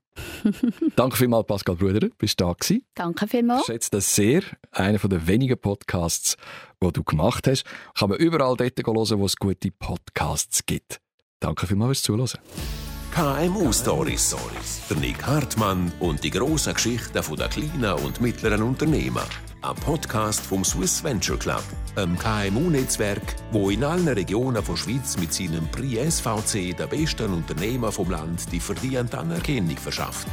Danke 0.96 1.18
vielmals, 1.18 1.48
Pascal 1.48 1.76
Bruder, 1.76 2.10
bist 2.18 2.40
du 2.40 2.46
da 2.46 2.54
gewesen. 2.54 2.86
Danke 2.96 3.28
vielmals. 3.28 3.62
Ich 3.62 3.66
schätze 3.68 3.92
das 3.92 4.16
sehr. 4.16 4.44
Einer 4.72 5.00
der 5.00 5.28
wenigen 5.28 5.58
Podcasts, 5.58 6.38
die 6.84 6.92
du 6.92 7.04
gemacht 7.04 7.48
hast. 7.48 7.64
Kann 7.98 8.10
man 8.10 8.20
überall 8.20 8.56
dort 8.56 8.78
hören, 8.78 9.20
wo 9.20 9.26
es 9.26 9.36
gute 9.36 9.72
Podcasts 9.72 10.66
gibt. 10.66 11.00
Danke 11.40 11.68
vielmals 11.68 12.02
fürs 12.02 12.04
Zuhören. 12.04 12.91
KMU 13.12 13.74
Stories. 13.74 14.34
Der 14.90 14.96
Nick 14.96 15.22
Hartmann 15.26 15.92
und 16.00 16.24
die 16.24 16.32
grossen 16.32 16.74
Geschichten 16.74 17.12
der 17.14 17.50
kleinen 17.50 17.94
und 18.06 18.22
mittleren 18.22 18.64
Unternehmen. 18.64 19.24
Ein 19.62 19.76
Podcast 19.76 20.40
vom 20.40 20.64
Swiss 20.64 21.04
Venture 21.04 21.38
Club, 21.38 21.64
einem 21.98 22.18
KMU-Netzwerk, 22.18 23.36
wo 23.52 23.70
in 23.70 23.84
allen 23.84 24.08
Regionen 24.08 24.64
der 24.66 24.78
Schweiz 24.78 25.18
mit 25.18 25.34
seinem 25.34 25.68
Prix 25.72 26.20
SVC 26.20 26.76
den 26.76 26.88
besten 26.90 27.34
Unternehmen 27.34 27.92
vom 27.92 28.10
Land 28.10 28.50
die 28.50 28.62
verdiente 28.62 29.18
Anerkennung 29.18 29.78
verschafft. 29.78 30.30